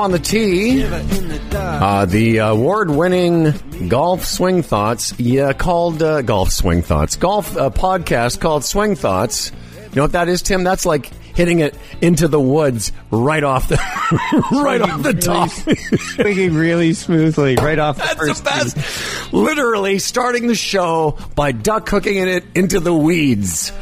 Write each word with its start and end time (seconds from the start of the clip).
on 0.00 0.10
the 0.10 0.18
tee. 0.18 0.84
Uh, 1.52 2.04
the 2.06 2.38
award-winning 2.38 3.88
golf 3.88 4.24
swing 4.24 4.62
thoughts, 4.62 5.18
yeah, 5.18 5.52
called 5.52 6.02
uh, 6.02 6.22
golf 6.22 6.50
swing 6.50 6.82
thoughts, 6.82 7.16
golf 7.16 7.56
uh, 7.56 7.70
podcast 7.70 8.40
called 8.40 8.64
Swing 8.64 8.96
Thoughts. 8.96 9.52
You 9.74 9.96
know 9.96 10.02
what 10.02 10.12
that 10.12 10.28
is, 10.28 10.42
Tim? 10.42 10.64
That's 10.64 10.86
like 10.86 11.06
hitting 11.34 11.60
it 11.60 11.74
into 12.00 12.28
the 12.28 12.40
woods 12.40 12.92
right 13.10 13.42
off 13.42 13.68
the 13.68 13.76
right 14.62 14.80
off 14.80 15.02
the 15.02 15.14
top. 15.14 15.50
Swinging 15.50 16.54
really 16.54 16.92
smoothly 16.92 17.56
right 17.56 17.78
off 17.78 17.96
the 17.96 18.02
That's 18.02 18.14
first 18.18 18.44
the 18.44 18.50
best. 18.50 19.32
Literally 19.32 19.98
starting 19.98 20.46
the 20.46 20.54
show 20.54 21.18
by 21.34 21.52
duck 21.52 21.88
hooking 21.88 22.16
it 22.16 22.44
into 22.54 22.80
the 22.80 22.94
weeds. 22.94 23.72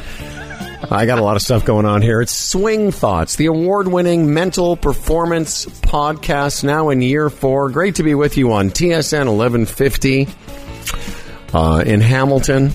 I 0.91 1.07
got 1.07 1.19
a 1.19 1.23
lot 1.23 1.37
of 1.37 1.43
stuff 1.43 1.65
going 1.65 1.87
on 1.87 2.03
here. 2.03 2.21
It's 2.21 2.33
Swing 2.33 2.93
Thoughts, 2.93 3.37
the 3.37 3.47
award 3.47 3.89
winning 3.89 4.33
mental 4.33 4.77
performance 4.77 5.67
podcast, 5.67 6.63
now 6.63 6.91
in 6.91 7.03
year 7.03 7.31
four. 7.31 7.69
Great 7.71 7.97
to 7.97 8.05
be 8.05 8.15
with 8.15 8.37
you 8.37 8.53
on 8.53 8.71
TSN 8.71 9.27
1150 9.27 10.29
uh, 11.53 11.83
in 11.85 12.01
Hamilton. 12.01 12.71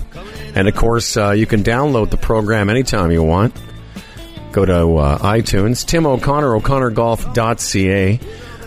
And 0.54 0.68
of 0.68 0.76
course, 0.76 1.16
uh, 1.16 1.30
you 1.30 1.46
can 1.46 1.64
download 1.64 2.10
the 2.10 2.18
program 2.18 2.68
anytime 2.68 3.10
you 3.10 3.22
want. 3.22 3.56
Go 4.52 4.64
to 4.64 4.96
uh, 4.96 5.18
iTunes. 5.18 5.84
Tim 5.84 6.06
O'Connor, 6.06 6.54
o'connorgolf.ca. 6.56 8.20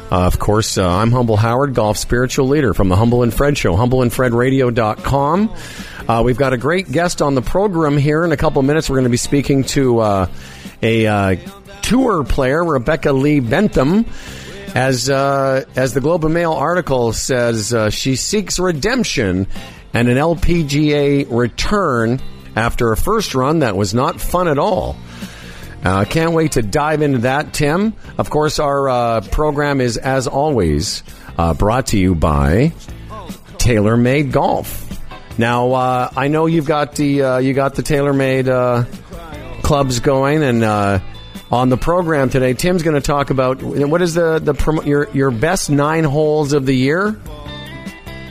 Uh, 0.10 0.26
of 0.26 0.40
course, 0.40 0.78
uh, 0.78 0.90
I'm 0.90 1.12
Humble 1.12 1.36
Howard, 1.36 1.74
golf 1.74 1.98
spiritual 1.98 2.48
leader 2.48 2.74
from 2.74 2.88
the 2.88 2.96
Humble 2.96 3.24
and 3.24 3.34
Fred 3.34 3.58
Show, 3.58 3.76
humbleandfredradio.com. 3.76 5.56
Uh, 6.08 6.22
we've 6.24 6.38
got 6.38 6.54
a 6.54 6.58
great 6.58 6.90
guest 6.90 7.22
on 7.22 7.36
the 7.36 7.42
program 7.42 7.98
here. 7.98 8.24
In 8.24 8.32
a 8.32 8.38
couple 8.38 8.62
minutes, 8.62 8.90
we're 8.90 8.96
going 8.96 9.04
to 9.04 9.10
be 9.10 9.18
speaking 9.18 9.66
to 9.66 10.00
uh, 10.00 10.28
a 10.82 11.06
uh, 11.08 11.36
tour 11.82 12.24
player, 12.24 12.64
Rebecca 12.64 13.12
Lee 13.12 13.42
Bentham. 13.42 14.06
As 14.74 15.10
uh, 15.10 15.66
as 15.76 15.94
the 15.94 16.02
Globe 16.02 16.24
and 16.24 16.34
Mail 16.34 16.54
article 16.54 17.12
says, 17.12 17.74
uh, 17.74 17.90
she 17.90 18.16
seeks 18.16 18.60
redemption 18.60 19.48
and 19.94 20.08
an 20.08 20.18
LPGA 20.18 21.28
return 21.30 22.22
after 22.56 22.92
a 22.92 22.98
first 22.98 23.36
run 23.36 23.60
that 23.60 23.76
was 23.76 23.94
not 23.94 24.22
fun 24.22 24.48
at 24.48 24.58
all. 24.58 24.96
Uh, 25.84 26.06
can't 26.06 26.34
wait 26.34 26.54
to 26.54 26.62
dive 26.62 27.02
into 27.02 27.20
that, 27.20 27.54
Tim. 27.54 27.94
Of 28.18 28.30
course, 28.30 28.60
our 28.60 28.90
uh, 28.90 29.22
program 29.22 29.80
is, 29.80 29.98
as 29.98 30.28
always, 30.28 31.04
uh, 31.38 31.54
brought 31.54 31.88
to 31.88 31.98
you 31.98 32.16
by 32.16 32.74
TaylorMade 33.58 34.32
Golf. 34.32 34.84
Now, 35.38 35.74
uh, 35.74 36.10
I 36.16 36.28
know 36.30 36.48
you've 36.48 36.66
got 36.66 36.96
the 36.96 37.22
uh, 37.22 37.38
you 37.38 37.54
got 37.54 37.76
the 37.76 37.84
TaylorMade 37.84 38.48
uh, 38.48 39.62
clubs 39.62 40.00
going, 40.00 40.42
and 40.44 40.64
uh, 40.64 41.00
on 41.52 41.70
the 41.70 41.78
program 41.78 42.30
today, 42.30 42.54
Tim's 42.54 42.84
going 42.84 42.96
to 42.96 43.02
talk 43.02 43.30
about 43.30 43.62
what 43.62 44.02
is 44.02 44.16
the 44.16 44.40
the 44.40 44.82
your 44.86 45.10
your 45.12 45.32
best 45.32 45.70
nine 45.70 46.04
holes 46.04 46.54
of 46.54 46.66
the 46.66 46.76
year. 46.76 47.20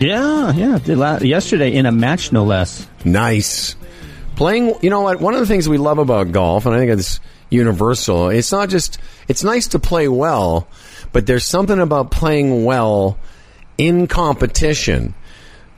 Yeah, 0.00 0.52
yeah. 0.52 0.78
Did 0.78 0.98
la- 0.98 1.18
yesterday 1.18 1.72
in 1.72 1.86
a 1.86 1.92
match, 1.92 2.32
no 2.32 2.44
less. 2.44 2.86
Nice. 3.04 3.76
Playing, 4.34 4.74
you 4.82 4.90
know 4.90 5.00
what? 5.00 5.20
One 5.20 5.32
of 5.32 5.40
the 5.40 5.46
things 5.46 5.66
we 5.66 5.78
love 5.78 5.98
about 5.98 6.32
golf, 6.32 6.66
and 6.66 6.74
I 6.74 6.78
think 6.78 6.90
it's 6.90 7.20
universal, 7.50 8.28
it's 8.28 8.52
not 8.52 8.68
just, 8.68 8.98
it's 9.28 9.44
nice 9.44 9.68
to 9.68 9.78
play 9.78 10.08
well, 10.08 10.68
but 11.12 11.26
there's 11.26 11.44
something 11.44 11.78
about 11.78 12.10
playing 12.10 12.64
well 12.64 13.18
in 13.78 14.06
competition 14.06 15.14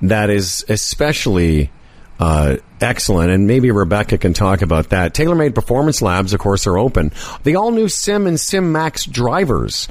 that 0.03 0.31
is 0.31 0.65
especially 0.69 1.71
uh, 2.19 2.57
excellent. 2.81 3.31
And 3.31 3.47
maybe 3.47 3.71
Rebecca 3.71 4.19
can 4.19 4.33
talk 4.33 4.63
about 4.63 4.91
that. 4.91 5.15
TaylorMade 5.15 5.55
Performance 5.55 6.03
Labs, 6.03 6.33
of 6.33 6.41
course, 6.41 6.67
are 6.67 6.79
open. 6.79 7.13
The 7.45 7.57
all 7.57 7.71
new 7.71 7.89
Sim 7.89 8.27
and 8.27 8.39
Sim 8.39 8.73
Max 8.73 9.05
drivers. 9.05 9.89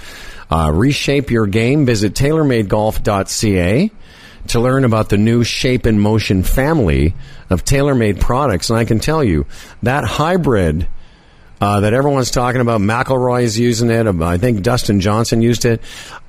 Uh, 0.49 0.71
reshape 0.73 1.29
your 1.29 1.47
game. 1.47 1.85
Visit 1.85 2.13
TaylorMadeGolf.ca 2.13 3.91
to 4.47 4.59
learn 4.61 4.85
about 4.85 5.09
the 5.09 5.17
new 5.17 5.43
Shape 5.43 5.85
and 5.85 6.01
Motion 6.01 6.43
family 6.43 7.13
of 7.49 7.65
TaylorMade 7.65 8.19
products. 8.19 8.69
And 8.69 8.79
I 8.79 8.85
can 8.85 8.99
tell 8.99 9.23
you 9.23 9.45
that 9.83 10.05
hybrid 10.05 10.87
uh, 11.59 11.79
that 11.79 11.93
everyone's 11.93 12.31
talking 12.31 12.61
about, 12.61 12.81
McIlroy's 12.81 13.57
using 13.57 13.89
it. 13.89 14.07
um, 14.07 14.21
I 14.21 14.37
think 14.37 14.61
Dustin 14.61 14.99
Johnson 14.99 15.41
used 15.41 15.65
it. 15.65 15.81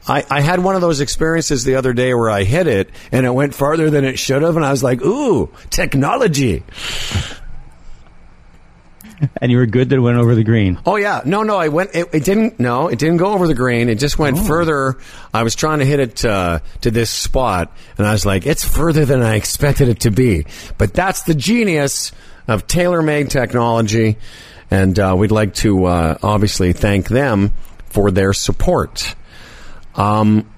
I, 0.07 0.25
I 0.31 0.41
had 0.41 0.63
one 0.63 0.75
of 0.75 0.81
those 0.81 1.01
experiences 1.01 1.65
the 1.65 1.75
other 1.75 1.93
day 1.93 2.15
where 2.15 2.31
I 2.31 2.45
hit 2.45 2.67
it 2.67 2.91
and 3.13 3.27
it 3.27 3.31
went 3.31 3.55
farther 3.55 3.91
than 3.91 4.05
it 4.05 4.19
should 4.19 4.43
have, 4.43 4.57
and 4.57 4.65
I 4.65 4.71
was 4.71 4.83
like, 4.83 5.03
"Ooh, 5.03 5.51
technology!" 5.71 6.63
And 9.41 9.51
you 9.51 9.59
were 9.59 9.67
good 9.67 9.89
that 9.89 9.97
it 9.97 10.01
went 10.01 10.17
over 10.17 10.35
the 10.35 10.45
green. 10.45 10.79
Oh 10.87 10.97
yeah, 10.97 11.23
no, 11.25 11.43
no, 11.43 11.57
I 11.57 11.69
went. 11.69 11.91
It, 11.93 12.09
it 12.13 12.25
didn't. 12.25 12.61
No, 12.61 12.87
it 12.89 12.99
didn't 12.99 13.17
go 13.17 13.33
over 13.33 13.49
the 13.49 13.55
green. 13.55 13.89
It 13.89 13.97
just 13.97 14.19
went 14.19 14.39
further. 14.39 14.97
I 15.35 15.43
was 15.43 15.57
trying 15.57 15.81
to 15.81 15.85
hit 15.85 15.99
it 16.01 16.25
uh, 16.25 16.61
to 16.83 16.91
this 16.91 17.11
spot, 17.11 17.73
and 17.97 18.07
I 18.07 18.13
was 18.13 18.25
like, 18.25 18.47
"It's 18.47 18.65
further 18.65 19.05
than 19.05 19.21
I 19.21 19.35
expected 19.35 19.89
it 19.89 20.01
to 20.01 20.11
be." 20.11 20.47
But 20.79 20.95
that's 20.95 21.23
the 21.23 21.35
genius 21.35 22.13
of 22.47 22.67
TaylorMade 22.69 23.29
technology, 23.29 24.19
and 24.71 24.99
uh, 24.99 25.15
we'd 25.17 25.31
like 25.31 25.55
to 25.55 25.85
uh, 25.87 26.19
obviously 26.23 26.73
thank 26.73 27.09
them 27.09 27.53
for 27.87 28.11
their 28.11 28.33
support. 28.33 29.15
Um, 29.95 30.49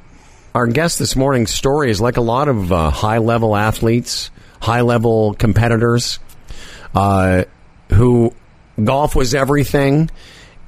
our 0.55 0.67
guest 0.67 0.99
this 0.99 1.15
morning's 1.15 1.53
story 1.53 1.91
is 1.91 2.01
like 2.01 2.17
a 2.17 2.23
lot 2.23 2.49
of 2.49 2.73
uh, 2.73 2.91
high-level 2.91 3.55
athletes, 3.57 4.31
high-level 4.61 5.35
competitors 5.35 6.19
uh, 6.95 7.45
who 7.93 8.35
golf 8.83 9.15
was 9.15 9.35
everything. 9.35 10.11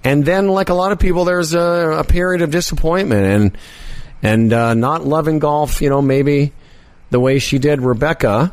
And 0.05 0.25
then, 0.25 0.49
like 0.49 0.69
a 0.69 0.75
lot 0.75 0.93
of 0.93 0.99
people, 0.99 1.25
there's 1.25 1.55
a, 1.55 1.97
a 1.99 2.05
period 2.05 2.43
of 2.43 2.51
disappointment 2.51 3.25
and 3.25 3.59
and 4.23 4.53
uh, 4.53 4.75
not 4.75 5.05
loving 5.05 5.39
golf. 5.39 5.81
You 5.81 5.91
know, 5.91 6.03
maybe 6.03 6.53
the 7.11 7.21
way 7.21 7.39
she 7.39 7.59
did. 7.59 7.81
Rebecca 7.81 8.53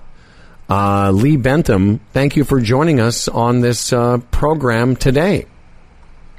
uh, 0.69 1.11
Lee 1.11 1.37
Bentham, 1.37 1.99
thank 2.13 2.35
you 2.35 2.43
for 2.43 2.59
joining 2.59 2.99
us 2.99 3.27
on 3.27 3.61
this 3.61 3.91
uh, 3.91 4.19
program 4.31 4.95
today. 4.95 5.45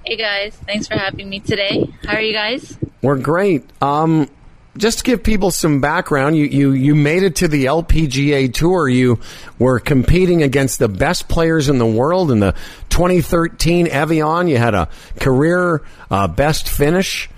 Hey 0.05 0.17
guys, 0.17 0.57
thanks 0.67 0.87
for 0.87 0.95
having 0.95 1.29
me 1.29 1.41
today. 1.41 1.93
How 2.05 2.15
are 2.15 2.21
you 2.23 2.33
guys? 2.33 2.77
We're 3.03 3.19
great. 3.19 3.65
Um, 3.83 4.29
just 4.77 4.99
to 4.99 5.05
give 5.05 5.23
people 5.23 5.51
some 5.51 5.81
background, 5.81 6.37
you, 6.37 6.45
you, 6.47 6.73
you 6.73 6.95
made 6.95 7.23
it 7.23 7.37
to 7.37 7.49
the 7.49 7.67
LPGA 7.67 8.53
Tour. 8.53 8.89
You 8.89 9.19
were 9.59 9.81
competing 9.81 10.43
against 10.43 10.79
the 10.79 10.89
best 10.89 11.29
players 11.29 11.69
in 11.69 11.79
the 11.79 11.87
world 11.87 12.31
in 12.31 12.41
the 12.41 12.53
2013 12.89 13.89
Evian. 13.89 14.49
You 14.49 14.59
had 14.59 14.75
a 14.75 14.89
career 15.19 15.83
uh, 16.11 16.29
best 16.29 16.69
finish. 16.69 17.29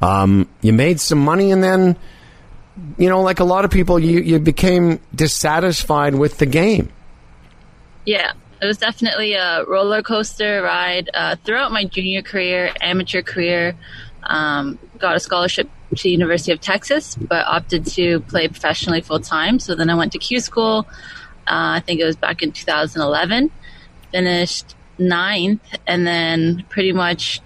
Um, 0.00 0.48
you 0.60 0.72
made 0.72 1.00
some 1.00 1.18
money, 1.18 1.50
and 1.50 1.62
then, 1.62 1.96
you 2.98 3.08
know, 3.08 3.20
like 3.22 3.40
a 3.40 3.44
lot 3.44 3.64
of 3.64 3.70
people, 3.70 3.98
you, 3.98 4.20
you 4.20 4.38
became 4.38 5.00
dissatisfied 5.14 6.14
with 6.14 6.38
the 6.38 6.46
game. 6.46 6.90
Yeah, 8.04 8.32
it 8.60 8.66
was 8.66 8.78
definitely 8.78 9.34
a 9.34 9.64
roller 9.64 10.02
coaster 10.02 10.62
ride 10.62 11.10
uh, 11.14 11.36
throughout 11.44 11.72
my 11.72 11.84
junior 11.84 12.22
career, 12.22 12.72
amateur 12.80 13.22
career. 13.22 13.74
Um, 14.22 14.78
got 14.98 15.16
a 15.16 15.20
scholarship 15.20 15.68
to 15.96 16.02
the 16.02 16.10
University 16.10 16.52
of 16.52 16.60
Texas, 16.60 17.16
but 17.16 17.44
opted 17.46 17.86
to 17.86 18.20
play 18.20 18.48
professionally 18.48 19.00
full 19.00 19.20
time. 19.20 19.58
So 19.58 19.74
then 19.74 19.90
I 19.90 19.94
went 19.94 20.12
to 20.12 20.18
Q 20.18 20.40
school. 20.40 20.86
Uh, 21.46 21.76
I 21.76 21.82
think 21.84 22.00
it 22.00 22.04
was 22.04 22.16
back 22.16 22.42
in 22.42 22.52
2011. 22.52 23.50
Finished 24.12 24.76
ninth, 24.98 25.62
and 25.86 26.06
then 26.06 26.64
pretty 26.68 26.92
much 26.92 27.40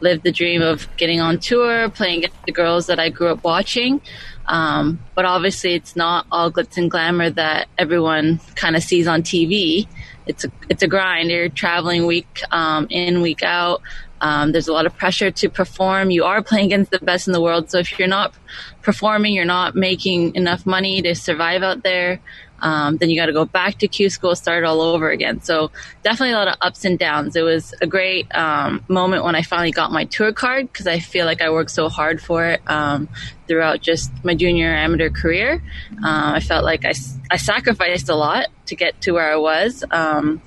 lived 0.00 0.22
the 0.22 0.32
dream 0.32 0.62
of 0.62 0.88
getting 0.96 1.20
on 1.20 1.38
tour, 1.38 1.88
playing 1.90 2.18
against 2.18 2.44
the 2.44 2.52
girls 2.52 2.86
that 2.86 2.98
I 2.98 3.08
grew 3.08 3.28
up 3.28 3.44
watching. 3.44 4.00
Um, 4.46 5.00
but 5.14 5.24
obviously, 5.24 5.74
it's 5.74 5.96
not 5.96 6.26
all 6.30 6.50
glitz 6.52 6.76
and 6.76 6.90
glamour 6.90 7.30
that 7.30 7.68
everyone 7.78 8.40
kind 8.54 8.76
of 8.76 8.82
sees 8.82 9.06
on 9.06 9.22
TV. 9.22 9.88
It's 10.26 10.44
a 10.44 10.52
it's 10.68 10.82
a 10.82 10.88
grind. 10.88 11.30
You're 11.30 11.48
traveling 11.48 12.06
week 12.06 12.40
um, 12.50 12.86
in, 12.90 13.22
week 13.22 13.42
out. 13.42 13.82
Um, 14.20 14.52
there's 14.52 14.68
a 14.68 14.72
lot 14.72 14.86
of 14.86 14.96
pressure 14.96 15.30
to 15.30 15.48
perform. 15.48 16.10
You 16.10 16.24
are 16.24 16.42
playing 16.42 16.66
against 16.66 16.90
the 16.90 16.98
best 16.98 17.26
in 17.26 17.32
the 17.32 17.40
world. 17.40 17.70
So 17.70 17.78
if 17.78 17.98
you're 17.98 18.08
not 18.08 18.34
performing, 18.82 19.34
you're 19.34 19.44
not 19.44 19.74
making 19.74 20.34
enough 20.34 20.64
money 20.64 21.02
to 21.02 21.14
survive 21.14 21.62
out 21.62 21.82
there. 21.82 22.20
Um, 22.60 22.96
then 22.96 23.10
you 23.10 23.20
got 23.20 23.26
to 23.26 23.32
go 23.32 23.44
back 23.44 23.78
to 23.78 23.88
Q 23.88 24.10
school, 24.10 24.34
start 24.34 24.64
all 24.64 24.80
over 24.80 25.10
again. 25.10 25.40
So 25.42 25.70
definitely 26.02 26.32
a 26.32 26.36
lot 26.36 26.48
of 26.48 26.56
ups 26.60 26.84
and 26.84 26.98
downs. 26.98 27.36
It 27.36 27.42
was 27.42 27.74
a 27.80 27.86
great 27.86 28.34
um, 28.34 28.84
moment 28.88 29.24
when 29.24 29.34
I 29.34 29.42
finally 29.42 29.70
got 29.70 29.92
my 29.92 30.04
tour 30.04 30.32
card 30.32 30.72
because 30.72 30.86
I 30.86 30.98
feel 30.98 31.26
like 31.26 31.42
I 31.42 31.50
worked 31.50 31.70
so 31.70 31.88
hard 31.88 32.22
for 32.22 32.44
it 32.46 32.62
um, 32.66 33.08
throughout 33.46 33.80
just 33.80 34.10
my 34.24 34.34
junior 34.34 34.74
amateur 34.74 35.10
career. 35.10 35.62
Uh, 35.92 36.32
I 36.34 36.40
felt 36.40 36.64
like 36.64 36.84
I, 36.84 36.92
I 37.30 37.36
sacrificed 37.36 38.08
a 38.08 38.14
lot 38.14 38.46
to 38.66 38.76
get 38.76 39.00
to 39.02 39.12
where 39.12 39.32
I 39.32 39.36
was. 39.36 39.84
Um, 39.90 40.40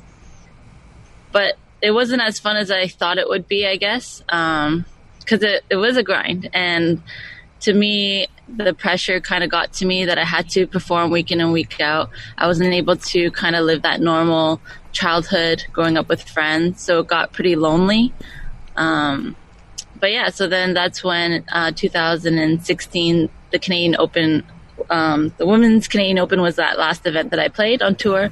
but 1.31 1.57
it 1.81 1.91
wasn't 1.91 2.21
as 2.21 2.39
fun 2.39 2.57
as 2.57 2.71
I 2.71 2.87
thought 2.87 3.17
it 3.17 3.29
would 3.29 3.47
be, 3.47 3.65
I 3.65 3.77
guess, 3.77 4.21
because 4.21 5.43
it, 5.43 5.63
it 5.69 5.75
was 5.75 5.97
a 5.97 6.03
grind. 6.03 6.49
And 6.53 7.01
to 7.61 7.73
me, 7.73 8.27
the 8.57 8.73
pressure 8.73 9.19
kind 9.19 9.43
of 9.43 9.49
got 9.49 9.73
to 9.73 9.85
me 9.85 10.05
that 10.05 10.17
I 10.17 10.23
had 10.23 10.49
to 10.51 10.67
perform 10.67 11.11
week 11.11 11.31
in 11.31 11.41
and 11.41 11.53
week 11.53 11.79
out. 11.79 12.09
I 12.37 12.47
wasn't 12.47 12.73
able 12.73 12.95
to 12.95 13.31
kind 13.31 13.55
of 13.55 13.65
live 13.65 13.83
that 13.83 14.01
normal 14.01 14.61
childhood 14.91 15.65
growing 15.71 15.97
up 15.97 16.09
with 16.09 16.23
friends, 16.23 16.81
so 16.81 16.99
it 16.99 17.07
got 17.07 17.31
pretty 17.31 17.55
lonely. 17.55 18.13
Um, 18.75 19.35
but 19.99 20.11
yeah, 20.11 20.29
so 20.29 20.47
then 20.47 20.73
that's 20.73 21.03
when 21.03 21.43
uh, 21.51 21.71
2016 21.75 23.29
the 23.51 23.59
Canadian 23.59 23.95
Open, 23.97 24.43
um, 24.89 25.33
the 25.37 25.45
Women's 25.45 25.87
Canadian 25.87 26.19
Open 26.19 26.41
was 26.41 26.55
that 26.55 26.77
last 26.77 27.05
event 27.05 27.31
that 27.31 27.39
I 27.39 27.47
played 27.47 27.81
on 27.81 27.95
tour, 27.95 28.29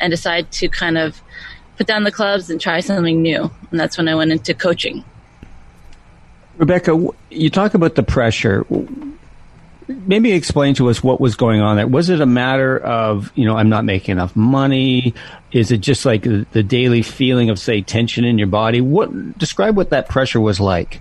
and 0.00 0.10
decided 0.10 0.50
to 0.52 0.68
kind 0.68 0.96
of 0.96 1.20
put 1.76 1.86
down 1.86 2.04
the 2.04 2.12
clubs 2.12 2.50
and 2.50 2.60
try 2.60 2.80
something 2.80 3.22
new. 3.22 3.50
And 3.70 3.80
that's 3.80 3.96
when 3.98 4.08
I 4.08 4.14
went 4.14 4.32
into 4.32 4.54
coaching. 4.54 5.04
Rebecca, 6.56 7.08
you 7.30 7.48
talk 7.48 7.74
about 7.74 7.94
the 7.94 8.02
pressure. 8.02 8.66
Maybe 9.90 10.32
explain 10.32 10.74
to 10.74 10.88
us 10.88 11.02
what 11.02 11.20
was 11.20 11.34
going 11.34 11.60
on 11.60 11.76
there. 11.76 11.86
Was 11.86 12.10
it 12.10 12.20
a 12.20 12.26
matter 12.26 12.78
of, 12.78 13.32
you 13.34 13.44
know, 13.44 13.56
I'm 13.56 13.68
not 13.68 13.84
making 13.84 14.12
enough 14.12 14.36
money? 14.36 15.14
Is 15.52 15.72
it 15.72 15.78
just 15.78 16.06
like 16.06 16.22
the 16.22 16.62
daily 16.62 17.02
feeling 17.02 17.50
of, 17.50 17.58
say, 17.58 17.82
tension 17.82 18.24
in 18.24 18.38
your 18.38 18.46
body? 18.46 18.80
What 18.80 19.38
describe 19.38 19.76
what 19.76 19.90
that 19.90 20.08
pressure 20.08 20.40
was 20.40 20.60
like? 20.60 21.00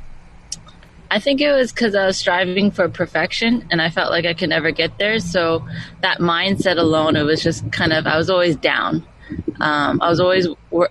I 1.12 1.20
think 1.20 1.42
it 1.42 1.52
was 1.52 1.72
because 1.72 1.96
I 1.96 2.06
was 2.06 2.18
striving 2.18 2.72
for 2.72 2.88
perfection 2.88 3.68
and 3.72 3.82
I 3.82 3.90
felt 3.90 4.12
like 4.12 4.26
I 4.26 4.34
could 4.34 4.50
never 4.50 4.72
get 4.72 4.98
there. 4.98 5.20
So 5.20 5.68
that 6.02 6.20
mindset 6.20 6.78
alone, 6.78 7.16
it 7.16 7.24
was 7.24 7.42
just 7.42 7.72
kind 7.72 7.94
of, 7.94 8.06
I 8.06 8.18
was 8.18 8.30
always 8.30 8.56
down. 8.56 9.06
Um, 9.60 10.02
I 10.02 10.10
was 10.10 10.20
always, 10.20 10.48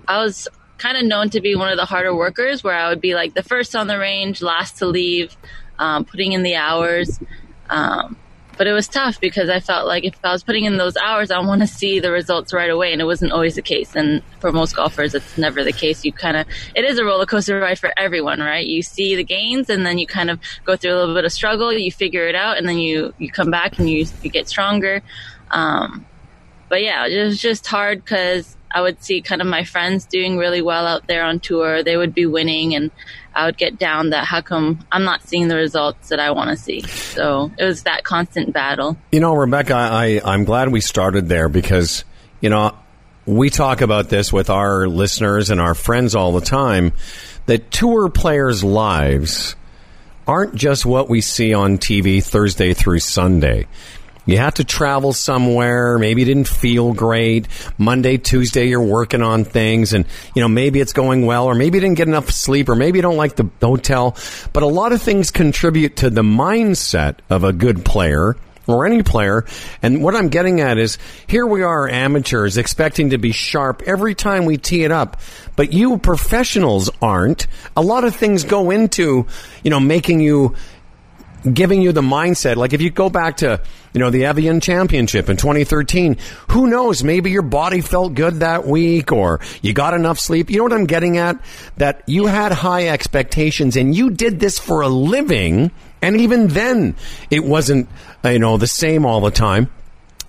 I 0.09 0.23
was 0.23 0.49
kind 0.79 0.97
of 0.97 1.05
known 1.05 1.31
to 1.31 1.41
be 1.41 1.55
one 1.55 1.71
of 1.71 1.77
the 1.77 1.85
harder 1.85 2.15
workers 2.15 2.65
where 2.65 2.75
I 2.75 2.89
would 2.89 3.01
be 3.01 3.15
like 3.15 3.35
the 3.35 3.43
first 3.43 3.77
on 3.77 3.87
the 3.87 3.99
range, 3.99 4.43
last 4.43 4.79
to 4.79 4.87
leave, 4.87 5.37
um, 5.79 6.05
putting 6.05 6.33
in 6.33 6.43
the 6.43 6.57
hours. 6.57 7.21
Um, 7.71 8.17
but 8.59 8.67
it 8.67 8.73
was 8.73 8.89
tough 8.89 9.21
because 9.21 9.49
I 9.49 9.61
felt 9.61 9.87
like 9.87 10.05
if 10.05 10.15
I 10.25 10.33
was 10.33 10.43
putting 10.43 10.65
in 10.65 10.77
those 10.77 10.97
hours, 10.97 11.31
I 11.31 11.39
want 11.39 11.61
to 11.61 11.67
see 11.67 12.01
the 12.01 12.11
results 12.11 12.53
right 12.53 12.69
away, 12.69 12.93
and 12.93 13.01
it 13.01 13.05
wasn't 13.05 13.31
always 13.31 13.55
the 13.55 13.63
case. 13.63 13.95
And 13.95 14.21
for 14.41 14.51
most 14.51 14.75
golfers, 14.75 15.15
it's 15.15 15.39
never 15.39 15.63
the 15.63 15.73
case. 15.73 16.05
You 16.05 16.13
kind 16.13 16.37
of 16.37 16.47
it 16.75 16.85
is 16.85 16.99
a 16.99 17.05
roller 17.05 17.25
coaster 17.25 17.59
ride 17.61 17.79
for 17.79 17.93
everyone, 17.97 18.41
right? 18.41 18.67
You 18.67 18.83
see 18.83 19.15
the 19.15 19.25
gains, 19.25 19.71
and 19.71 19.87
then 19.87 19.97
you 19.99 20.09
kind 20.09 20.29
of 20.29 20.41
go 20.65 20.77
through 20.77 20.93
a 20.93 20.99
little 20.99 21.15
bit 21.15 21.25
of 21.25 21.33
struggle. 21.33 21.73
You 21.73 21.93
figure 21.93 22.27
it 22.27 22.35
out, 22.35 22.59
and 22.59 22.69
then 22.69 22.79
you 22.79 23.15
you 23.19 23.31
come 23.31 23.51
back 23.51 23.79
and 23.79 23.89
you 23.89 24.07
you 24.23 24.31
get 24.31 24.49
stronger. 24.49 25.03
Um, 25.53 26.05
but 26.69 26.83
yeah, 26.83 27.07
it 27.07 27.25
was 27.25 27.41
just 27.41 27.67
hard 27.67 28.05
because 28.05 28.57
I 28.71 28.83
would 28.83 29.03
see 29.03 29.23
kind 29.23 29.41
of 29.41 29.47
my 29.47 29.65
friends 29.65 30.07
doing 30.07 30.37
really 30.37 30.63
well 30.63 30.87
out 30.87 31.07
there 31.07 31.25
on 31.25 31.41
tour. 31.41 31.83
They 31.83 31.97
would 31.97 32.15
be 32.15 32.27
winning, 32.27 32.75
and 32.75 32.91
I 33.35 33.47
would 33.47 33.57
get 33.57 33.79
down 33.79 34.11
that 34.11 34.25
how 34.25 34.41
come 34.41 34.85
I'm 34.93 35.05
not 35.05 35.23
seeing 35.23 35.49
the 35.49 35.57
results 35.57 36.09
that 36.09 36.21
I 36.21 36.31
want 36.33 36.51
to 36.51 36.57
see. 36.57 36.81
So 36.81 37.51
it 37.59 37.65
was 37.65 37.85
that 37.85 38.05
constant 38.05 38.53
battle. 38.53 38.97
You 39.13 39.21
know, 39.21 39.35
Rebecca, 39.35 39.75
I, 39.75 40.21
I'm 40.25 40.45
glad 40.45 40.71
we 40.71 40.81
started 40.81 41.29
there 41.29 41.49
because, 41.49 42.05
you 42.41 42.51
know, 42.51 42.77
we 43.27 43.51
talk 43.51 43.81
about 43.81 44.09
this 44.09 44.33
with 44.33 44.51
our 44.51 44.87
listeners 44.87 45.51
and 45.51 45.61
our 45.61 45.75
friends 45.75 46.15
all 46.15 46.33
the 46.33 46.41
time 46.41 46.93
that 47.47 47.71
tour 47.71 48.09
players' 48.09 48.65
lives 48.65 49.57
aren't 50.27 50.55
just 50.55 50.85
what 50.85 51.09
we 51.09 51.23
see 51.23 51.55
on 51.55 51.79
TV 51.79 52.23
Thursday 52.23 52.75
through 52.75 52.99
Sunday. 52.99 53.67
You 54.29 54.37
had 54.37 54.57
to 54.57 54.65
travel 54.65 55.15
somewhere. 55.15 55.97
Maybe 55.97 56.21
you 56.21 56.27
didn't 56.27 56.49
feel 56.49 56.93
great. 56.93 57.49
Monday, 57.79 58.19
Tuesday, 58.19 58.69
you're 58.69 58.83
working 58.83 59.23
on 59.23 59.45
things 59.45 59.95
and, 59.95 60.05
you 60.35 60.43
know, 60.43 60.49
maybe 60.49 60.81
it's 60.81 60.93
going 60.93 61.25
well 61.25 61.47
or 61.47 61.55
maybe 61.55 61.79
you 61.79 61.81
didn't 61.81 61.97
get 61.97 62.09
enough 62.09 62.31
sleep 62.31 62.69
or 62.69 62.75
maybe 62.75 62.99
you 62.99 63.03
don't 63.03 63.17
like 63.17 63.37
the 63.37 63.49
hotel. 63.63 64.19
But 64.53 64.65
a 64.65 64.67
lot 64.67 64.93
of 64.93 65.01
things 65.01 65.31
contribute 65.31 65.97
to 65.97 66.11
the 66.11 66.21
mindset 66.21 67.21
of 67.31 67.43
a 67.43 67.55
good 67.55 67.87
player 67.87 68.37
or 68.67 68.85
any 68.85 69.03
player. 69.03 69.47
And 69.81 70.03
what 70.05 70.15
I'm 70.15 70.29
getting 70.29 70.61
at 70.61 70.77
is 70.77 70.99
here 71.27 71.47
we 71.47 71.63
are 71.63 71.89
amateurs 71.89 72.59
expecting 72.59 73.11
to 73.11 73.19
be 73.19 73.33
sharp 73.33 73.83
every 73.87 74.15
time 74.15 74.45
we 74.45 74.59
tee 74.59 74.85
it 74.85 74.93
up, 74.93 75.23
but 75.57 75.73
you 75.73 75.97
professionals 75.97 76.91
aren't. 77.01 77.47
A 77.79 77.83
lot 77.83 78.05
of 78.05 78.15
things 78.15 78.45
go 78.45 78.71
into, 78.71 79.27
you 79.65 79.71
know, 79.71 79.81
making 79.81 80.21
you 80.21 80.55
giving 81.55 81.83
you 81.83 81.93
the 81.93 82.03
mindset. 82.03 82.57
Like 82.57 82.73
if 82.73 82.81
you 82.81 82.91
go 82.91 83.11
back 83.11 83.39
to, 83.39 83.61
you 83.93 84.01
know, 84.01 84.11
the 84.11 84.25
Evian 84.25 84.61
Championship 84.61 85.29
in 85.29 85.37
2013, 85.37 86.17
who 86.51 86.67
knows? 86.67 87.05
Maybe 87.05 87.31
your 87.31 87.43
body 87.43 87.81
felt 87.81 88.15
good 88.15 88.41
that 88.41 88.67
week 88.67 89.13
or 89.13 89.41
you 89.63 89.73
got 89.73 89.95
enough 89.95 90.19
sleep. 90.19 90.51
You 90.51 90.59
know 90.59 90.65
what 90.65 90.73
I'm 90.73 90.87
getting 90.87 91.19
at? 91.19 91.41
That 91.77 92.03
you 92.07 92.27
had 92.27 92.53
high 92.53 92.89
expectations 92.89 93.77
and 93.77 93.95
you 93.95 94.11
did 94.11 94.41
this 94.41 94.59
for 94.59 94.83
a 94.83 94.89
living. 94.89 95.71
And 96.01 96.21
even 96.21 96.49
then, 96.49 96.95
it 97.31 97.43
wasn't, 97.45 97.89
uh, 98.25 98.31
you 98.31 98.39
know, 98.39 98.57
the 98.57 98.67
same 98.67 99.05
all 99.05 99.21
the 99.21 99.31
time. 99.31 99.71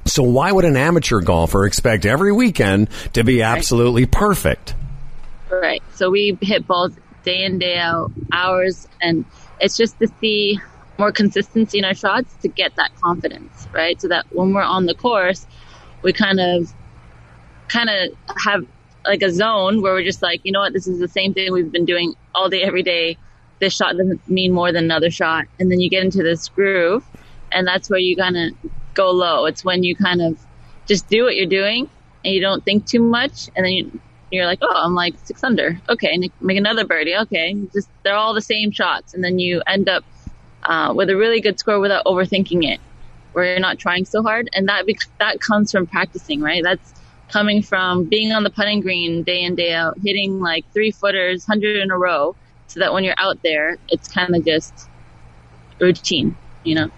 So 0.05 0.23
why 0.23 0.51
would 0.51 0.65
an 0.65 0.75
amateur 0.75 1.21
golfer 1.21 1.65
expect 1.65 2.05
every 2.05 2.31
weekend 2.31 2.89
to 3.13 3.23
be 3.23 3.43
absolutely 3.43 4.07
perfect? 4.07 4.73
Right. 5.51 5.83
So 5.93 6.09
we 6.09 6.37
hit 6.41 6.65
balls 6.65 6.93
day 7.23 7.43
in, 7.43 7.59
day 7.59 7.77
out, 7.77 8.11
hours, 8.31 8.87
and 9.01 9.25
it's 9.59 9.77
just 9.77 9.99
to 9.99 10.07
see 10.19 10.59
more 10.99 11.11
consistency 11.11 11.79
in 11.79 11.85
our 11.85 11.95
shots 11.95 12.35
to 12.41 12.47
get 12.47 12.75
that 12.75 12.91
confidence, 13.01 13.67
right? 13.71 13.99
So 13.99 14.09
that 14.09 14.25
when 14.31 14.53
we're 14.53 14.61
on 14.61 14.85
the 14.85 14.93
course, 14.93 15.47
we 16.01 16.13
kind 16.13 16.39
of 16.39 16.71
kind 17.69 17.89
of 17.89 18.17
have 18.45 18.65
like 19.05 19.21
a 19.21 19.31
zone 19.31 19.81
where 19.81 19.93
we're 19.93 20.03
just 20.03 20.21
like, 20.21 20.41
you 20.43 20.51
know 20.51 20.59
what, 20.59 20.73
this 20.73 20.87
is 20.87 20.99
the 20.99 21.07
same 21.07 21.33
thing 21.33 21.51
we've 21.51 21.71
been 21.71 21.85
doing 21.85 22.13
all 22.35 22.49
day, 22.49 22.61
every 22.61 22.83
day. 22.83 23.17
This 23.59 23.73
shot 23.73 23.95
doesn't 23.97 24.27
mean 24.29 24.51
more 24.51 24.71
than 24.71 24.85
another 24.85 25.09
shot. 25.09 25.45
And 25.59 25.71
then 25.71 25.79
you 25.79 25.89
get 25.89 26.03
into 26.03 26.23
this 26.23 26.47
groove, 26.49 27.03
and 27.51 27.65
that's 27.65 27.89
where 27.89 27.99
you 27.99 28.15
kind 28.15 28.37
of 28.37 28.71
go 28.93 29.11
low. 29.11 29.45
It's 29.45 29.63
when 29.63 29.83
you 29.83 29.95
kind 29.95 30.21
of 30.21 30.37
just 30.85 31.07
do 31.07 31.23
what 31.23 31.35
you're 31.35 31.45
doing 31.45 31.89
and 32.23 32.33
you 32.33 32.41
don't 32.41 32.63
think 32.63 32.85
too 32.85 33.01
much, 33.01 33.49
and 33.55 33.65
then 33.65 33.71
you, 33.71 34.01
you're 34.31 34.45
like, 34.45 34.59
oh, 34.61 34.73
I'm 34.73 34.95
like 34.95 35.15
six 35.23 35.43
under. 35.43 35.79
Okay, 35.87 36.17
make 36.41 36.57
another 36.57 36.85
birdie. 36.85 37.15
Okay, 37.15 37.55
just 37.73 37.89
they're 38.03 38.15
all 38.15 38.33
the 38.33 38.41
same 38.41 38.71
shots, 38.71 39.13
and 39.13 39.23
then 39.23 39.39
you 39.39 39.61
end 39.65 39.87
up 39.87 40.03
uh, 40.63 40.93
with 40.95 41.09
a 41.09 41.15
really 41.15 41.41
good 41.41 41.59
score 41.59 41.79
without 41.79 42.05
overthinking 42.05 42.69
it, 42.71 42.79
where 43.33 43.45
you're 43.45 43.59
not 43.59 43.79
trying 43.79 44.05
so 44.05 44.21
hard, 44.21 44.49
and 44.53 44.67
that 44.69 44.85
that 45.19 45.39
comes 45.39 45.71
from 45.71 45.87
practicing, 45.87 46.41
right? 46.41 46.63
That's 46.63 46.93
coming 47.29 47.61
from 47.61 48.05
being 48.05 48.31
on 48.31 48.43
the 48.43 48.49
putting 48.49 48.81
green 48.81 49.23
day 49.23 49.43
in 49.43 49.55
day 49.55 49.73
out, 49.73 49.97
hitting 50.03 50.39
like 50.39 50.65
three 50.73 50.91
footers, 50.91 51.45
hundred 51.45 51.77
in 51.77 51.91
a 51.91 51.97
row, 51.97 52.35
so 52.67 52.79
that 52.79 52.93
when 52.93 53.03
you're 53.03 53.15
out 53.17 53.41
there, 53.43 53.77
it's 53.89 54.07
kind 54.07 54.35
of 54.35 54.45
just 54.45 54.73
routine, 55.79 56.35
you 56.63 56.75
know. 56.75 56.89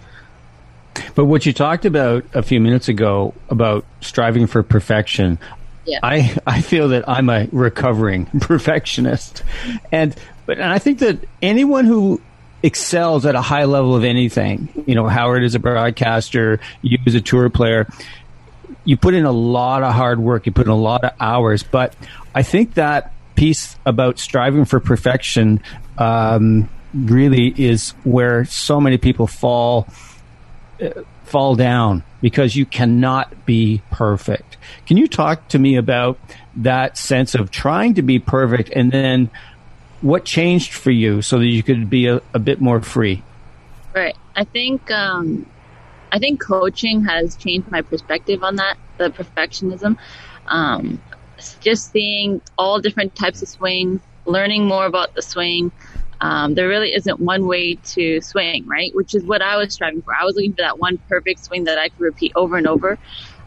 But 1.14 1.26
what 1.26 1.46
you 1.46 1.52
talked 1.52 1.84
about 1.84 2.24
a 2.34 2.42
few 2.42 2.60
minutes 2.60 2.88
ago 2.88 3.34
about 3.48 3.84
striving 4.00 4.46
for 4.46 4.62
perfection, 4.62 5.38
yeah. 5.84 6.00
I, 6.02 6.36
I 6.46 6.60
feel 6.60 6.88
that 6.88 7.08
I'm 7.08 7.28
a 7.28 7.48
recovering 7.52 8.26
perfectionist. 8.40 9.42
And 9.90 10.14
but 10.46 10.58
and 10.58 10.72
I 10.72 10.78
think 10.78 10.98
that 11.00 11.18
anyone 11.40 11.84
who 11.84 12.20
excels 12.62 13.26
at 13.26 13.34
a 13.34 13.40
high 13.40 13.64
level 13.64 13.94
of 13.94 14.04
anything. 14.04 14.68
You 14.86 14.94
know, 14.94 15.06
Howard 15.06 15.44
is 15.44 15.54
a 15.54 15.58
broadcaster, 15.58 16.60
you 16.82 16.98
as 17.06 17.14
a 17.14 17.20
tour 17.20 17.50
player. 17.50 17.88
You 18.84 18.96
put 18.96 19.14
in 19.14 19.24
a 19.24 19.32
lot 19.32 19.82
of 19.82 19.92
hard 19.92 20.20
work, 20.20 20.46
you 20.46 20.52
put 20.52 20.66
in 20.66 20.72
a 20.72 20.76
lot 20.76 21.04
of 21.04 21.12
hours, 21.20 21.62
but 21.62 21.94
I 22.34 22.42
think 22.42 22.74
that 22.74 23.12
piece 23.34 23.76
about 23.86 24.18
striving 24.18 24.64
for 24.64 24.80
perfection 24.80 25.60
um, 25.98 26.68
really 26.94 27.54
is 27.56 27.90
where 28.04 28.44
so 28.44 28.80
many 28.80 28.98
people 28.98 29.26
fall 29.26 29.86
uh, 30.80 30.90
fall 31.24 31.54
down 31.56 32.02
because 32.20 32.54
you 32.56 32.66
cannot 32.66 33.46
be 33.46 33.80
perfect. 33.90 34.58
Can 34.86 34.96
you 34.96 35.08
talk 35.08 35.48
to 35.48 35.58
me 35.58 35.76
about 35.76 36.18
that 36.56 36.98
sense 36.98 37.34
of 37.34 37.50
trying 37.50 37.94
to 37.94 38.02
be 38.02 38.18
perfect 38.18 38.70
and 38.70 38.92
then 38.92 39.30
what 40.02 40.24
changed 40.24 40.72
for 40.72 40.90
you 40.90 41.22
so 41.22 41.38
that 41.38 41.46
you 41.46 41.62
could 41.62 41.88
be 41.88 42.06
a, 42.06 42.20
a 42.34 42.38
bit 42.38 42.60
more 42.60 42.80
free? 42.80 43.22
Right. 43.94 44.16
I 44.36 44.44
think 44.44 44.90
um, 44.90 45.46
I 46.10 46.18
think 46.18 46.40
coaching 46.40 47.04
has 47.04 47.36
changed 47.36 47.70
my 47.70 47.82
perspective 47.82 48.42
on 48.42 48.56
that, 48.56 48.76
the 48.98 49.10
perfectionism. 49.10 49.96
Um, 50.46 51.00
just 51.60 51.90
seeing 51.90 52.40
all 52.58 52.80
different 52.80 53.14
types 53.14 53.42
of 53.42 53.48
swings, 53.48 54.00
learning 54.26 54.66
more 54.66 54.86
about 54.86 55.14
the 55.14 55.22
swing. 55.22 55.72
Um, 56.20 56.54
there 56.54 56.68
really 56.68 56.94
isn't 56.94 57.18
one 57.18 57.46
way 57.46 57.74
to 57.74 58.20
swing, 58.20 58.66
right? 58.66 58.94
Which 58.94 59.14
is 59.14 59.24
what 59.24 59.42
I 59.42 59.56
was 59.56 59.74
striving 59.74 60.02
for. 60.02 60.14
I 60.14 60.24
was 60.24 60.36
looking 60.36 60.52
for 60.52 60.62
that 60.62 60.78
one 60.78 60.98
perfect 61.08 61.44
swing 61.44 61.64
that 61.64 61.78
I 61.78 61.88
could 61.88 62.00
repeat 62.00 62.32
over 62.36 62.56
and 62.56 62.66
over. 62.66 62.98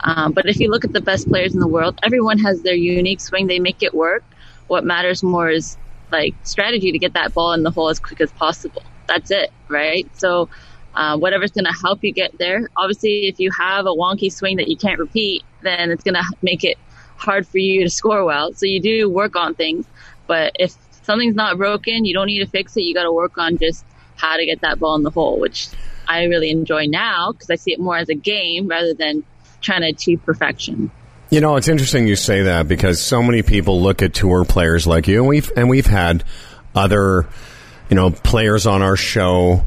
Um, 0.01 0.33
but 0.33 0.45
if 0.45 0.59
you 0.59 0.69
look 0.69 0.83
at 0.83 0.91
the 0.91 1.01
best 1.01 1.29
players 1.29 1.53
in 1.53 1.61
the 1.61 1.67
world, 1.67 1.99
everyone 2.03 2.37
has 2.39 2.61
their 2.63 2.75
unique 2.75 3.21
swing. 3.21 3.47
They 3.47 3.59
make 3.59 3.81
it 3.81 3.93
work. 3.93 4.23
What 4.67 4.83
matters 4.83 5.23
more 5.23 5.49
is 5.49 5.77
like 6.11 6.35
strategy 6.43 6.91
to 6.91 6.99
get 6.99 7.13
that 7.13 7.33
ball 7.33 7.53
in 7.53 7.63
the 7.63 7.71
hole 7.71 7.89
as 7.89 7.99
quick 7.99 8.21
as 8.21 8.31
possible. 8.31 8.83
That's 9.07 9.31
it, 9.31 9.51
right? 9.69 10.09
So, 10.17 10.49
uh, 10.95 11.17
whatever's 11.17 11.51
going 11.51 11.65
to 11.65 11.73
help 11.83 12.03
you 12.03 12.13
get 12.13 12.37
there. 12.37 12.69
Obviously, 12.77 13.27
if 13.27 13.39
you 13.39 13.51
have 13.51 13.85
a 13.85 13.89
wonky 13.89 14.31
swing 14.31 14.57
that 14.57 14.69
you 14.69 14.77
can't 14.77 14.97
repeat, 14.97 15.43
then 15.61 15.91
it's 15.91 16.03
going 16.03 16.15
to 16.15 16.23
make 16.41 16.63
it 16.63 16.77
hard 17.17 17.47
for 17.47 17.57
you 17.57 17.83
to 17.83 17.89
score 17.89 18.23
well. 18.23 18.53
So 18.53 18.65
you 18.65 18.81
do 18.81 19.09
work 19.09 19.35
on 19.35 19.55
things, 19.55 19.85
but 20.27 20.53
if 20.55 20.73
something's 21.03 21.35
not 21.35 21.57
broken, 21.57 22.05
you 22.05 22.13
don't 22.13 22.27
need 22.27 22.39
to 22.39 22.47
fix 22.47 22.75
it. 22.77 22.81
You 22.81 22.93
got 22.93 23.03
to 23.03 23.11
work 23.11 23.37
on 23.37 23.57
just 23.57 23.85
how 24.15 24.37
to 24.37 24.45
get 24.45 24.61
that 24.61 24.79
ball 24.79 24.95
in 24.95 25.03
the 25.03 25.09
hole, 25.09 25.39
which 25.39 25.69
I 26.07 26.23
really 26.25 26.49
enjoy 26.49 26.85
now 26.85 27.31
because 27.31 27.49
I 27.49 27.55
see 27.55 27.73
it 27.73 27.79
more 27.79 27.97
as 27.97 28.09
a 28.09 28.15
game 28.15 28.67
rather 28.67 28.93
than 28.93 29.23
trying 29.61 29.81
to 29.81 29.89
achieve 29.89 30.21
perfection. 30.23 30.91
You 31.29 31.41
know, 31.41 31.55
it's 31.55 31.67
interesting 31.67 32.07
you 32.07 32.15
say 32.15 32.43
that 32.43 32.67
because 32.67 33.01
so 33.01 33.23
many 33.23 33.41
people 33.41 33.81
look 33.81 34.01
at 34.01 34.13
tour 34.13 34.45
players 34.45 34.85
like 34.85 35.07
you, 35.07 35.19
and 35.19 35.27
we've 35.27 35.51
and 35.55 35.69
we've 35.69 35.87
had 35.87 36.23
other 36.75 37.27
you 37.89 37.95
know, 37.95 38.11
players 38.11 38.65
on 38.65 38.81
our 38.81 38.95
show 38.95 39.65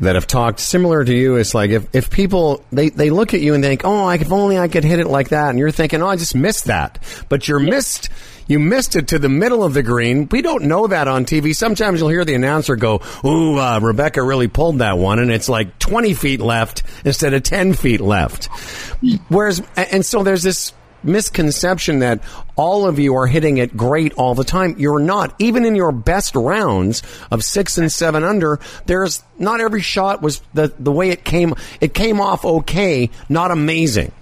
that 0.00 0.14
have 0.14 0.26
talked 0.26 0.60
similar 0.60 1.04
to 1.04 1.12
you. 1.12 1.36
It's 1.36 1.54
like 1.54 1.70
if, 1.70 1.94
if 1.94 2.10
people 2.10 2.64
they, 2.72 2.88
they 2.88 3.10
look 3.10 3.34
at 3.34 3.40
you 3.40 3.54
and 3.54 3.62
think, 3.62 3.82
"Oh, 3.84 4.08
if 4.08 4.32
only 4.32 4.58
I 4.58 4.68
could 4.68 4.84
hit 4.84 4.98
it 4.98 5.08
like 5.08 5.30
that," 5.30 5.50
and 5.50 5.58
you're 5.58 5.70
thinking, 5.70 6.02
"Oh, 6.02 6.06
I 6.06 6.16
just 6.16 6.34
missed 6.34 6.66
that," 6.66 6.98
but 7.28 7.48
you're 7.48 7.60
yeah. 7.60 7.70
missed. 7.70 8.08
You 8.46 8.58
missed 8.58 8.96
it 8.96 9.08
to 9.08 9.20
the 9.20 9.28
middle 9.28 9.62
of 9.62 9.74
the 9.74 9.82
green. 9.82 10.26
We 10.28 10.42
don't 10.42 10.64
know 10.64 10.88
that 10.88 11.06
on 11.06 11.24
TV. 11.24 11.54
Sometimes 11.54 12.00
you'll 12.00 12.08
hear 12.08 12.24
the 12.24 12.34
announcer 12.34 12.74
go, 12.76 13.00
"Ooh, 13.24 13.58
uh, 13.58 13.78
Rebecca 13.80 14.22
really 14.22 14.48
pulled 14.48 14.78
that 14.78 14.98
one," 14.98 15.18
and 15.18 15.30
it's 15.30 15.48
like 15.48 15.78
20 15.78 16.14
feet 16.14 16.40
left 16.40 16.82
instead 17.04 17.34
of 17.34 17.42
10 17.42 17.74
feet 17.74 18.00
left. 18.00 18.48
Whereas, 19.28 19.62
and 19.76 20.04
so 20.04 20.24
there's 20.24 20.42
this 20.42 20.72
misconception 21.02 22.00
that 22.00 22.20
all 22.56 22.86
of 22.86 22.98
you 22.98 23.14
are 23.14 23.26
hitting 23.26 23.58
it 23.58 23.76
great 23.76 24.12
all 24.14 24.34
the 24.34 24.44
time. 24.44 24.76
You're 24.78 24.98
not. 24.98 25.34
Even 25.38 25.64
in 25.64 25.76
your 25.76 25.92
best 25.92 26.34
rounds 26.34 27.02
of 27.30 27.44
six 27.44 27.78
and 27.78 27.90
seven 27.90 28.24
under, 28.24 28.60
there's 28.86 29.22
not 29.38 29.60
every 29.60 29.80
shot 29.80 30.22
was 30.22 30.42
the, 30.54 30.72
the 30.78 30.92
way 30.92 31.10
it 31.10 31.24
came. 31.24 31.54
It 31.80 31.94
came 31.94 32.20
off 32.20 32.44
okay, 32.44 33.10
not 33.28 33.50
amazing. 33.50 34.12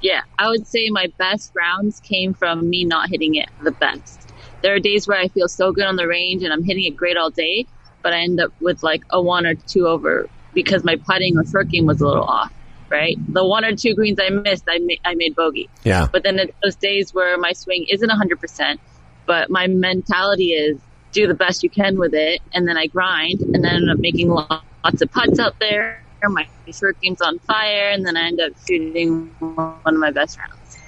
Yeah, 0.00 0.22
I 0.38 0.48
would 0.48 0.66
say 0.66 0.88
my 0.90 1.12
best 1.18 1.52
rounds 1.54 2.00
came 2.00 2.32
from 2.32 2.68
me 2.68 2.84
not 2.84 3.10
hitting 3.10 3.34
it 3.34 3.48
the 3.62 3.70
best. 3.70 4.32
There 4.62 4.74
are 4.74 4.78
days 4.78 5.06
where 5.06 5.18
I 5.18 5.28
feel 5.28 5.48
so 5.48 5.72
good 5.72 5.84
on 5.84 5.96
the 5.96 6.06
range 6.06 6.42
and 6.42 6.52
I'm 6.52 6.64
hitting 6.64 6.84
it 6.84 6.96
great 6.96 7.16
all 7.16 7.30
day, 7.30 7.66
but 8.02 8.12
I 8.12 8.20
end 8.20 8.40
up 8.40 8.52
with 8.60 8.82
like 8.82 9.02
a 9.10 9.20
one 9.20 9.46
or 9.46 9.54
two 9.54 9.86
over 9.86 10.28
because 10.54 10.84
my 10.84 10.96
putting 10.96 11.36
or 11.36 11.44
short 11.46 11.68
game 11.68 11.86
was 11.86 12.00
a 12.00 12.06
little 12.06 12.24
off 12.24 12.52
right? 12.90 13.16
The 13.32 13.46
one 13.46 13.64
or 13.64 13.74
two 13.74 13.94
greens 13.94 14.18
I 14.20 14.30
missed, 14.30 14.64
I, 14.68 14.78
ma- 14.80 14.94
I 15.04 15.14
made 15.14 15.34
bogey. 15.34 15.68
Yeah. 15.84 16.08
But 16.10 16.22
then 16.22 16.38
it's 16.38 16.52
those 16.62 16.76
days 16.76 17.14
where 17.14 17.38
my 17.38 17.52
swing 17.52 17.86
isn't 17.88 18.10
100%, 18.10 18.78
but 19.26 19.50
my 19.50 19.66
mentality 19.66 20.52
is 20.52 20.80
do 21.12 21.26
the 21.26 21.34
best 21.34 21.62
you 21.62 21.70
can 21.70 21.98
with 21.98 22.14
it, 22.14 22.40
and 22.52 22.68
then 22.68 22.76
I 22.76 22.86
grind, 22.86 23.40
and 23.40 23.64
then 23.64 23.76
end 23.76 23.90
up 23.90 23.98
making 23.98 24.28
lots 24.28 25.02
of 25.02 25.10
putts 25.10 25.38
out 25.38 25.58
there. 25.58 26.02
My 26.22 26.46
short 26.72 27.00
game's 27.00 27.20
on 27.20 27.38
fire, 27.40 27.90
and 27.90 28.06
then 28.06 28.16
I 28.16 28.26
end 28.26 28.40
up 28.40 28.52
shooting 28.68 29.30
one 29.38 29.80
of 29.86 29.94
my 29.94 30.10
best 30.10 30.38
rounds. 30.38 30.78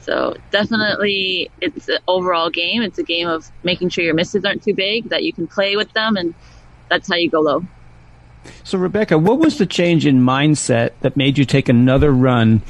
So 0.00 0.36
definitely, 0.50 1.50
it's 1.60 1.88
an 1.88 1.98
overall 2.08 2.50
game. 2.50 2.82
It's 2.82 2.98
a 2.98 3.02
game 3.02 3.28
of 3.28 3.50
making 3.62 3.90
sure 3.90 4.04
your 4.04 4.14
misses 4.14 4.44
aren't 4.44 4.62
too 4.62 4.74
big, 4.74 5.10
that 5.10 5.22
you 5.22 5.32
can 5.32 5.46
play 5.46 5.76
with 5.76 5.92
them, 5.92 6.16
and 6.16 6.34
that's 6.88 7.08
how 7.08 7.16
you 7.16 7.30
go 7.30 7.40
low. 7.40 7.64
So, 8.64 8.78
Rebecca, 8.78 9.18
what 9.18 9.38
was 9.38 9.58
the 9.58 9.66
change 9.66 10.06
in 10.06 10.20
mindset 10.20 10.92
that 11.00 11.16
made 11.16 11.38
you 11.38 11.44
take 11.44 11.68
another 11.68 12.12
run 12.12 12.62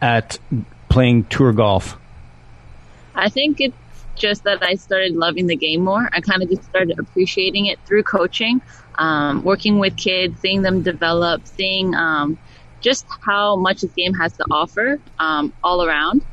at 0.00 0.38
playing 0.88 1.24
tour 1.24 1.52
golf? 1.52 1.96
I 3.14 3.28
think 3.28 3.60
it's 3.60 3.76
just 4.14 4.44
that 4.44 4.62
I 4.62 4.74
started 4.74 5.14
loving 5.14 5.46
the 5.46 5.56
game 5.56 5.82
more. 5.82 6.08
I 6.12 6.20
kind 6.20 6.42
of 6.42 6.50
just 6.50 6.64
started 6.64 6.98
appreciating 6.98 7.66
it 7.66 7.78
through 7.86 8.02
coaching, 8.04 8.60
um, 8.96 9.42
working 9.42 9.78
with 9.78 9.96
kids, 9.96 10.40
seeing 10.40 10.62
them 10.62 10.82
develop, 10.82 11.46
seeing 11.46 11.94
um, 11.94 12.38
just 12.80 13.06
how 13.20 13.56
much 13.56 13.80
this 13.80 13.92
game 13.92 14.14
has 14.14 14.36
to 14.36 14.44
offer 14.50 15.00
um, 15.18 15.52
all 15.62 15.84
around. 15.84 16.24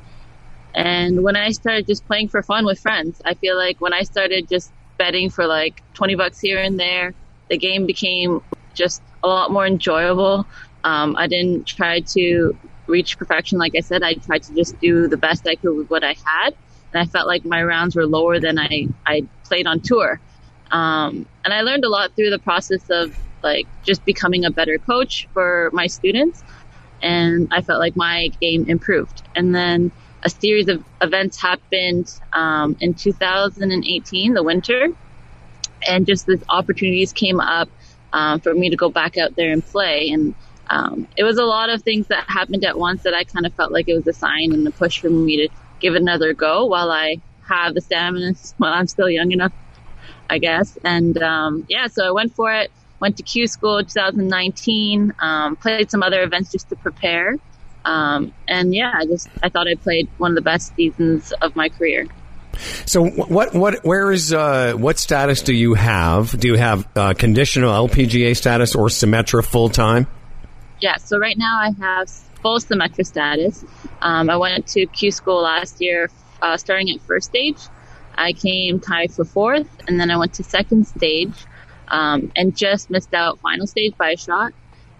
And 0.75 1.23
when 1.23 1.35
I 1.35 1.51
started 1.51 1.87
just 1.87 2.05
playing 2.05 2.29
for 2.29 2.43
fun 2.43 2.65
with 2.65 2.79
friends, 2.79 3.21
I 3.25 3.33
feel 3.33 3.57
like 3.57 3.81
when 3.81 3.93
I 3.93 4.03
started 4.03 4.47
just 4.47 4.71
betting 4.97 5.29
for 5.29 5.47
like 5.47 5.81
20 5.95 6.15
bucks 6.15 6.39
here 6.39 6.59
and 6.59 6.79
there, 6.79 7.13
the 7.49 7.57
game 7.57 7.85
became 7.85 8.41
just 8.79 9.03
a 9.23 9.27
lot 9.27 9.51
more 9.51 9.67
enjoyable. 9.67 10.47
Um, 10.83 11.15
I 11.17 11.27
didn't 11.27 11.67
try 11.67 11.99
to 12.15 12.57
reach 12.87 13.17
perfection. 13.19 13.59
Like 13.59 13.75
I 13.75 13.81
said, 13.81 14.01
I 14.01 14.13
tried 14.13 14.43
to 14.43 14.55
just 14.55 14.79
do 14.79 15.07
the 15.07 15.17
best 15.17 15.47
I 15.47 15.55
could 15.55 15.75
with 15.75 15.89
what 15.89 16.03
I 16.03 16.15
had. 16.25 16.55
And 16.91 17.01
I 17.03 17.05
felt 17.05 17.27
like 17.27 17.45
my 17.45 17.61
rounds 17.63 17.95
were 17.95 18.07
lower 18.07 18.39
than 18.39 18.57
I, 18.57 18.87
I 19.05 19.27
played 19.43 19.67
on 19.67 19.81
tour. 19.81 20.19
Um, 20.71 21.27
and 21.43 21.53
I 21.53 21.61
learned 21.61 21.83
a 21.83 21.89
lot 21.89 22.15
through 22.15 22.31
the 22.31 22.39
process 22.39 22.89
of 22.89 23.15
like 23.43 23.67
just 23.83 24.03
becoming 24.05 24.45
a 24.45 24.51
better 24.51 24.77
coach 24.79 25.27
for 25.33 25.69
my 25.73 25.87
students. 25.87 26.43
And 27.01 27.49
I 27.51 27.61
felt 27.61 27.79
like 27.79 27.95
my 27.95 28.29
game 28.41 28.65
improved. 28.67 29.21
And 29.35 29.53
then 29.53 29.91
a 30.23 30.29
series 30.29 30.67
of 30.67 30.83
events 31.01 31.41
happened 31.41 32.11
um, 32.33 32.75
in 32.79 32.93
2018, 32.93 34.33
the 34.33 34.43
winter, 34.43 34.89
and 35.87 36.05
just 36.05 36.25
these 36.25 36.43
opportunities 36.49 37.13
came 37.13 37.39
up 37.39 37.69
um, 38.13 38.39
for 38.39 38.53
me 38.53 38.69
to 38.69 38.75
go 38.75 38.89
back 38.89 39.17
out 39.17 39.35
there 39.35 39.51
and 39.51 39.65
play. 39.65 40.09
And 40.09 40.35
um, 40.69 41.07
it 41.17 41.23
was 41.23 41.37
a 41.37 41.43
lot 41.43 41.69
of 41.69 41.81
things 41.81 42.07
that 42.07 42.25
happened 42.27 42.63
at 42.63 42.77
once 42.77 43.03
that 43.03 43.13
I 43.13 43.23
kind 43.23 43.45
of 43.45 43.53
felt 43.53 43.71
like 43.71 43.87
it 43.87 43.95
was 43.95 44.07
a 44.07 44.13
sign 44.13 44.53
and 44.53 44.67
a 44.67 44.71
push 44.71 44.99
for 44.99 45.09
me 45.09 45.47
to 45.47 45.53
give 45.79 45.95
another 45.95 46.33
go 46.33 46.65
while 46.65 46.91
I 46.91 47.17
have 47.47 47.73
the 47.73 47.81
stamina 47.81 48.33
while 48.57 48.73
I'm 48.73 48.87
still 48.87 49.09
young 49.09 49.31
enough, 49.31 49.53
I 50.29 50.37
guess. 50.37 50.77
And 50.83 51.21
um, 51.21 51.65
yeah, 51.69 51.87
so 51.87 52.07
I 52.07 52.11
went 52.11 52.33
for 52.35 52.51
it. 52.53 52.71
Went 52.99 53.17
to 53.17 53.23
Q 53.23 53.47
School 53.47 53.81
2019. 53.83 55.13
Um, 55.19 55.55
played 55.55 55.89
some 55.89 56.03
other 56.03 56.21
events 56.21 56.51
just 56.51 56.69
to 56.69 56.75
prepare. 56.75 57.37
Um, 57.85 58.33
and 58.47 58.75
yeah, 58.75 58.91
I 58.93 59.05
just 59.05 59.29
I 59.41 59.49
thought 59.49 59.67
I 59.67 59.75
played 59.75 60.09
one 60.17 60.31
of 60.31 60.35
the 60.35 60.41
best 60.41 60.75
seasons 60.75 61.31
of 61.41 61.55
my 61.55 61.69
career. 61.69 62.07
So 62.85 63.05
what 63.05 63.53
what 63.53 63.83
where 63.85 64.11
is 64.11 64.33
uh, 64.33 64.73
what 64.73 64.97
status 64.97 65.41
do 65.41 65.53
you 65.53 65.75
have? 65.75 66.37
Do 66.37 66.49
you 66.49 66.57
have 66.57 66.87
uh, 66.95 67.13
conditional 67.13 67.87
LPGA 67.87 68.35
status 68.35 68.75
or 68.75 68.87
Symetra 68.87 69.45
full 69.45 69.69
time? 69.69 70.07
Yeah. 70.81 70.97
So 70.97 71.17
right 71.17 71.37
now 71.37 71.59
I 71.59 71.71
have 71.79 72.09
full 72.41 72.59
Symetra 72.59 73.05
status. 73.05 73.63
Um, 74.01 74.29
I 74.29 74.37
went 74.37 74.67
to 74.67 74.85
Q 74.87 75.11
school 75.11 75.41
last 75.41 75.81
year, 75.81 76.09
uh, 76.41 76.57
starting 76.57 76.89
at 76.89 77.01
first 77.01 77.29
stage. 77.29 77.57
I 78.15 78.33
came 78.33 78.79
tied 78.79 79.13
for 79.13 79.23
fourth, 79.23 79.67
and 79.87 79.99
then 79.99 80.11
I 80.11 80.17
went 80.17 80.33
to 80.35 80.43
second 80.43 80.87
stage, 80.87 81.45
um, 81.87 82.31
and 82.35 82.55
just 82.55 82.89
missed 82.89 83.13
out 83.13 83.39
final 83.39 83.65
stage 83.65 83.95
by 83.97 84.11
a 84.11 84.17
shot. 84.17 84.51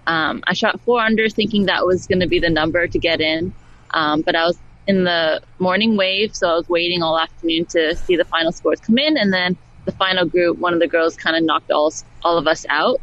Um, 0.08 0.42
I 0.48 0.54
shot 0.54 0.80
four 0.82 1.02
under, 1.02 1.28
thinking 1.28 1.66
that 1.66 1.86
was 1.86 2.08
going 2.08 2.22
to 2.22 2.28
be 2.28 2.40
the 2.40 2.50
number 2.50 2.88
to 2.88 2.98
get 3.00 3.20
in, 3.20 3.54
um, 3.92 4.22
but 4.22 4.36
I 4.36 4.46
was 4.46 4.58
in 4.90 5.04
the 5.04 5.40
morning 5.60 5.96
wave, 5.96 6.36
so 6.36 6.50
I 6.50 6.56
was 6.56 6.68
waiting 6.68 7.04
all 7.04 7.18
afternoon 7.18 7.66
to 7.68 7.96
see 7.96 8.16
the 8.16 8.26
final 8.26 8.52
scores 8.52 8.80
come 8.80 8.98
in, 8.98 9.18
and 9.18 9.32
then 9.32 9.56
the 9.86 9.92
final 9.92 10.26
group, 10.26 10.58
one 10.58 10.74
of 10.74 10.80
the 10.80 10.88
girls 10.88 11.16
kind 11.16 11.36
of 11.36 11.44
knocked 11.44 11.70
all 11.70 11.94
all 12.24 12.40
of 12.40 12.48
us 12.48 12.66
out. 12.68 13.00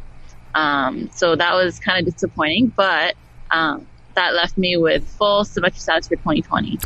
Um, 0.53 1.09
so 1.15 1.37
that 1.37 1.53
was 1.53 1.79
kind 1.79 2.05
of 2.05 2.13
disappointing, 2.13 2.73
but 2.75 3.15
um, 3.51 3.87
that 4.15 4.33
left 4.33 4.57
me 4.57 4.75
with 4.75 5.07
full 5.07 5.45
Symetra 5.45 5.77
status 5.77 6.09
for 6.09 6.17
2020. 6.17 6.77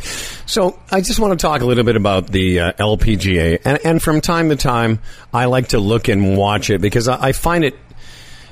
So 0.46 0.78
I 0.92 1.00
just 1.00 1.18
want 1.18 1.36
to 1.36 1.42
talk 1.42 1.62
a 1.62 1.64
little 1.64 1.82
bit 1.82 1.96
about 1.96 2.28
the 2.28 2.60
uh, 2.60 2.72
LPGA, 2.74 3.60
and, 3.64 3.78
and, 3.84 4.02
from 4.02 4.20
time 4.20 4.50
to 4.50 4.56
time, 4.56 5.00
I 5.34 5.46
like 5.46 5.68
to 5.68 5.80
look 5.80 6.06
and 6.06 6.36
watch 6.36 6.70
it 6.70 6.80
because 6.80 7.08
I, 7.08 7.28
I 7.28 7.32
find 7.32 7.64
it. 7.64 7.74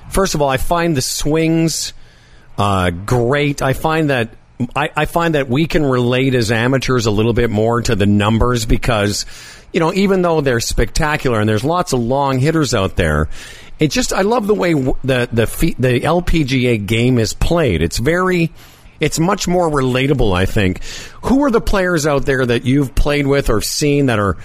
First 0.08 0.34
of 0.34 0.42
all, 0.42 0.48
I 0.48 0.56
find 0.56 0.96
the 0.96 1.02
swings 1.02 1.92
uh, 2.58 2.90
great. 2.90 3.62
I 3.62 3.72
find 3.72 4.10
that 4.10 4.30
I, 4.76 4.90
I 4.96 5.04
find 5.06 5.34
that 5.34 5.48
we 5.48 5.66
can 5.66 5.84
relate 5.84 6.34
as 6.34 6.50
amateurs 6.50 7.06
a 7.06 7.10
little 7.10 7.32
bit 7.32 7.50
more 7.50 7.80
to 7.82 7.94
the 7.94 8.06
numbers 8.06 8.66
because, 8.66 9.26
you 9.72 9.80
know, 9.80 9.92
even 9.92 10.22
though 10.22 10.40
they're 10.40 10.60
spectacular 10.60 11.40
and 11.40 11.48
there's 11.48 11.64
lots 11.64 11.92
of 11.92 12.00
long 12.00 12.38
hitters 12.38 12.74
out 12.74 12.96
there, 12.96 13.28
it 13.78 13.90
just 13.90 14.12
I 14.12 14.22
love 14.22 14.46
the 14.46 14.54
way 14.54 14.74
the 14.74 15.28
the 15.32 15.74
the 15.78 16.00
LPGA 16.00 16.84
game 16.86 17.18
is 17.18 17.32
played. 17.32 17.82
It's 17.82 17.98
very 17.98 18.52
it's 19.00 19.18
much 19.18 19.48
more 19.48 19.68
relatable, 19.68 20.36
I 20.36 20.44
think. 20.44 20.84
Who 21.22 21.44
are 21.44 21.50
the 21.50 21.62
players 21.62 22.06
out 22.06 22.26
there 22.26 22.44
that 22.44 22.64
you've 22.64 22.94
played 22.94 23.26
with 23.26 23.48
or 23.48 23.62
seen 23.62 24.06
that 24.06 24.18
are 24.18 24.36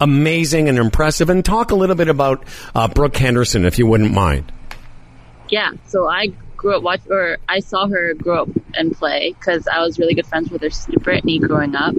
amazing 0.00 0.68
and 0.68 0.76
impressive? 0.78 1.30
And 1.30 1.44
talk 1.44 1.70
a 1.70 1.76
little 1.76 1.94
bit 1.94 2.08
about 2.08 2.44
uh, 2.74 2.88
Brooke 2.88 3.16
Henderson, 3.16 3.64
if 3.64 3.78
you 3.78 3.86
wouldn't 3.86 4.12
mind. 4.12 4.50
Yeah, 5.48 5.72
so 5.86 6.08
I 6.08 6.32
grew 6.60 6.76
up 6.76 6.82
watch 6.82 7.00
or 7.08 7.38
I 7.48 7.60
saw 7.60 7.88
her 7.88 8.12
grow 8.12 8.42
up 8.42 8.48
and 8.74 8.92
play 8.92 9.32
because 9.32 9.66
I 9.66 9.80
was 9.80 9.98
really 9.98 10.14
good 10.14 10.26
friends 10.26 10.50
with 10.50 10.60
her 10.60 10.68
sister 10.68 11.00
Brittany 11.00 11.38
growing 11.38 11.74
up. 11.74 11.94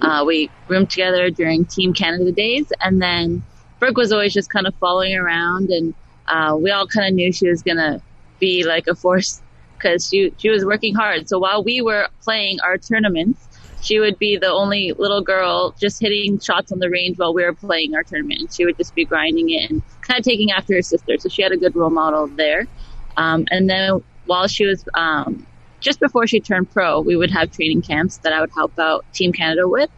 Uh, 0.00 0.24
we 0.26 0.50
roomed 0.68 0.88
together 0.88 1.28
during 1.28 1.66
Team 1.66 1.92
Canada 1.92 2.32
days, 2.32 2.72
and 2.80 3.00
then 3.00 3.42
Brooke 3.78 3.98
was 3.98 4.12
always 4.12 4.32
just 4.32 4.48
kind 4.50 4.66
of 4.66 4.74
following 4.76 5.14
around, 5.14 5.68
and 5.68 5.94
uh, 6.28 6.56
we 6.58 6.70
all 6.70 6.86
kind 6.86 7.06
of 7.08 7.14
knew 7.14 7.30
she 7.30 7.46
was 7.46 7.62
gonna 7.62 8.00
be 8.40 8.64
like 8.64 8.86
a 8.86 8.94
force 8.94 9.42
because 9.76 10.08
she 10.08 10.32
she 10.38 10.48
was 10.48 10.64
working 10.64 10.94
hard. 10.94 11.28
So 11.28 11.38
while 11.38 11.62
we 11.62 11.82
were 11.82 12.08
playing 12.22 12.58
our 12.64 12.78
tournaments, 12.78 13.46
she 13.82 14.00
would 14.00 14.18
be 14.18 14.38
the 14.38 14.48
only 14.48 14.94
little 14.96 15.20
girl 15.20 15.74
just 15.78 16.00
hitting 16.00 16.40
shots 16.40 16.72
on 16.72 16.78
the 16.78 16.88
range 16.88 17.18
while 17.18 17.34
we 17.34 17.44
were 17.44 17.52
playing 17.52 17.94
our 17.94 18.02
tournament. 18.02 18.54
She 18.54 18.64
would 18.64 18.78
just 18.78 18.94
be 18.94 19.04
grinding 19.04 19.50
it 19.50 19.70
and 19.70 19.82
kind 20.00 20.18
of 20.18 20.24
taking 20.24 20.52
after 20.52 20.74
her 20.74 20.82
sister. 20.82 21.18
So 21.18 21.28
she 21.28 21.42
had 21.42 21.52
a 21.52 21.58
good 21.58 21.76
role 21.76 21.90
model 21.90 22.28
there. 22.28 22.66
Um, 23.16 23.46
and 23.50 23.68
then 23.68 24.02
while 24.26 24.46
she 24.46 24.66
was, 24.66 24.84
um, 24.94 25.46
just 25.80 26.00
before 26.00 26.26
she 26.26 26.40
turned 26.40 26.70
pro, 26.70 27.00
we 27.00 27.16
would 27.16 27.30
have 27.30 27.50
training 27.50 27.82
camps 27.82 28.18
that 28.18 28.32
I 28.32 28.40
would 28.40 28.50
help 28.54 28.78
out 28.78 29.04
Team 29.12 29.32
Canada 29.32 29.68
with. 29.68 29.90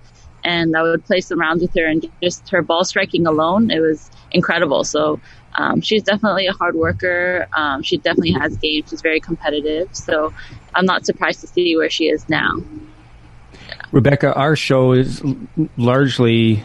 And 0.45 0.77
I 0.77 0.83
would 0.83 1.05
play 1.05 1.21
some 1.21 1.41
rounds 1.41 1.63
with 1.63 1.75
her 1.75 1.85
and 1.85 2.09
just 2.23 2.49
her 2.51 2.63
ball 2.63 2.85
striking 2.85 3.27
alone, 3.27 3.71
it 3.71 3.81
was 3.81 4.11
incredible. 4.31 4.85
So, 4.85 5.21
um, 5.57 5.81
she's 5.81 6.03
definitely 6.03 6.47
a 6.47 6.53
hard 6.53 6.77
worker. 6.77 7.49
Um, 7.53 7.83
she 7.83 7.97
definitely 7.97 8.33
has 8.33 8.57
game. 8.57 8.85
She's 8.89 9.03
very 9.03 9.19
competitive. 9.19 9.89
So 9.93 10.33
I'm 10.75 10.87
not 10.87 11.05
surprised 11.05 11.41
to 11.41 11.47
see 11.49 11.77
where 11.77 11.91
she 11.91 12.09
is 12.09 12.29
now. 12.29 12.63
Rebecca, 13.91 14.33
our 14.35 14.55
show 14.55 14.93
is 14.93 15.23
largely 15.77 16.65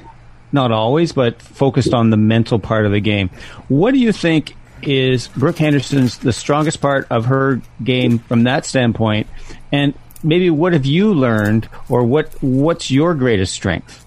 not 0.51 0.71
always, 0.71 1.11
but 1.11 1.41
focused 1.41 1.93
on 1.93 2.11
the 2.11 2.17
mental 2.17 2.59
part 2.59 2.85
of 2.85 2.91
the 2.91 2.99
game. 2.99 3.29
What 3.67 3.91
do 3.91 3.99
you 3.99 4.11
think 4.11 4.55
is 4.87 5.27
Brooke 5.29 5.57
Henderson's 5.57 6.17
the 6.17 6.33
strongest 6.33 6.81
part 6.81 7.07
of 7.09 7.25
her 7.25 7.61
game 7.83 8.19
from 8.19 8.43
that 8.43 8.65
standpoint? 8.65 9.27
And 9.71 9.93
maybe 10.23 10.49
what 10.49 10.73
have 10.73 10.85
you 10.85 11.13
learned, 11.13 11.69
or 11.89 12.03
what 12.03 12.33
what's 12.41 12.89
your 12.89 13.13
greatest 13.15 13.53
strength? 13.53 14.05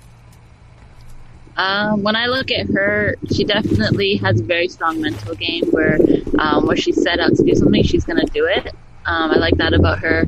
Um, 1.57 2.03
when 2.03 2.17
I 2.17 2.27
look 2.27 2.51
at 2.51 2.67
her, 2.69 3.17
she 3.33 3.45
definitely 3.45 4.17
has 4.17 4.41
a 4.41 4.45
very 4.45 4.69
strong 4.69 5.01
mental 5.01 5.35
game 5.35 5.65
where 5.71 5.99
um, 6.39 6.67
where 6.67 6.77
she 6.77 6.93
set 6.93 7.19
out 7.19 7.35
to 7.37 7.43
do 7.43 7.55
something, 7.55 7.83
she's 7.83 8.05
going 8.05 8.25
to 8.25 8.33
do 8.33 8.47
it. 8.47 8.75
Um, 9.07 9.31
I 9.31 9.37
like 9.37 9.57
that 9.57 9.73
about 9.73 10.01
her. 10.01 10.25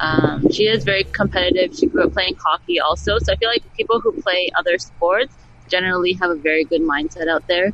Um, 0.00 0.50
she 0.50 0.64
is 0.64 0.84
very 0.84 1.04
competitive. 1.04 1.76
She 1.76 1.86
grew 1.86 2.04
up 2.04 2.12
playing 2.12 2.36
hockey 2.36 2.80
also, 2.80 3.18
so 3.18 3.32
I 3.32 3.36
feel 3.36 3.48
like 3.48 3.62
people 3.74 4.00
who 4.00 4.12
play 4.20 4.50
other 4.56 4.78
sports 4.78 5.34
generally 5.68 6.14
have 6.14 6.30
a 6.30 6.34
very 6.34 6.64
good 6.64 6.82
mindset 6.82 7.28
out 7.28 7.46
there. 7.46 7.72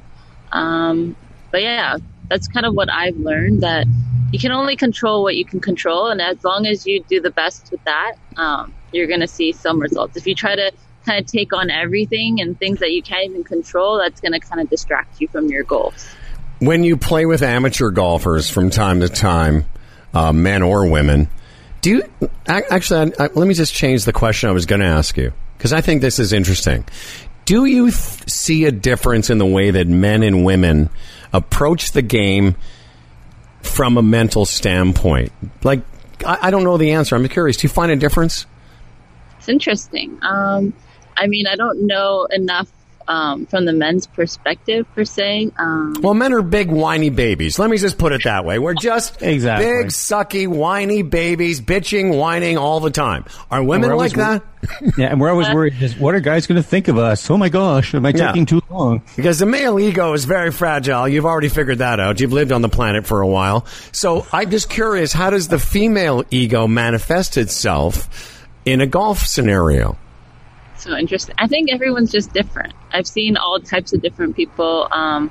Um, 0.53 1.17
but 1.51 1.63
yeah, 1.63 1.99
that's 2.29 2.49
kind 2.49 2.67
of 2.67 2.75
what 2.75 2.91
I've 2.93 3.17
learned 3.17 3.63
that 3.63 3.87
you 4.33 4.39
can 4.39 4.53
only 4.53 4.77
control 4.77 5.23
what 5.23 5.37
you 5.37 5.45
can 5.45 5.61
control, 5.61 6.09
and 6.09 6.21
as 6.21 6.43
long 6.45 6.67
as 6.67 6.87
you 6.87 7.03
do 7.03 7.21
the 7.21 7.31
best 7.31 7.71
with 7.71 7.83
that, 7.85 8.15
um, 8.37 8.75
you're 8.93 9.07
going 9.07 9.21
to 9.21 9.29
see 9.29 9.53
some 9.53 9.81
results. 9.81 10.17
If 10.17 10.27
you 10.27 10.35
try 10.35 10.55
to 10.55 10.73
kind 11.07 11.21
of 11.21 11.27
take 11.31 11.53
on 11.55 11.71
everything 11.71 12.41
and 12.41 12.59
things 12.59 12.81
that 12.81 12.93
you 12.93 13.03
can't 13.03 13.31
even 13.31 13.45
control, 13.45 13.99
that's 13.99 14.21
going 14.21 14.33
to 14.33 14.41
kind 14.41 14.61
of 14.61 14.69
distract 14.69 15.21
you 15.21 15.29
from 15.29 15.49
your 15.49 15.65
goals. 15.65 16.07
When 16.59 16.85
you 16.85 16.97
play 16.97 17.25
with 17.25 17.43
amateur 17.43 17.91
golfers 17.91 18.51
from 18.51 18.69
time 18.69 19.01
to 19.01 19.09
time, 19.09 19.67
uh, 20.13 20.33
men 20.33 20.63
or 20.63 20.91
women, 20.91 21.29
do 21.81 21.91
you 21.91 22.31
actually? 22.47 23.15
I, 23.19 23.25
I, 23.25 23.29
let 23.35 23.47
me 23.47 23.55
just 23.55 23.73
change 23.73 24.05
the 24.05 24.13
question 24.13 24.51
I 24.51 24.53
was 24.53 24.67
going 24.67 24.81
to 24.81 24.87
ask 24.87 25.17
you 25.17 25.33
because 25.57 25.73
I 25.73 25.81
think 25.81 26.03
this 26.03 26.19
is 26.19 26.33
interesting. 26.33 26.85
Do 27.45 27.65
you 27.65 27.85
th- 27.91 28.29
see 28.29 28.65
a 28.65 28.73
difference 28.73 29.31
in 29.31 29.39
the 29.39 29.47
way 29.47 29.71
that 29.71 29.87
men 29.87 30.23
and 30.23 30.45
women 30.45 30.91
approach 31.33 31.93
the 31.93 32.03
game 32.03 32.57
from 33.63 33.97
a 33.97 34.03
mental 34.03 34.47
standpoint? 34.47 35.33
Like, 35.63 35.83
I, 36.25 36.39
I 36.43 36.51
don't 36.51 36.65
know 36.65 36.77
the 36.77 36.93
answer. 36.93 37.17
I'm 37.17 37.27
curious. 37.29 37.57
Do 37.59 37.67
you 37.67 37.69
find 37.69 37.93
a 37.93 37.97
difference? 37.97 38.47
It's 39.39 39.49
interesting. 39.49 40.19
Um, 40.23 40.73
I 41.17 41.27
mean, 41.27 41.47
I 41.47 41.57
don't 41.57 41.87
know 41.87 42.27
enough 42.31 42.69
um, 43.09 43.47
from 43.47 43.65
the 43.65 43.73
men's 43.73 44.07
perspective 44.07 44.87
per 44.95 45.05
se. 45.05 45.51
Um, 45.59 45.95
well, 46.01 46.15
men 46.15 46.33
are 46.33 46.43
big 46.43 46.71
whiny 46.71 47.11
babies. 47.11 47.59
Let 47.59 47.71
me 47.71 47.79
just 47.79 47.99
put 47.99 48.13
it 48.13 48.25
that 48.25 48.45
way. 48.45 48.59
We're 48.59 48.75
just 48.75 49.23
exactly. 49.23 49.67
big 49.67 49.87
sucky 49.87 50.47
whiny 50.47 51.03
babies, 51.03 51.61
bitching, 51.61 52.17
whining 52.17 52.59
all 52.59 52.81
the 52.81 52.91
time. 52.91 53.25
Are 53.51 53.65
women 53.65 53.97
like 53.97 54.13
that? 54.13 54.45
yeah, 54.99 55.07
and 55.07 55.21
we're 55.21 55.31
always 55.31 55.49
worried. 55.49 55.75
Just, 55.75 55.99
what 55.99 56.15
are 56.15 56.21
guys 56.21 56.47
going 56.47 56.61
to 56.61 56.69
think 56.69 56.89
of 56.89 56.99
us? 56.99 57.31
Oh 57.31 57.37
my 57.37 57.49
gosh, 57.49 57.95
am 57.95 58.05
I 58.05 58.13
taking 58.13 58.43
yeah. 58.43 58.45
too 58.45 58.63
long? 58.69 59.03
Because 59.17 59.39
the 59.39 59.47
male 59.47 59.79
ego 59.79 60.13
is 60.13 60.25
very 60.27 60.51
fragile. 60.51 61.09
You've 61.09 61.27
already 61.27 61.49
figured 61.49 61.79
that 61.79 62.01
out. 62.01 62.21
You've 62.21 62.33
lived 62.33 62.53
on 62.53 62.61
the 62.61 62.69
planet 62.69 63.07
for 63.07 63.23
a 63.23 63.27
while. 63.27 63.67
So 63.93 64.27
I'm 64.33 64.51
just 64.51 64.69
curious. 64.69 65.13
How 65.13 65.31
does 65.31 65.49
the 65.49 65.59
female 65.59 66.25
ego 66.31 66.67
manifest 66.67 67.37
itself 67.37 68.45
in 68.65 68.81
a 68.81 68.87
golf 68.87 69.21
scenario? 69.21 69.97
So 70.83 70.97
interesting. 70.97 71.35
I 71.39 71.47
think 71.47 71.71
everyone's 71.73 72.11
just 72.11 72.33
different. 72.33 72.73
I've 72.93 73.07
seen 73.07 73.37
all 73.37 73.61
types 73.61 73.93
of 73.93 74.03
different 74.03 74.37
people, 74.37 74.89
um, 74.91 75.31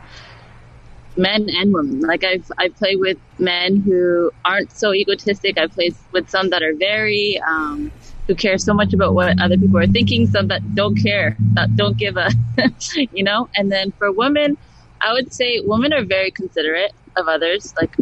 men 1.15 1.47
and 1.49 1.73
women. 1.73 2.01
Like 2.01 2.23
I've 2.23 2.45
I 2.57 2.69
play 2.69 2.95
with 2.95 3.17
men 3.39 3.81
who 3.85 4.31
aren't 4.45 4.71
so 4.71 4.93
egotistic. 4.93 5.57
I 5.57 5.67
play 5.67 5.91
with 6.11 6.29
some 6.29 6.49
that 6.49 6.61
are 6.63 6.73
very 6.77 7.41
um, 7.47 7.91
who 8.27 8.35
care 8.35 8.57
so 8.57 8.73
much 8.73 8.93
about 8.93 9.13
what 9.13 9.39
other 9.41 9.57
people 9.57 9.79
are 9.79 9.87
thinking. 9.87 10.27
Some 10.27 10.47
that 10.47 10.61
don't 10.75 10.95
care, 10.95 11.35
that 11.53 11.75
don't 11.75 11.97
give 11.97 12.17
a, 12.17 12.29
you 12.95 13.23
know. 13.23 13.47
And 13.55 13.71
then 13.71 13.91
for 13.97 14.11
women, 14.11 14.57
I 15.01 15.13
would 15.13 15.33
say 15.33 15.61
women 15.63 15.93
are 15.93 16.05
very 16.05 16.31
considerate 16.31 16.91
of 17.15 17.27
others, 17.27 17.73
like 17.79 17.95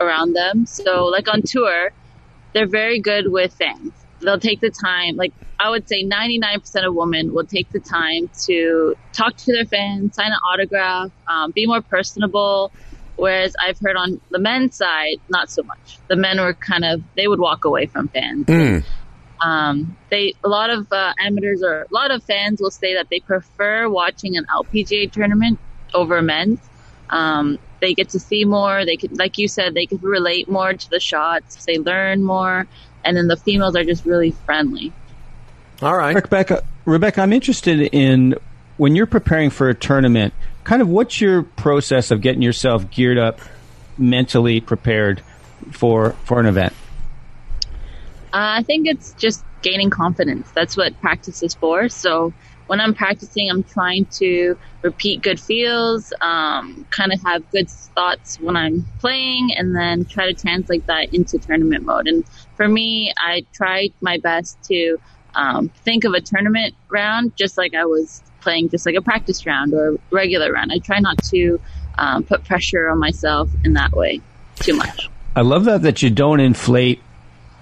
around 0.00 0.34
them. 0.34 0.66
So 0.66 1.06
like 1.06 1.28
on 1.28 1.42
tour, 1.44 1.90
they're 2.54 2.68
very 2.68 3.00
good 3.00 3.26
with 3.28 3.52
fans 3.54 4.03
they'll 4.24 4.40
take 4.40 4.60
the 4.60 4.70
time, 4.70 5.16
like 5.16 5.32
I 5.60 5.70
would 5.70 5.88
say 5.88 6.04
99% 6.04 6.86
of 6.86 6.94
women 6.94 7.32
will 7.32 7.46
take 7.46 7.70
the 7.70 7.80
time 7.80 8.30
to 8.46 8.94
talk 9.12 9.36
to 9.36 9.52
their 9.52 9.64
fans, 9.64 10.14
sign 10.14 10.32
an 10.32 10.38
autograph, 10.50 11.10
um, 11.28 11.52
be 11.52 11.66
more 11.66 11.82
personable. 11.82 12.72
Whereas 13.16 13.54
I've 13.64 13.78
heard 13.78 13.96
on 13.96 14.20
the 14.30 14.40
men's 14.40 14.76
side, 14.76 15.18
not 15.28 15.48
so 15.48 15.62
much. 15.62 15.98
The 16.08 16.16
men 16.16 16.40
were 16.40 16.54
kind 16.54 16.84
of, 16.84 17.00
they 17.16 17.28
would 17.28 17.38
walk 17.38 17.64
away 17.64 17.86
from 17.86 18.08
fans. 18.08 18.46
Mm. 18.46 18.84
Um, 19.40 19.96
they, 20.10 20.34
a 20.42 20.48
lot 20.48 20.70
of 20.70 20.90
uh, 20.90 21.12
amateurs 21.20 21.62
or 21.62 21.82
a 21.82 21.94
lot 21.94 22.10
of 22.10 22.24
fans 22.24 22.60
will 22.60 22.72
say 22.72 22.94
that 22.94 23.08
they 23.10 23.20
prefer 23.20 23.88
watching 23.88 24.36
an 24.36 24.46
LPGA 24.52 25.12
tournament 25.12 25.60
over 25.92 26.20
men's. 26.22 26.58
Um, 27.10 27.58
they 27.80 27.94
get 27.94 28.08
to 28.10 28.18
see 28.18 28.44
more. 28.44 28.84
They 28.84 28.96
could, 28.96 29.16
like 29.18 29.38
you 29.38 29.46
said, 29.46 29.74
they 29.74 29.86
could 29.86 30.02
relate 30.02 30.48
more 30.48 30.72
to 30.72 30.90
the 30.90 30.98
shots. 30.98 31.64
They 31.66 31.78
learn 31.78 32.24
more 32.24 32.66
and 33.04 33.16
then 33.16 33.28
the 33.28 33.36
females 33.36 33.76
are 33.76 33.84
just 33.84 34.04
really 34.04 34.30
friendly. 34.30 34.92
All 35.82 35.96
right, 35.96 36.14
Rebecca. 36.14 36.62
Rebecca, 36.84 37.22
I'm 37.22 37.32
interested 37.32 37.80
in 37.80 38.34
when 38.76 38.94
you're 38.94 39.06
preparing 39.06 39.50
for 39.50 39.68
a 39.68 39.74
tournament. 39.74 40.34
Kind 40.64 40.82
of 40.82 40.88
what's 40.88 41.20
your 41.20 41.42
process 41.42 42.10
of 42.10 42.20
getting 42.20 42.42
yourself 42.42 42.90
geared 42.90 43.18
up, 43.18 43.40
mentally 43.98 44.60
prepared 44.60 45.22
for 45.72 46.12
for 46.24 46.40
an 46.40 46.46
event? 46.46 46.72
Uh, 48.32 48.58
I 48.58 48.62
think 48.62 48.86
it's 48.88 49.12
just 49.14 49.44
gaining 49.62 49.90
confidence. 49.90 50.50
That's 50.52 50.76
what 50.76 50.98
practice 51.00 51.42
is 51.42 51.54
for. 51.54 51.88
So 51.88 52.32
when 52.66 52.80
I'm 52.80 52.94
practicing, 52.94 53.50
I'm 53.50 53.62
trying 53.62 54.06
to 54.06 54.56
repeat 54.82 55.22
good 55.22 55.38
feels, 55.38 56.12
um, 56.20 56.86
kind 56.90 57.12
of 57.12 57.22
have 57.22 57.50
good 57.50 57.68
thoughts 57.70 58.40
when 58.40 58.56
I'm 58.56 58.86
playing, 59.00 59.50
and 59.56 59.74
then 59.76 60.04
try 60.04 60.26
to 60.26 60.34
translate 60.34 60.86
that 60.86 61.12
into 61.12 61.38
tournament 61.38 61.84
mode. 61.84 62.06
And 62.06 62.24
for 62.56 62.68
me, 62.68 63.12
I 63.16 63.44
tried 63.52 63.92
my 64.00 64.18
best 64.18 64.62
to 64.64 64.98
um, 65.34 65.68
think 65.84 66.04
of 66.04 66.12
a 66.12 66.20
tournament 66.20 66.74
round 66.90 67.36
just 67.36 67.58
like 67.58 67.74
I 67.74 67.84
was 67.84 68.22
playing 68.40 68.68
just 68.68 68.86
like 68.86 68.94
a 68.94 69.02
practice 69.02 69.46
round 69.46 69.72
or 69.74 69.94
a 69.94 69.98
regular 70.10 70.52
round. 70.52 70.70
I 70.72 70.78
try 70.78 71.00
not 71.00 71.18
to 71.24 71.60
um, 71.98 72.22
put 72.22 72.44
pressure 72.44 72.88
on 72.88 72.98
myself 72.98 73.50
in 73.64 73.72
that 73.74 73.92
way 73.92 74.20
too 74.56 74.76
much. 74.76 75.10
I 75.34 75.40
love 75.40 75.64
that 75.64 75.82
that 75.82 76.02
you 76.02 76.10
don't 76.10 76.40
inflate 76.40 77.02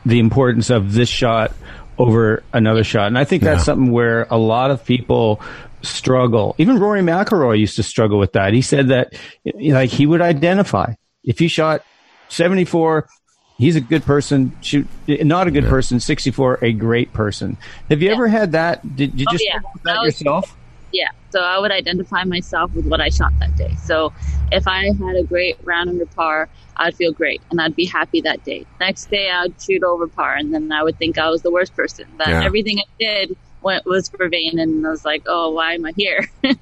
the 0.05 0.19
importance 0.19 0.69
of 0.69 0.93
this 0.93 1.09
shot 1.09 1.53
over 1.97 2.43
another 2.53 2.85
shot, 2.85 3.07
and 3.07 3.19
I 3.19 3.25
think 3.25 3.43
that's 3.43 3.61
yeah. 3.61 3.65
something 3.65 3.93
where 3.93 4.27
a 4.31 4.37
lot 4.37 4.71
of 4.71 4.85
people 4.85 5.41
struggle. 5.83 6.55
Even 6.59 6.79
Rory 6.79 7.01
McIlroy 7.01 7.59
used 7.59 7.77
to 7.77 7.83
struggle 7.83 8.19
with 8.19 8.33
that. 8.33 8.53
He 8.53 8.63
said 8.63 8.89
that 8.89 9.15
like 9.55 9.91
he 9.91 10.07
would 10.07 10.21
identify 10.21 10.95
if 11.25 11.39
he 11.39 11.49
shot 11.49 11.85
74 12.29 13.09
he's 13.59 13.77
a 13.77 13.81
good 13.81 14.05
person. 14.05 14.57
Shoot, 14.61 14.87
not 15.07 15.47
a 15.47 15.51
good 15.51 15.65
yeah. 15.65 15.71
person. 15.71 16.01
Sixty 16.01 16.31
four, 16.31 16.59
a 16.63 16.73
great 16.73 17.13
person. 17.13 17.57
Have 17.89 18.03
you 18.03 18.09
yeah. 18.09 18.15
ever 18.15 18.29
had 18.29 18.53
that? 18.53 18.83
Did, 18.83 19.13
did 19.13 19.21
you 19.21 19.27
oh, 19.29 19.33
just 19.33 19.45
yeah. 19.45 19.61
that 19.85 19.99
was, 20.01 20.21
yourself? 20.21 20.57
Yeah. 20.93 21.09
So 21.31 21.41
I 21.41 21.59
would 21.59 21.73
identify 21.73 22.25
myself 22.25 22.75
with 22.75 22.87
what 22.87 23.01
I 23.01 23.09
shot 23.09 23.33
that 23.41 23.57
day. 23.57 23.75
So 23.83 24.13
if 24.51 24.69
I 24.69 24.85
had 24.85 25.17
a 25.17 25.25
great 25.25 25.57
round 25.65 25.89
under 25.89 26.05
par, 26.05 26.49
I'd 26.77 26.95
feel 26.95 27.13
great 27.13 27.41
and 27.51 27.61
I'd 27.61 27.75
be 27.75 27.87
happy 27.87 28.21
that 28.23 28.45
day. 28.45 28.67
Next 28.81 29.07
day, 29.11 29.31
I'd 29.31 29.61
shoot 29.61 29.83
over 29.83 30.07
par, 30.07 30.35
and 30.35 30.53
then 30.53 30.71
I 30.73 30.83
would 30.83 30.99
think 30.99 31.19
I 31.19 31.31
was 31.31 31.43
the 31.43 31.51
worst 31.51 31.75
person. 31.75 32.07
That 32.19 32.45
everything 32.45 32.79
I 32.79 32.85
did 32.99 33.37
went 33.63 33.87
was 33.87 34.09
for 34.09 34.29
vain, 34.29 34.59
and 34.59 34.87
I 34.87 34.91
was 34.91 35.05
like, 35.05 35.23
oh, 35.27 35.51
why 35.51 35.75
am 35.75 35.87
I 35.87 35.93
here? 35.97 36.29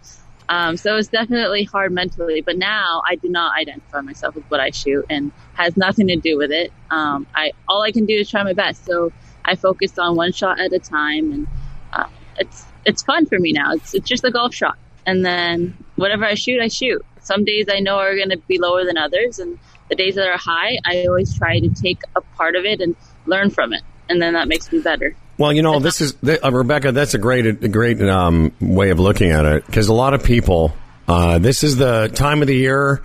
Um, 0.51 0.77
so 0.77 0.97
it's 0.97 1.09
definitely 1.09 1.63
hard 1.63 1.93
mentally, 1.93 2.41
but 2.41 2.59
now 2.59 3.03
I 3.09 3.15
do 3.15 3.29
not 3.29 3.57
identify 3.57 4.01
myself 4.01 4.35
with 4.35 4.45
what 4.51 4.59
I 4.59 4.71
shoot 4.71 5.07
and 5.09 5.31
has 5.55 5.77
nothing 5.77 6.09
to 6.09 6.17
do 6.17 6.37
with 6.37 6.51
it. 6.51 6.73
Um, 6.91 7.29
I 7.37 7.53
all 7.69 7.83
I 7.83 7.93
can 7.93 8.05
do 8.05 8.15
is 8.15 8.29
try 8.29 8.43
my 8.43 8.53
best. 8.53 8.85
So 8.85 9.13
I 9.45 9.55
focused 9.55 10.01
on 10.01 10.17
one 10.17 10.33
shot 10.33 10.59
at 10.59 10.73
a 10.73 10.81
time, 10.81 11.31
and 11.31 11.47
uh, 11.93 12.09
it's 12.39 12.65
it's 12.85 13.03
fun 13.05 13.27
for 13.27 13.39
me 13.39 13.53
now. 13.53 13.75
It's 13.75 13.95
it's 13.95 14.09
just 14.09 14.25
a 14.25 14.33
golf 14.33 14.53
shot, 14.53 14.77
and 15.07 15.25
then 15.25 15.73
whatever 15.95 16.25
I 16.25 16.35
shoot, 16.35 16.61
I 16.61 16.67
shoot. 16.67 17.01
Some 17.21 17.45
days 17.45 17.67
I 17.71 17.79
know 17.79 17.99
are 17.99 18.17
going 18.17 18.31
to 18.31 18.39
be 18.49 18.59
lower 18.59 18.85
than 18.85 18.99
others, 18.99 19.39
and 19.39 19.57
the 19.89 19.95
days 19.95 20.17
that 20.17 20.27
are 20.27 20.37
high, 20.37 20.79
I 20.85 21.07
always 21.07 21.33
try 21.39 21.61
to 21.61 21.69
take 21.69 22.01
a 22.17 22.23
part 22.37 22.57
of 22.57 22.65
it 22.65 22.81
and 22.81 22.97
learn 23.27 23.51
from 23.51 23.73
it, 23.73 23.83
and 24.09 24.21
then 24.21 24.33
that 24.33 24.49
makes 24.49 24.73
me 24.73 24.81
better. 24.81 25.15
Well, 25.41 25.55
you 25.55 25.63
know, 25.63 25.79
this 25.79 26.03
is 26.03 26.15
uh, 26.23 26.53
Rebecca. 26.53 26.93
That's 26.93 27.15
a 27.15 27.19
great, 27.19 27.47
a 27.47 27.69
great 27.69 27.99
um, 28.03 28.53
way 28.61 28.91
of 28.91 29.01
looking 29.01 29.31
at 29.31 29.47
it 29.47 29.65
because 29.65 29.89
a 29.89 29.95
lot 29.95 30.13
of 30.13 30.23
people. 30.23 30.77
Uh, 31.09 31.39
this 31.39 31.65
is 31.65 31.79
the 31.79 32.09
time 32.13 32.43
of 32.43 32.47
the 32.47 32.55
year. 32.55 33.01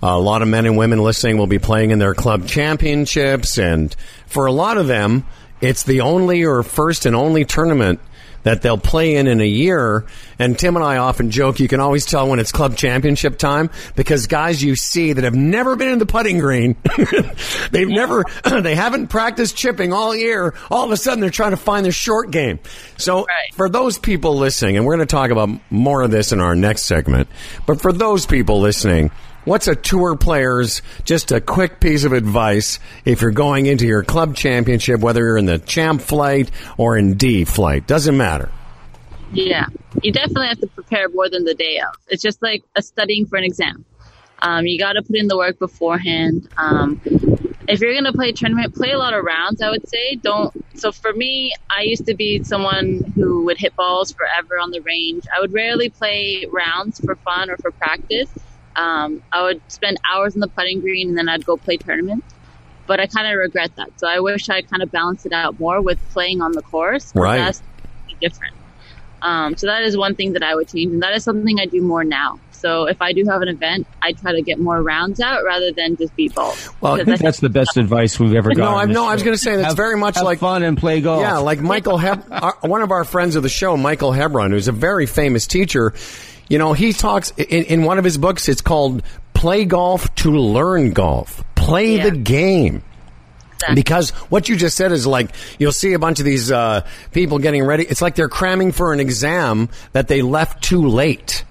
a 0.00 0.16
lot 0.16 0.42
of 0.42 0.48
men 0.48 0.64
and 0.64 0.78
women 0.78 1.00
listening 1.02 1.38
will 1.38 1.48
be 1.48 1.58
playing 1.58 1.90
in 1.90 1.98
their 1.98 2.14
club 2.14 2.46
championships, 2.46 3.58
and 3.58 3.96
for 4.28 4.46
a 4.46 4.52
lot 4.52 4.76
of 4.76 4.86
them, 4.86 5.26
it's 5.60 5.82
the 5.82 6.02
only 6.02 6.44
or 6.44 6.62
first 6.62 7.04
and 7.04 7.16
only 7.16 7.44
tournament 7.44 7.98
that 8.42 8.62
they'll 8.62 8.78
play 8.78 9.16
in 9.16 9.26
in 9.26 9.40
a 9.40 9.46
year. 9.46 10.04
And 10.38 10.58
Tim 10.58 10.76
and 10.76 10.84
I 10.84 10.96
often 10.96 11.30
joke 11.30 11.60
you 11.60 11.68
can 11.68 11.80
always 11.80 12.04
tell 12.06 12.28
when 12.28 12.38
it's 12.38 12.52
club 12.52 12.76
championship 12.76 13.38
time 13.38 13.70
because 13.96 14.26
guys 14.26 14.62
you 14.62 14.76
see 14.76 15.12
that 15.12 15.24
have 15.24 15.34
never 15.34 15.76
been 15.76 15.92
in 15.92 15.98
the 15.98 16.06
putting 16.06 16.38
green, 16.38 16.76
they've 17.70 17.88
never, 17.88 18.24
they 18.62 18.74
haven't 18.74 19.08
practiced 19.08 19.56
chipping 19.56 19.92
all 19.92 20.14
year. 20.14 20.54
All 20.70 20.84
of 20.84 20.90
a 20.90 20.96
sudden 20.96 21.20
they're 21.20 21.30
trying 21.30 21.52
to 21.52 21.56
find 21.56 21.84
their 21.84 21.92
short 21.92 22.30
game. 22.30 22.58
So 22.98 23.24
right. 23.24 23.54
for 23.54 23.68
those 23.68 23.98
people 23.98 24.36
listening, 24.36 24.76
and 24.76 24.86
we're 24.86 24.96
going 24.96 25.06
to 25.06 25.12
talk 25.12 25.30
about 25.30 25.48
more 25.70 26.02
of 26.02 26.10
this 26.10 26.32
in 26.32 26.40
our 26.40 26.54
next 26.54 26.82
segment, 26.82 27.28
but 27.66 27.80
for 27.80 27.92
those 27.92 28.26
people 28.26 28.60
listening, 28.60 29.10
What's 29.44 29.66
a 29.66 29.74
tour 29.74 30.16
player's 30.16 30.82
just 31.04 31.32
a 31.32 31.40
quick 31.40 31.80
piece 31.80 32.04
of 32.04 32.12
advice 32.12 32.78
if 33.04 33.22
you're 33.22 33.32
going 33.32 33.66
into 33.66 33.86
your 33.86 34.04
club 34.04 34.36
championship, 34.36 35.00
whether 35.00 35.20
you're 35.20 35.36
in 35.36 35.46
the 35.46 35.58
champ 35.58 36.00
flight 36.00 36.50
or 36.76 36.96
in 36.96 37.14
D 37.14 37.44
flight? 37.44 37.86
Doesn't 37.88 38.16
matter. 38.16 38.50
Yeah, 39.32 39.66
you 40.02 40.12
definitely 40.12 40.48
have 40.48 40.60
to 40.60 40.68
prepare 40.68 41.08
more 41.08 41.28
than 41.28 41.44
the 41.44 41.54
day 41.54 41.80
of. 41.80 41.94
It's 42.06 42.22
just 42.22 42.40
like 42.40 42.62
a 42.76 42.82
studying 42.82 43.26
for 43.26 43.36
an 43.36 43.44
exam. 43.44 43.84
Um, 44.42 44.66
you 44.66 44.78
got 44.78 44.92
to 44.92 45.02
put 45.02 45.16
in 45.16 45.26
the 45.26 45.36
work 45.36 45.58
beforehand. 45.58 46.48
Um, 46.56 47.00
if 47.68 47.80
you're 47.80 47.92
going 47.92 48.04
to 48.04 48.12
play 48.12 48.28
a 48.28 48.32
tournament, 48.32 48.74
play 48.74 48.90
a 48.90 48.98
lot 48.98 49.14
of 49.14 49.24
rounds, 49.24 49.62
I 49.62 49.70
would 49.70 49.88
say. 49.88 50.16
Don't. 50.16 50.52
So 50.78 50.92
for 50.92 51.12
me, 51.12 51.52
I 51.70 51.82
used 51.82 52.06
to 52.06 52.14
be 52.14 52.42
someone 52.44 53.12
who 53.14 53.44
would 53.44 53.58
hit 53.58 53.74
balls 53.74 54.12
forever 54.12 54.58
on 54.60 54.70
the 54.70 54.80
range. 54.80 55.24
I 55.34 55.40
would 55.40 55.52
rarely 55.52 55.88
play 55.88 56.46
rounds 56.50 57.00
for 57.00 57.16
fun 57.16 57.50
or 57.50 57.56
for 57.56 57.70
practice. 57.72 58.28
Um, 58.76 59.22
I 59.32 59.42
would 59.42 59.60
spend 59.68 59.98
hours 60.10 60.34
in 60.34 60.40
the 60.40 60.48
putting 60.48 60.80
green 60.80 61.10
and 61.10 61.18
then 61.18 61.28
I'd 61.28 61.44
go 61.44 61.56
play 61.56 61.76
tournaments. 61.76 62.34
But 62.86 62.98
I 63.00 63.06
kind 63.06 63.32
of 63.32 63.38
regret 63.38 63.76
that. 63.76 63.98
So 63.98 64.08
I 64.08 64.20
wish 64.20 64.48
I 64.48 64.62
kind 64.62 64.82
of 64.82 64.90
balanced 64.90 65.24
it 65.24 65.32
out 65.32 65.58
more 65.60 65.80
with 65.80 65.98
playing 66.10 66.42
on 66.42 66.52
the 66.52 66.62
course. 66.62 67.12
Right. 67.14 67.38
That's 67.38 67.62
different. 68.20 68.54
Um, 69.22 69.56
so 69.56 69.68
that 69.68 69.84
is 69.84 69.96
one 69.96 70.16
thing 70.16 70.32
that 70.32 70.42
I 70.42 70.54
would 70.54 70.68
change, 70.68 70.92
and 70.92 71.02
that 71.02 71.14
is 71.14 71.22
something 71.22 71.60
I 71.60 71.66
do 71.66 71.80
more 71.80 72.02
now. 72.02 72.40
So 72.50 72.86
if 72.86 73.00
I 73.00 73.12
do 73.12 73.24
have 73.28 73.40
an 73.40 73.48
event, 73.48 73.86
I 74.00 74.12
try 74.12 74.32
to 74.32 74.42
get 74.42 74.58
more 74.58 74.80
rounds 74.82 75.20
out 75.20 75.44
rather 75.44 75.72
than 75.72 75.96
just 75.96 76.14
beat 76.16 76.34
balls. 76.34 76.70
Well, 76.80 77.00
I 77.00 77.04
think 77.04 77.20
that's 77.20 77.40
the 77.40 77.48
best 77.48 77.76
advice 77.76 78.18
we've 78.18 78.34
ever 78.34 78.50
gotten. 78.50 78.64
No, 78.64 78.76
I, 78.76 78.84
no, 78.84 79.08
I 79.08 79.14
was 79.14 79.22
going 79.22 79.34
to 79.34 79.42
say 79.42 79.56
that's 79.56 79.68
have, 79.68 79.76
very 79.76 79.96
much 79.96 80.20
like 80.20 80.40
fun 80.40 80.62
and 80.62 80.76
play 80.76 81.00
golf. 81.00 81.22
Yeah, 81.22 81.38
like 81.38 81.60
Michael, 81.60 81.98
Heb- 81.98 82.26
our, 82.30 82.56
one 82.62 82.82
of 82.82 82.90
our 82.90 83.04
friends 83.04 83.36
of 83.36 83.42
the 83.42 83.48
show, 83.48 83.76
Michael 83.76 84.12
Hebron, 84.12 84.50
who's 84.50 84.68
a 84.68 84.72
very 84.72 85.06
famous 85.06 85.46
teacher 85.46 85.94
you 86.48 86.58
know, 86.58 86.72
he 86.72 86.92
talks 86.92 87.30
in, 87.36 87.64
in 87.64 87.82
one 87.84 87.98
of 87.98 88.04
his 88.04 88.18
books. 88.18 88.48
It's 88.48 88.60
called 88.60 89.02
"Play 89.34 89.64
Golf 89.64 90.14
to 90.16 90.30
Learn 90.30 90.92
Golf." 90.92 91.44
Play 91.54 91.96
yeah. 91.96 92.10
the 92.10 92.16
game. 92.16 92.82
Because 93.74 94.10
what 94.28 94.48
you 94.48 94.56
just 94.56 94.76
said 94.76 94.90
is 94.90 95.06
like 95.06 95.30
you'll 95.58 95.70
see 95.72 95.92
a 95.92 95.98
bunch 95.98 96.18
of 96.18 96.24
these 96.24 96.50
uh, 96.50 96.84
people 97.12 97.38
getting 97.38 97.64
ready. 97.64 97.84
It's 97.84 98.02
like 98.02 98.16
they're 98.16 98.28
cramming 98.28 98.72
for 98.72 98.92
an 98.92 98.98
exam 99.00 99.68
that 99.92 100.08
they 100.08 100.20
left 100.20 100.64
too 100.64 100.88
late. 100.88 101.44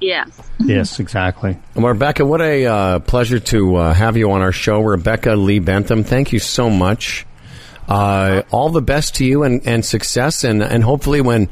Yes. 0.00 0.28
Yes, 0.58 0.98
exactly. 0.98 1.58
Well, 1.74 1.88
Rebecca, 1.88 2.24
what 2.24 2.40
a 2.40 2.66
uh, 2.66 2.98
pleasure 3.00 3.38
to 3.38 3.76
uh, 3.76 3.94
have 3.94 4.16
you 4.16 4.30
on 4.32 4.40
our 4.40 4.52
show. 4.52 4.80
Rebecca 4.80 5.32
Lee 5.32 5.58
Bentham, 5.58 6.04
thank 6.04 6.32
you 6.32 6.38
so 6.38 6.70
much. 6.70 7.26
Uh, 7.86 8.42
all 8.50 8.70
the 8.70 8.80
best 8.80 9.16
to 9.16 9.24
you 9.24 9.42
and, 9.42 9.66
and 9.66 9.84
success, 9.84 10.44
and, 10.44 10.62
and 10.62 10.82
hopefully 10.84 11.20
when 11.20 11.50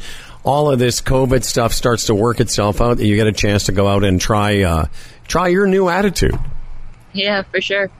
all 0.48 0.70
of 0.70 0.78
this 0.78 1.02
COVID 1.02 1.44
stuff 1.44 1.74
starts 1.74 2.06
to 2.06 2.14
work 2.14 2.40
itself 2.40 2.80
out, 2.80 2.98
you 2.98 3.16
get 3.16 3.26
a 3.26 3.32
chance 3.32 3.64
to 3.64 3.72
go 3.72 3.86
out 3.86 4.02
and 4.02 4.18
try 4.18 4.62
uh, 4.62 4.86
try 5.26 5.48
your 5.48 5.66
new 5.66 5.90
attitude. 5.90 6.38
Yeah, 7.12 7.42
for 7.42 7.60
sure. 7.60 7.90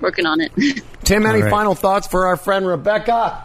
Working 0.00 0.24
on 0.24 0.40
it. 0.40 0.52
Tim, 1.04 1.26
any 1.26 1.42
right. 1.42 1.50
final 1.50 1.74
thoughts 1.74 2.06
for 2.06 2.28
our 2.28 2.38
friend 2.38 2.66
Rebecca? 2.66 3.44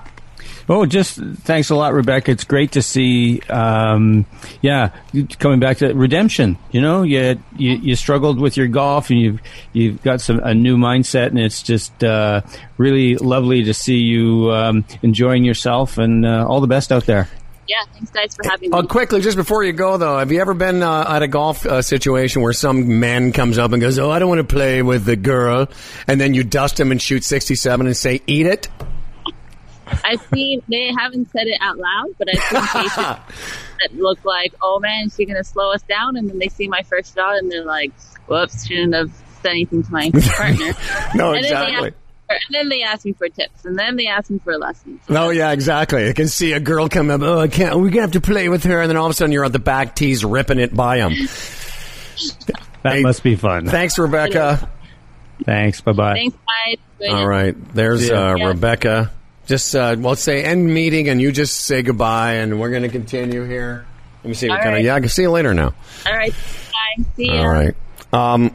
Oh, 0.70 0.86
just 0.86 1.18
thanks 1.18 1.70
a 1.72 1.76
lot, 1.76 1.94
Rebecca. 1.94 2.32
It's 2.32 2.46
great 2.46 2.74
to 2.74 2.82
see. 2.82 3.42
Um, 3.50 4.26
yeah, 4.62 4.92
coming 5.40 5.60
back 5.60 5.78
to 5.78 5.94
redemption. 5.94 6.58
You 6.72 6.80
know, 6.82 7.04
you, 7.04 7.42
you, 7.58 7.72
you 7.74 7.96
struggled 7.98 8.40
with 8.40 8.56
your 8.56 8.68
golf, 8.68 9.10
and 9.10 9.20
you've 9.20 9.42
you've 9.74 10.02
got 10.04 10.22
some 10.22 10.40
a 10.40 10.54
new 10.54 10.78
mindset, 10.78 11.28
and 11.28 11.40
it's 11.40 11.64
just 11.64 12.02
uh, 12.02 12.42
really 12.78 13.16
lovely 13.16 13.66
to 13.66 13.74
see 13.74 13.98
you 13.98 14.52
um, 14.52 14.86
enjoying 15.02 15.44
yourself, 15.44 15.98
and 15.98 16.26
uh, 16.26 16.46
all 16.48 16.62
the 16.62 16.68
best 16.68 16.94
out 16.94 17.06
there 17.06 17.28
yeah, 17.68 17.84
thanks 17.94 18.12
guys 18.12 18.36
for 18.36 18.50
having 18.50 18.72
me. 18.72 18.78
Uh, 18.78 18.84
quickly, 18.84 19.22
just 19.22 19.38
before 19.38 19.64
you 19.64 19.74
go 19.74 19.98
though, 19.98 20.18
have 20.18 20.32
you 20.32 20.40
ever 20.40 20.54
been 20.54 20.82
uh, 20.82 21.06
at 21.08 21.22
a 21.22 21.28
golf 21.28 21.66
uh, 21.66 21.82
situation 21.82 22.42
where 22.42 22.54
some 22.54 23.00
man 23.00 23.32
comes 23.32 23.58
up 23.58 23.72
and 23.74 23.82
goes, 23.82 24.00
"Oh, 24.00 24.10
I 24.10 24.20
don't 24.20 24.30
want 24.30 24.40
to 24.40 24.56
play 24.56 24.82
with 24.82 25.06
the 25.06 25.16
girl," 25.16 25.68
and 26.08 26.20
then 26.20 26.34
you 26.34 26.44
dust 26.44 26.80
him 26.80 26.92
and 26.92 27.02
shoot 27.02 27.24
sixty-seven 27.24 27.86
and 27.86 27.96
say, 27.96 28.22
"Eat 28.28 28.46
it." 28.46 28.70
I've 30.04 30.22
seen 30.34 30.62
they 30.70 30.92
haven't 30.98 31.30
said 31.32 31.48
it 31.48 31.60
out 31.62 31.78
loud, 31.78 32.08
but 32.18 32.30
I've 32.30 32.44
seen 32.44 32.82
cases 32.82 32.96
that 32.96 33.94
look 33.94 34.24
like, 34.24 34.54
"Oh 34.62 34.80
man, 34.80 35.10
she's 35.10 35.28
gonna 35.28 35.44
slow 35.44 35.72
us 35.72 35.82
down," 35.84 36.16
and 36.16 36.30
then 36.30 36.40
they 36.40 36.50
see 36.50 36.68
my 36.68 36.84
first 36.84 37.16
shot 37.16 37.38
and 37.38 37.52
they're 37.52 37.66
like, 37.66 37.92
"Whoops, 38.28 38.66
shouldn't 38.66 38.94
have 38.94 39.12
said 39.42 39.52
anything 39.52 39.84
to 39.84 39.92
my 39.92 40.12
partner." 40.12 40.74
no, 41.16 41.34
exactly 41.34 41.94
and 42.30 42.40
then 42.52 42.70
they 42.70 42.84
ask 42.84 43.06
me 43.06 43.13
for 43.13 43.30
tips, 43.30 43.66
and 43.66 43.78
then 43.78 43.96
they 43.96 44.08
ask 44.08 44.30
me 44.30 44.40
for 44.44 44.58
lessons. 44.58 45.02
Oh 45.10 45.30
yeah, 45.30 45.52
exactly. 45.52 46.10
I 46.10 46.13
can 46.13 46.28
see 46.28 46.54
a 46.54 46.60
girl 46.60 46.90
come 46.90 47.10
up. 47.10 47.22
Oh, 47.22 47.40
I 47.40 47.48
can't. 47.48 47.80
We're 47.80 47.90
gonna 47.90 48.02
have 48.02 48.12
to 48.12 48.22
play 48.22 48.50
with 48.50 48.63
her, 48.63 48.82
and 48.82 48.90
then 48.90 48.98
all 48.98 49.06
of 49.06 49.12
a 49.12 49.13
sudden 49.13 49.32
you're 49.32 49.46
on 49.46 49.52
the 49.52 49.60
back 49.60 49.96
tees 49.96 50.26
ripping 50.26 50.60
it 50.60 50.76
by 50.76 50.98
them. 50.98 51.13
that 52.84 52.94
hey, 52.94 53.02
must 53.02 53.24
be 53.24 53.36
fun. 53.36 53.68
Thanks, 53.68 53.98
Rebecca. 53.98 54.70
Thanks. 55.46 55.82
Bye 55.82 55.92
bye. 55.94 56.13
Thanks, 56.13 56.38
bye. 57.00 57.08
All 57.08 57.28
right. 57.28 57.56
There's 57.74 58.10
uh, 58.10 58.36
yeah. 58.38 58.48
Rebecca. 58.48 59.12
Just 59.46 59.74
uh, 59.76 59.96
well, 59.98 60.16
say 60.16 60.44
end 60.44 60.74
meeting, 60.74 61.08
and 61.08 61.22
you 61.22 61.32
just 61.32 61.56
say 61.56 61.82
goodbye, 61.82 62.34
and 62.34 62.60
we're 62.60 62.70
going 62.70 62.84
to 62.84 62.90
continue 62.90 63.46
here. 63.46 63.86
Let 64.24 64.30
me 64.30 64.34
see. 64.34 64.50
What 64.50 64.58
kind 64.58 64.74
right. 64.74 64.80
of, 64.80 64.86
yeah, 64.86 64.96
I 64.96 65.00
can 65.00 65.10
see 65.10 65.22
you 65.22 65.32
later 65.32 65.54
now. 65.54 65.74
All 66.06 66.13
right. 66.13 66.34
Bye. 66.34 67.04
See 67.16 67.32
you. 67.32 67.38
All 67.38 67.48
right. 67.48 67.74
Um, 68.12 68.54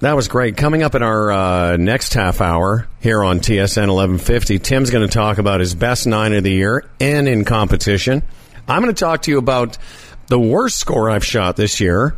that 0.00 0.16
was 0.16 0.28
great. 0.28 0.56
Coming 0.56 0.82
up 0.82 0.94
in 0.94 1.02
our 1.02 1.30
uh, 1.30 1.76
next 1.76 2.14
half 2.14 2.40
hour 2.40 2.88
here 3.00 3.22
on 3.22 3.40
TSN 3.40 3.88
1150, 3.88 4.58
Tim's 4.58 4.90
going 4.90 5.06
to 5.06 5.12
talk 5.12 5.38
about 5.38 5.60
his 5.60 5.74
best 5.74 6.06
nine 6.06 6.32
of 6.32 6.42
the 6.42 6.50
year 6.50 6.88
and 6.98 7.28
in 7.28 7.44
competition. 7.44 8.22
I'm 8.66 8.82
going 8.82 8.94
to 8.94 8.98
talk 8.98 9.22
to 9.22 9.30
you 9.30 9.38
about 9.38 9.76
the 10.28 10.40
worst 10.40 10.76
score 10.76 11.10
I've 11.10 11.24
shot 11.24 11.56
this 11.56 11.80
year. 11.80 12.16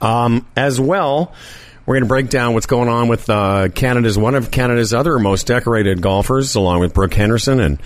Um, 0.00 0.46
as 0.56 0.80
well, 0.80 1.34
we're 1.84 1.96
going 1.96 2.04
to 2.04 2.08
break 2.08 2.30
down 2.30 2.54
what's 2.54 2.66
going 2.66 2.88
on 2.88 3.08
with 3.08 3.28
uh, 3.28 3.68
Canada's 3.68 4.16
one 4.16 4.34
of 4.34 4.50
Canada's 4.50 4.94
other 4.94 5.18
most 5.18 5.46
decorated 5.46 6.00
golfers, 6.00 6.54
along 6.54 6.80
with 6.80 6.94
Brooke 6.94 7.12
Henderson 7.12 7.60
and 7.60 7.82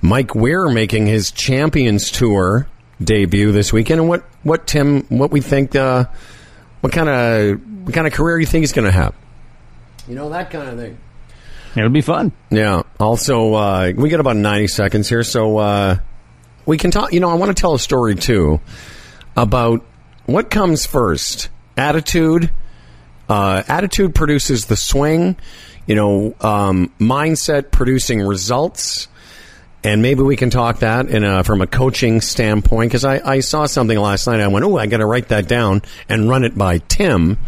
Mike 0.00 0.34
Weir 0.34 0.70
making 0.70 1.06
his 1.06 1.30
Champions 1.32 2.10
Tour 2.10 2.66
debut 3.02 3.52
this 3.52 3.74
weekend, 3.74 4.00
and 4.00 4.08
what 4.08 4.24
what 4.42 4.66
Tim 4.66 5.02
what 5.10 5.30
we 5.30 5.42
think. 5.42 5.76
Uh, 5.76 6.06
what 6.80 6.92
kind 6.92 7.08
of 7.08 7.84
what 7.84 7.94
kind 7.94 8.06
of 8.06 8.12
career 8.12 8.36
do 8.36 8.40
you 8.40 8.46
think 8.46 8.62
he's 8.62 8.72
going 8.72 8.86
to 8.86 8.92
have. 8.92 9.14
You 10.08 10.14
know 10.14 10.30
that 10.30 10.50
kind 10.50 10.68
of 10.68 10.78
thing. 10.78 10.98
It'll 11.76 11.90
be 11.90 12.00
fun. 12.00 12.32
Yeah. 12.50 12.82
Also, 12.98 13.54
uh, 13.54 13.92
we 13.94 14.08
got 14.08 14.20
about 14.20 14.36
ninety 14.36 14.66
seconds 14.66 15.08
here, 15.08 15.22
so 15.22 15.58
uh, 15.58 15.98
we 16.66 16.78
can 16.78 16.90
talk. 16.90 17.12
You 17.12 17.20
know, 17.20 17.30
I 17.30 17.34
want 17.34 17.56
to 17.56 17.60
tell 17.60 17.74
a 17.74 17.78
story 17.78 18.16
too 18.16 18.60
about 19.36 19.84
what 20.26 20.50
comes 20.50 20.86
first: 20.86 21.48
attitude. 21.76 22.50
Uh, 23.28 23.62
attitude 23.68 24.14
produces 24.14 24.66
the 24.66 24.76
swing. 24.76 25.36
You 25.86 25.94
know, 25.94 26.34
um, 26.40 26.92
mindset 26.98 27.70
producing 27.70 28.20
results. 28.20 29.08
And 29.82 30.02
maybe 30.02 30.22
we 30.22 30.36
can 30.36 30.50
talk 30.50 30.80
that 30.80 31.08
in 31.08 31.24
a, 31.24 31.42
from 31.42 31.62
a 31.62 31.66
coaching 31.66 32.20
standpoint 32.20 32.90
because 32.90 33.04
I, 33.04 33.20
I 33.24 33.40
saw 33.40 33.64
something 33.64 33.98
last 33.98 34.26
night. 34.26 34.40
I 34.40 34.48
went, 34.48 34.64
oh, 34.64 34.76
I 34.76 34.86
got 34.86 34.98
to 34.98 35.06
write 35.06 35.28
that 35.28 35.48
down 35.48 35.82
and 36.08 36.28
run 36.28 36.44
it 36.44 36.56
by 36.56 36.78
Tim 36.78 37.38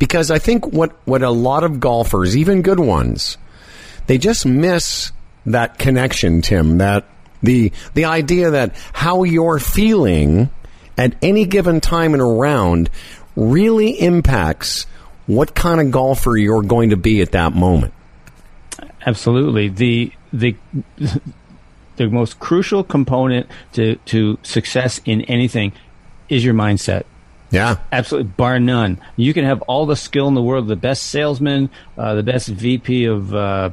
because 0.00 0.30
I 0.32 0.38
think 0.38 0.66
what, 0.66 0.96
what 1.06 1.22
a 1.22 1.30
lot 1.30 1.62
of 1.62 1.78
golfers, 1.78 2.36
even 2.36 2.62
good 2.62 2.80
ones, 2.80 3.38
they 4.08 4.18
just 4.18 4.44
miss 4.44 5.12
that 5.46 5.78
connection, 5.78 6.42
Tim, 6.42 6.78
that 6.78 7.06
the, 7.42 7.72
the 7.94 8.06
idea 8.06 8.50
that 8.50 8.74
how 8.92 9.22
you're 9.22 9.60
feeling 9.60 10.50
at 10.98 11.14
any 11.22 11.46
given 11.46 11.80
time 11.80 12.14
in 12.14 12.20
a 12.20 12.26
round 12.26 12.90
really 13.36 13.92
impacts 14.00 14.86
what 15.26 15.54
kind 15.54 15.80
of 15.80 15.92
golfer 15.92 16.36
you're 16.36 16.62
going 16.62 16.90
to 16.90 16.96
be 16.96 17.20
at 17.20 17.32
that 17.32 17.54
moment. 17.54 17.94
Absolutely. 19.06 19.68
The, 19.68 20.12
the, 20.32 20.56
the 22.06 22.14
most 22.14 22.38
crucial 22.38 22.82
component 22.82 23.46
to, 23.72 23.96
to 24.06 24.38
success 24.42 25.00
in 25.04 25.22
anything 25.22 25.72
is 26.28 26.44
your 26.44 26.54
mindset. 26.54 27.04
Yeah, 27.50 27.78
absolutely, 27.90 28.32
bar 28.36 28.60
none. 28.60 29.00
You 29.16 29.34
can 29.34 29.44
have 29.44 29.60
all 29.62 29.84
the 29.84 29.96
skill 29.96 30.28
in 30.28 30.34
the 30.34 30.42
world, 30.42 30.68
the 30.68 30.76
best 30.76 31.04
salesman, 31.04 31.68
uh, 31.98 32.14
the 32.14 32.22
best 32.22 32.48
VP 32.48 33.06
of 33.06 33.34
uh, 33.34 33.70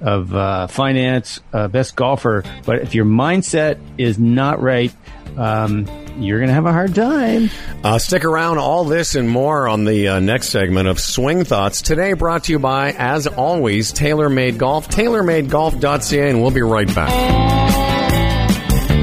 of 0.00 0.34
uh, 0.34 0.66
finance, 0.68 1.40
uh, 1.52 1.68
best 1.68 1.96
golfer, 1.96 2.44
but 2.64 2.80
if 2.80 2.94
your 2.94 3.04
mindset 3.04 3.78
is 3.98 4.18
not 4.18 4.60
right, 4.62 4.94
um, 5.36 5.86
you're 6.18 6.38
going 6.38 6.48
to 6.48 6.54
have 6.54 6.66
a 6.66 6.72
hard 6.72 6.94
time. 6.94 7.50
Uh, 7.84 7.98
stick 7.98 8.24
around. 8.24 8.58
All 8.58 8.84
this 8.84 9.14
and 9.14 9.28
more 9.28 9.68
on 9.68 9.84
the 9.84 10.08
uh, 10.08 10.20
next 10.20 10.48
segment 10.48 10.88
of 10.88 10.98
Swing 10.98 11.44
Thoughts. 11.44 11.82
Today, 11.82 12.12
brought 12.14 12.44
to 12.44 12.52
you 12.52 12.58
by, 12.58 12.92
as 12.92 13.26
always, 13.26 13.92
TaylorMade 13.92 14.58
Golf. 14.58 14.88
TaylorMadeGolf.ca, 14.88 16.28
and 16.30 16.42
we'll 16.42 16.50
be 16.50 16.62
right 16.62 16.92
back. 16.94 17.10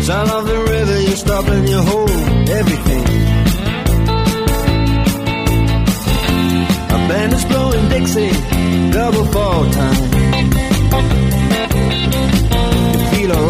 Sound 0.01 0.29
of 0.29 0.45
the 0.45 0.59
river, 0.59 1.01
you 1.01 1.15
stop 1.15 1.47
and 1.47 1.69
you 1.69 1.81
hold 1.81 2.09
everything. 2.49 3.03
A 6.89 7.07
band 7.07 7.33
is 7.33 7.45
blowing 7.45 7.89
Dixie, 7.89 8.91
double 8.91 9.25
fall 9.25 9.71
time. 9.71 10.14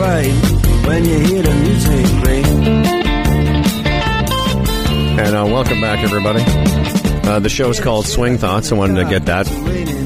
Alright 0.05 0.27
when 0.85 1.03
you 1.03 1.19
hear 1.19 1.41
the 1.41 1.55
music 1.55 2.05
ring. 2.27 2.45
And 5.17 5.35
uh, 5.35 5.45
welcome 5.51 5.81
back, 5.81 6.03
everybody. 6.03 6.43
Uh, 7.27 7.39
the 7.39 7.49
show 7.49 7.71
is 7.71 7.79
called 7.79 8.05
Swing 8.05 8.37
Thoughts. 8.37 8.71
I 8.71 8.75
wanted 8.75 9.03
to 9.03 9.09
get 9.09 9.25
that 9.25 9.47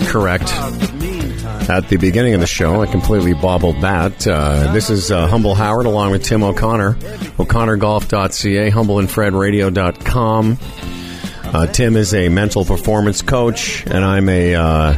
correct 0.08 0.54
at 1.70 1.90
the 1.90 1.98
beginning 1.98 2.34
of 2.34 2.40
the 2.40 2.48
show. 2.48 2.82
I 2.82 2.86
completely 2.86 3.34
bobbled 3.34 3.82
that. 3.82 4.26
Uh, 4.26 4.72
this 4.72 4.90
is 4.90 5.12
uh, 5.12 5.28
Humble 5.28 5.54
Howard 5.54 5.86
along 5.86 6.12
with 6.12 6.24
Tim 6.24 6.44
O'Connor, 6.44 6.94
o'connorgolf.ca, 7.38 8.72
humbleandfredradio.com. 8.72 10.58
Uh, 11.44 11.68
Tim 11.68 11.98
is 11.98 12.14
a 12.14 12.30
mental 12.30 12.64
performance 12.64 13.22
coach, 13.22 13.86
and 13.86 14.06
I'm 14.06 14.30
a 14.30 14.56
uh, 14.56 14.98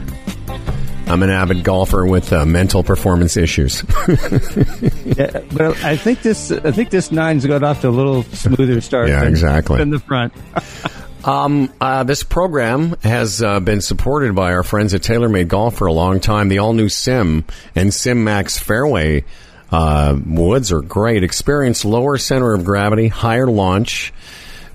I'm 1.12 1.24
an 1.24 1.30
avid 1.30 1.64
golfer 1.64 2.06
with 2.06 2.32
uh, 2.32 2.46
mental 2.46 2.84
performance 2.84 3.36
issues. 3.36 3.84
yeah, 4.08 5.42
but 5.54 5.84
I 5.84 5.98
think 5.98 6.22
this 6.22 6.52
I 6.52 6.72
think 6.72 6.90
this 6.90 7.12
nine's 7.12 7.46
got 7.46 7.64
off 7.64 7.82
to 7.82 7.90
a 7.90 7.92
little 7.92 8.24
smoother 8.24 8.80
start. 8.80 9.10
Yeah, 9.10 9.20
than, 9.20 9.30
exactly. 9.30 9.82
In 9.82 9.90
the 9.90 10.00
front. 10.00 10.34
Um, 11.24 11.72
uh, 11.80 12.04
this 12.04 12.24
program 12.24 12.96
has 13.04 13.44
uh, 13.44 13.60
been 13.60 13.82
supported 13.82 14.34
by 14.34 14.54
our 14.54 14.64
friends 14.64 14.96
at 14.96 15.02
TaylorMade 15.02 15.50
Golf 15.50 15.76
for 15.76 15.86
a 15.86 15.94
long 15.94 16.20
time. 16.20 16.50
The 16.50 16.58
all 16.58 16.74
new 16.74 16.90
Sim 16.90 17.46
and 17.76 17.94
Sim 17.94 18.24
Max 18.24 18.58
Fairway 18.58 19.24
uh, 19.72 20.18
woods 20.26 20.72
are 20.72 20.82
great. 20.82 21.24
Experience 21.24 21.86
lower 21.86 22.18
center 22.18 22.56
of 22.56 22.66
gravity, 22.66 23.08
higher 23.08 23.46
launch. 23.46 24.12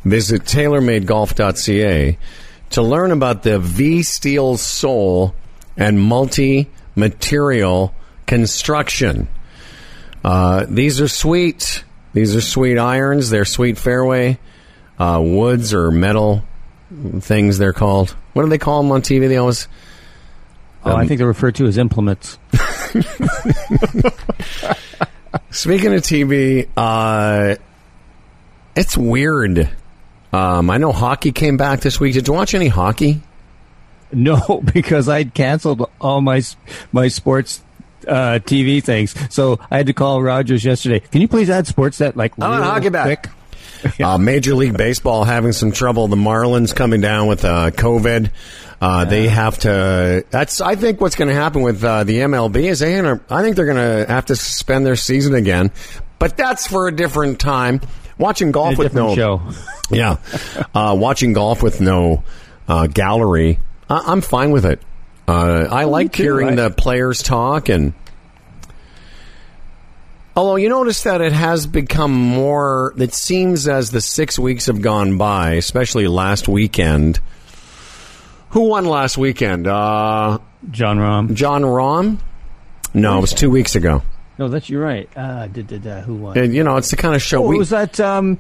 Visit 0.05 0.43
TaylorMadeGolf.ca 0.43 2.17
to 2.71 2.83
learn 2.83 3.11
about 3.11 3.43
the 3.43 3.59
V 3.59 4.05
Steel 4.05 4.57
Sole 4.57 5.35
and 5.77 6.01
multi 6.01 6.69
material 6.95 7.95
construction. 8.27 9.29
Uh, 10.25 10.67
these 10.69 11.01
are 11.01 11.09
sweet. 11.09 11.85
These 12.13 12.35
are 12.35 12.41
sweet 12.41 12.79
irons. 12.79 13.31
They're 13.31 13.45
sweet 13.45 13.79
fairway 13.79 14.39
uh, 14.99 15.21
woods 15.23 15.75
or 15.75 15.91
metal 15.91 16.43
things. 17.21 17.59
They're 17.59 17.73
called. 17.73 18.11
What 18.33 18.43
do 18.43 18.49
they 18.49 18.59
call 18.59 18.83
them 18.83 18.93
on 18.93 19.03
TV? 19.03 19.29
They 19.29 19.37
always. 19.37 19.69
Oh, 20.85 20.95
I 20.95 21.07
think 21.07 21.19
they're 21.19 21.27
referred 21.27 21.57
to 21.57 21.67
as 21.67 21.79
implements. 21.79 22.39
Speaking 25.51 25.93
of 25.95 26.03
TV, 26.03 26.69
uh, 26.77 27.57
it's 28.77 28.97
weird. 28.97 29.69
Um, 30.33 30.71
I 30.71 30.79
know 30.79 30.93
hockey 30.93 31.33
came 31.33 31.57
back 31.57 31.81
this 31.81 31.99
week. 31.99 32.15
Did 32.15 32.29
you 32.29 32.35
watch 32.35 32.55
any 32.55 32.69
hockey? 32.69 33.21
No, 34.13 34.63
because 34.73 35.09
I'd 35.09 35.35
canceled 35.35 35.91
all 36.01 36.21
my 36.21 36.41
my 36.93 37.09
sports 37.09 37.63
uh, 38.07 38.39
TV 38.45 38.83
things. 38.83 39.15
So 39.35 39.59
I 39.71 39.79
had 39.79 39.87
to 39.89 39.93
call 39.93 40.23
Rogers 40.23 40.65
yesterday. 40.65 41.01
Can 41.01 41.21
you 41.21 41.29
please 41.29 41.51
add 41.51 41.67
sports 41.67 41.99
that 41.99 42.17
like 42.17 42.33
I 42.41 42.49
want 42.49 42.63
real 42.63 42.71
hockey 42.71 42.89
back. 42.91 43.23
quick? 43.23 43.33
Uh, 44.01 44.17
Major 44.17 44.55
League 44.55 44.77
Baseball 44.77 45.23
having 45.25 45.53
some 45.53 45.71
trouble. 45.71 46.09
The 46.09 46.17
Marlins 46.17 46.75
coming 46.75 47.01
down 47.03 47.27
with 47.29 47.45
uh, 47.45 47.71
COVID. 47.71 48.31
Uh, 48.81 49.05
They 49.05 49.29
have 49.29 49.59
to. 49.61 50.25
That's. 50.31 50.61
I 50.61 50.77
think 50.77 51.01
what's 51.01 51.15
going 51.15 51.29
to 51.29 51.35
happen 51.35 51.63
with 51.63 51.85
uh, 51.85 52.03
the 52.05 52.19
MLB 52.21 52.57
is 52.65 52.79
they. 52.81 52.97
Gonna, 52.97 53.21
I 53.29 53.43
think 53.43 53.55
they're 53.55 53.67
going 53.67 54.07
to 54.07 54.11
have 54.11 54.27
to 54.27 54.35
suspend 54.37 54.87
their 54.87 54.97
season 54.97 55.35
again. 55.35 55.71
But 56.19 56.37
that's 56.39 56.67
for 56.67 56.89
a 56.89 56.93
different 56.95 57.39
time. 57.39 57.81
Watching 58.19 58.51
golf 58.51 58.75
A 58.77 58.79
with 58.79 58.95
no 58.95 59.15
show. 59.15 59.43
Yeah, 59.91 60.17
uh, 60.75 60.97
watching 60.99 61.33
golf 61.35 61.63
with 61.63 61.81
no 61.81 62.25
uh, 62.67 62.87
gallery. 62.89 63.59
I- 63.89 64.03
I'm 64.07 64.21
fine 64.21 64.51
with 64.51 64.67
it. 64.67 64.81
Uh, 65.29 65.67
I 65.71 65.85
like 65.85 66.13
too. 66.13 66.23
hearing 66.23 66.49
I- 66.51 66.55
the 66.55 66.71
players 66.71 67.23
talk 67.23 67.69
and. 67.69 67.93
Although 70.35 70.57
you 70.57 70.69
notice 70.69 71.03
that 71.05 71.23
it 71.23 71.33
has 71.33 71.67
become 71.67 72.13
more, 72.13 72.93
it 72.99 73.15
seems 73.15 73.67
as 73.67 73.91
the 73.91 74.03
six 74.03 74.39
weeks 74.39 74.67
have 74.67 74.83
gone 74.83 75.17
by, 75.17 75.53
especially 75.53 76.07
last 76.09 76.47
weekend. 76.47 77.21
Who 78.51 78.69
won 78.69 78.85
last 78.85 79.17
weekend? 79.17 79.67
Uh, 79.67 80.39
Jon 80.71 80.99
Rahm. 80.99 81.33
Jon 81.33 81.63
Rahm? 81.63 82.19
No, 82.93 83.17
it 83.17 83.21
was 83.23 83.33
two 83.33 83.49
weeks 83.51 83.77
ago. 83.77 84.03
No, 84.39 84.49
that's 84.49 84.69
you're 84.69 84.83
right. 84.83 85.09
Uh, 85.17 85.47
did, 85.47 85.69
did, 85.69 85.87
uh, 85.87 86.03
who 86.03 86.15
won? 86.17 86.37
And, 86.37 86.55
you 86.55 86.63
know, 86.63 86.77
it's 86.77 86.91
the 86.91 86.97
kind 86.97 87.15
of 87.15 87.23
show 87.23 87.43
oh, 87.43 87.49
we. 87.49 87.57
it 87.57 87.59
was 87.59 87.71
that. 87.71 87.99
Um, 87.99 88.39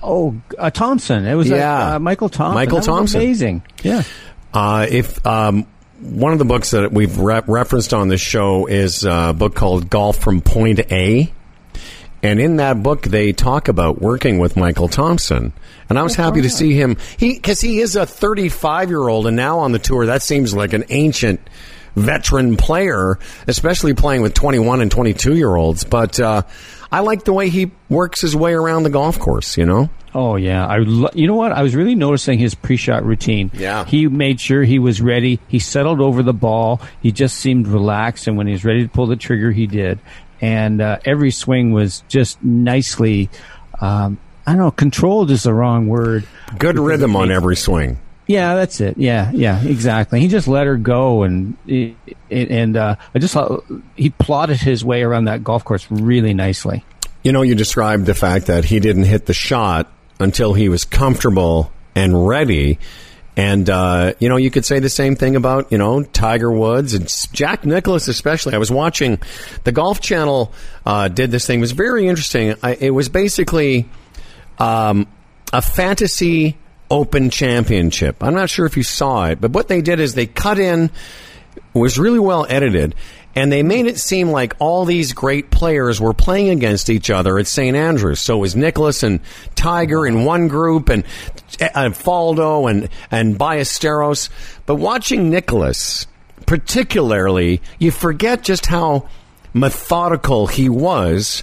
oh, 0.00 0.40
uh, 0.56 0.70
Thompson. 0.70 1.26
It 1.26 1.34
was 1.34 1.48
that, 1.48 1.56
Yeah. 1.56 1.94
uh, 1.96 1.98
Michael 1.98 2.28
Thompson. 2.28 2.54
Michael 2.54 2.76
That 2.76 2.76
was 2.76 2.86
Thompson. 2.86 3.20
Amazing. 3.20 3.62
Yeah. 3.82 4.02
Uh, 4.52 4.86
if 4.88 5.24
um, 5.26 5.66
one 6.00 6.32
of 6.32 6.38
the 6.38 6.44
books 6.44 6.72
that 6.72 6.92
we've 6.92 7.18
re- 7.18 7.42
referenced 7.46 7.94
on 7.94 8.08
this 8.08 8.20
show 8.20 8.66
is 8.66 9.04
a 9.04 9.34
book 9.36 9.54
called 9.54 9.88
Golf 9.88 10.18
from 10.18 10.40
Point 10.40 10.80
A. 10.92 11.32
And 12.24 12.40
in 12.40 12.56
that 12.56 12.82
book, 12.82 13.02
they 13.02 13.32
talk 13.32 13.66
about 13.66 14.00
working 14.00 14.38
with 14.38 14.56
Michael 14.56 14.88
Thompson. 14.88 15.52
And 15.88 15.98
I 15.98 16.02
was 16.02 16.14
happy 16.14 16.42
to 16.42 16.50
see 16.50 16.72
him. 16.72 16.96
He 17.16 17.34
because 17.34 17.60
he 17.60 17.80
is 17.80 17.96
a 17.96 18.06
35 18.06 18.90
year 18.90 19.08
old, 19.08 19.26
and 19.26 19.36
now 19.36 19.60
on 19.60 19.72
the 19.72 19.80
tour, 19.80 20.06
that 20.06 20.22
seems 20.22 20.54
like 20.54 20.72
an 20.72 20.84
ancient 20.88 21.40
veteran 21.96 22.56
player, 22.56 23.18
especially 23.48 23.94
playing 23.94 24.22
with 24.22 24.34
21 24.34 24.80
and 24.80 24.90
22 24.90 25.36
year 25.36 25.54
olds. 25.54 25.84
But 25.84 26.20
uh, 26.20 26.42
I 26.92 27.00
like 27.00 27.24
the 27.24 27.32
way 27.32 27.48
he 27.48 27.70
works 27.88 28.20
his 28.20 28.36
way 28.36 28.52
around 28.52 28.82
the 28.82 28.90
golf 28.90 29.18
course. 29.18 29.56
You 29.56 29.64
know, 29.66 29.90
Oh 30.14 30.36
yeah, 30.36 30.66
I 30.66 30.76
lo- 30.78 31.10
you 31.14 31.26
know 31.26 31.34
what? 31.36 31.52
I 31.52 31.62
was 31.62 31.74
really 31.74 31.94
noticing 31.94 32.38
his 32.38 32.54
pre-shot 32.54 33.04
routine. 33.04 33.50
Yeah. 33.54 33.84
he 33.86 34.06
made 34.08 34.38
sure 34.40 34.62
he 34.62 34.78
was 34.78 35.00
ready. 35.00 35.40
He 35.48 35.58
settled 35.58 36.00
over 36.02 36.22
the 36.22 36.34
ball. 36.34 36.80
He 37.00 37.10
just 37.12 37.36
seemed 37.36 37.66
relaxed, 37.66 38.26
and 38.28 38.36
when 38.36 38.46
he 38.46 38.52
was 38.52 38.64
ready 38.64 38.82
to 38.82 38.88
pull 38.90 39.06
the 39.06 39.16
trigger, 39.16 39.50
he 39.52 39.66
did. 39.66 39.98
And 40.42 40.80
uh, 40.82 40.98
every 41.04 41.30
swing 41.30 41.72
was 41.72 42.02
just 42.08 42.42
nicely. 42.44 43.30
Um, 43.80 44.18
I 44.46 44.52
don't 44.52 44.58
know. 44.58 44.70
Controlled 44.72 45.30
is 45.30 45.44
the 45.44 45.54
wrong 45.54 45.86
word. 45.86 46.26
good 46.58 46.78
rhythm 46.78 47.16
on 47.16 47.30
every 47.30 47.56
swing. 47.56 47.98
Yeah, 48.32 48.54
that's 48.54 48.80
it. 48.80 48.96
Yeah, 48.96 49.30
yeah, 49.34 49.62
exactly. 49.62 50.20
He 50.20 50.28
just 50.28 50.48
let 50.48 50.66
her 50.66 50.78
go, 50.78 51.22
and 51.22 51.54
and 52.30 52.76
uh, 52.78 52.96
I 53.14 53.18
just 53.18 53.34
thought 53.34 53.66
he 53.94 54.08
plotted 54.08 54.56
his 54.56 54.82
way 54.82 55.02
around 55.02 55.26
that 55.26 55.44
golf 55.44 55.64
course 55.64 55.86
really 55.90 56.32
nicely. 56.32 56.82
You 57.22 57.32
know, 57.32 57.42
you 57.42 57.54
described 57.54 58.06
the 58.06 58.14
fact 58.14 58.46
that 58.46 58.64
he 58.64 58.80
didn't 58.80 59.04
hit 59.04 59.26
the 59.26 59.34
shot 59.34 59.92
until 60.18 60.54
he 60.54 60.70
was 60.70 60.84
comfortable 60.84 61.70
and 61.94 62.26
ready. 62.26 62.78
And, 63.36 63.68
uh, 63.68 64.14
you 64.18 64.30
know, 64.30 64.36
you 64.36 64.50
could 64.50 64.64
say 64.64 64.78
the 64.78 64.88
same 64.88 65.14
thing 65.14 65.36
about, 65.36 65.70
you 65.70 65.78
know, 65.78 66.02
Tiger 66.02 66.50
Woods 66.50 66.94
and 66.94 67.06
Jack 67.32 67.66
Nicklaus, 67.66 68.08
especially. 68.08 68.54
I 68.54 68.58
was 68.58 68.70
watching 68.70 69.20
the 69.64 69.72
Golf 69.72 70.00
Channel, 70.00 70.52
uh, 70.84 71.08
did 71.08 71.30
this 71.30 71.46
thing. 71.46 71.58
It 71.58 71.62
was 71.62 71.72
very 71.72 72.08
interesting. 72.08 72.54
I, 72.62 72.74
it 72.74 72.90
was 72.90 73.08
basically, 73.08 73.88
um, 74.58 75.06
a 75.52 75.62
fantasy 75.62 76.56
open 76.92 77.30
championship. 77.30 78.22
I'm 78.22 78.34
not 78.34 78.50
sure 78.50 78.66
if 78.66 78.76
you 78.76 78.82
saw 78.82 79.26
it, 79.28 79.40
but 79.40 79.50
what 79.52 79.66
they 79.66 79.80
did 79.80 79.98
is 79.98 80.14
they 80.14 80.26
cut 80.26 80.58
in, 80.58 80.90
was 81.72 81.98
really 81.98 82.18
well 82.18 82.46
edited, 82.48 82.94
and 83.34 83.50
they 83.50 83.62
made 83.62 83.86
it 83.86 83.98
seem 83.98 84.30
like 84.30 84.54
all 84.58 84.84
these 84.84 85.14
great 85.14 85.50
players 85.50 85.98
were 86.02 86.12
playing 86.12 86.50
against 86.50 86.90
each 86.90 87.08
other 87.08 87.38
at 87.38 87.46
St. 87.46 87.74
Andrews. 87.74 88.20
So 88.20 88.36
it 88.36 88.40
was 88.40 88.54
Nicklaus 88.54 89.02
and 89.02 89.20
Tiger 89.54 90.06
in 90.06 90.26
one 90.26 90.48
group, 90.48 90.90
and 90.90 91.04
Faldo 91.58 92.70
and 92.70 92.90
and 93.10 93.38
Ballesteros. 93.38 94.28
But 94.66 94.74
watching 94.74 95.30
Nicklaus, 95.30 96.06
particularly, 96.44 97.62
you 97.78 97.90
forget 97.90 98.42
just 98.42 98.66
how 98.66 99.08
methodical 99.54 100.46
he 100.46 100.68
was 100.68 101.42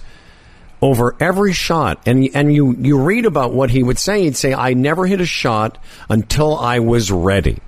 over 0.82 1.16
every 1.20 1.52
shot. 1.52 2.00
And 2.06 2.28
and 2.34 2.54
you 2.54 2.74
you 2.78 2.98
read 3.00 3.26
about 3.26 3.52
what 3.52 3.70
he 3.70 3.82
would 3.82 3.98
say. 3.98 4.22
He'd 4.22 4.36
say, 4.36 4.54
"I 4.54 4.74
never 4.74 5.06
hit 5.06 5.20
a 5.20 5.26
shot 5.26 5.78
until 6.08 6.58
I 6.58 6.78
was 6.78 7.10
ready." 7.10 7.58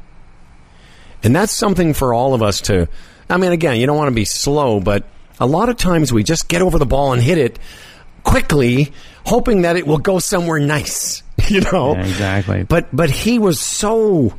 And 1.22 1.34
that's 1.34 1.52
something 1.52 1.94
for 1.94 2.14
all 2.14 2.34
of 2.34 2.42
us 2.42 2.60
to. 2.62 2.88
I 3.30 3.36
mean, 3.36 3.52
again, 3.52 3.76
you 3.76 3.86
don't 3.86 3.96
want 3.96 4.08
to 4.08 4.14
be 4.14 4.24
slow, 4.24 4.80
but 4.80 5.04
a 5.38 5.46
lot 5.46 5.68
of 5.68 5.76
times 5.76 6.12
we 6.12 6.22
just 6.22 6.48
get 6.48 6.62
over 6.62 6.78
the 6.78 6.86
ball 6.86 7.12
and 7.12 7.22
hit 7.22 7.38
it 7.38 7.58
quickly, 8.24 8.92
hoping 9.24 9.62
that 9.62 9.76
it 9.76 9.86
will 9.86 9.98
go 9.98 10.18
somewhere 10.18 10.58
nice. 10.58 11.22
You 11.48 11.60
know, 11.60 11.94
Yeah, 11.94 12.02
exactly. 12.02 12.62
But 12.62 12.94
but 12.94 13.10
he 13.10 13.40
was 13.40 13.58
so 13.58 14.32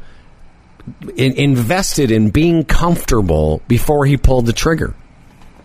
in, 1.16 1.34
invested 1.34 2.12
in 2.12 2.30
being 2.30 2.64
comfortable 2.64 3.62
before 3.68 4.06
he 4.06 4.16
pulled 4.16 4.46
the 4.46 4.54
trigger. 4.54 4.96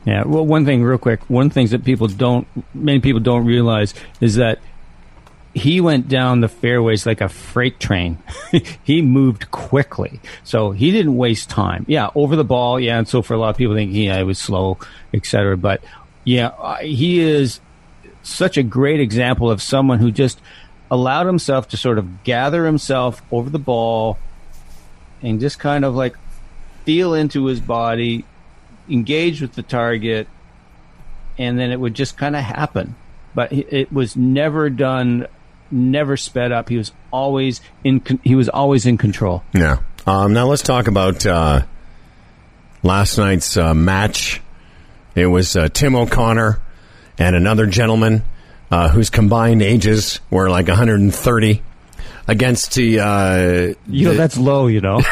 Yeah. 0.04 0.24
Well, 0.24 0.46
one 0.46 0.64
thing, 0.64 0.82
real 0.82 0.98
quick. 0.98 1.20
One 1.28 1.46
of 1.46 1.50
the 1.50 1.54
things 1.54 1.70
that 1.72 1.84
people 1.84 2.06
don't, 2.08 2.46
many 2.74 3.00
people 3.00 3.20
don't 3.20 3.44
realize 3.44 3.94
is 4.20 4.36
that 4.36 4.58
he 5.54 5.80
went 5.80 6.08
down 6.08 6.40
the 6.40 6.48
fairways 6.48 7.04
like 7.04 7.20
a 7.20 7.28
freight 7.28 7.80
train. 7.80 8.18
he 8.84 9.02
moved 9.02 9.50
quickly, 9.50 10.20
so 10.44 10.70
he 10.70 10.90
didn't 10.90 11.16
waste 11.16 11.50
time. 11.50 11.84
Yeah, 11.88 12.10
over 12.14 12.36
the 12.36 12.44
ball. 12.44 12.78
Yeah, 12.78 12.98
and 12.98 13.08
so 13.08 13.22
for 13.22 13.34
a 13.34 13.38
lot 13.38 13.50
of 13.50 13.56
people 13.56 13.74
think, 13.74 13.92
yeah, 13.92 14.18
it 14.18 14.24
was 14.24 14.38
slow, 14.38 14.78
etc. 15.12 15.56
But 15.56 15.82
yeah, 16.24 16.80
he 16.80 17.20
is 17.20 17.60
such 18.22 18.56
a 18.56 18.62
great 18.62 19.00
example 19.00 19.50
of 19.50 19.62
someone 19.62 19.98
who 19.98 20.10
just 20.10 20.40
allowed 20.90 21.26
himself 21.26 21.68
to 21.68 21.76
sort 21.76 21.98
of 21.98 22.24
gather 22.24 22.64
himself 22.64 23.22
over 23.30 23.50
the 23.50 23.58
ball 23.58 24.18
and 25.22 25.40
just 25.40 25.58
kind 25.58 25.84
of 25.84 25.94
like 25.94 26.16
feel 26.84 27.14
into 27.14 27.46
his 27.46 27.60
body, 27.60 28.24
engage 28.88 29.40
with 29.40 29.54
the 29.54 29.62
target, 29.62 30.28
and 31.36 31.58
then 31.58 31.70
it 31.70 31.78
would 31.78 31.94
just 31.94 32.16
kind 32.16 32.36
of 32.36 32.42
happen. 32.42 32.94
But 33.34 33.52
it 33.52 33.92
was 33.92 34.16
never 34.16 34.70
done, 34.70 35.26
never 35.70 36.16
sped 36.16 36.50
up. 36.50 36.68
He 36.68 36.76
was 36.76 36.92
always 37.10 37.60
in. 37.84 38.02
He 38.24 38.34
was 38.34 38.48
always 38.48 38.86
in 38.86 38.98
control. 38.98 39.44
Yeah. 39.54 39.78
Um, 40.06 40.32
now 40.32 40.46
let's 40.46 40.62
talk 40.62 40.88
about 40.88 41.26
uh, 41.26 41.62
last 42.82 43.18
night's 43.18 43.56
uh, 43.56 43.74
match. 43.74 44.40
It 45.14 45.26
was 45.26 45.56
uh, 45.56 45.68
Tim 45.68 45.94
O'Connor 45.94 46.60
and 47.18 47.36
another 47.36 47.66
gentleman 47.66 48.22
uh, 48.70 48.88
whose 48.88 49.10
combined 49.10 49.62
ages 49.62 50.20
were 50.30 50.48
like 50.50 50.68
130 50.68 51.62
against 52.26 52.74
the. 52.74 53.00
Uh, 53.00 53.74
you 53.86 54.04
know, 54.04 54.12
the, 54.12 54.16
that's 54.16 54.38
low, 54.38 54.66
you 54.66 54.80
know. 54.80 55.00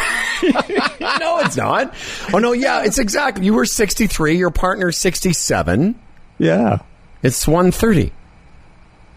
it's 1.47 1.57
not. 1.57 1.95
Oh, 2.33 2.39
no, 2.39 2.53
yeah, 2.53 2.85
it's 2.85 2.99
exactly. 2.99 3.45
You 3.47 3.55
were 3.55 3.65
63, 3.65 4.37
your 4.37 4.51
partner's 4.51 4.97
67. 4.99 5.99
Yeah. 6.39 6.79
It's 7.23 7.47
130. 7.47 8.13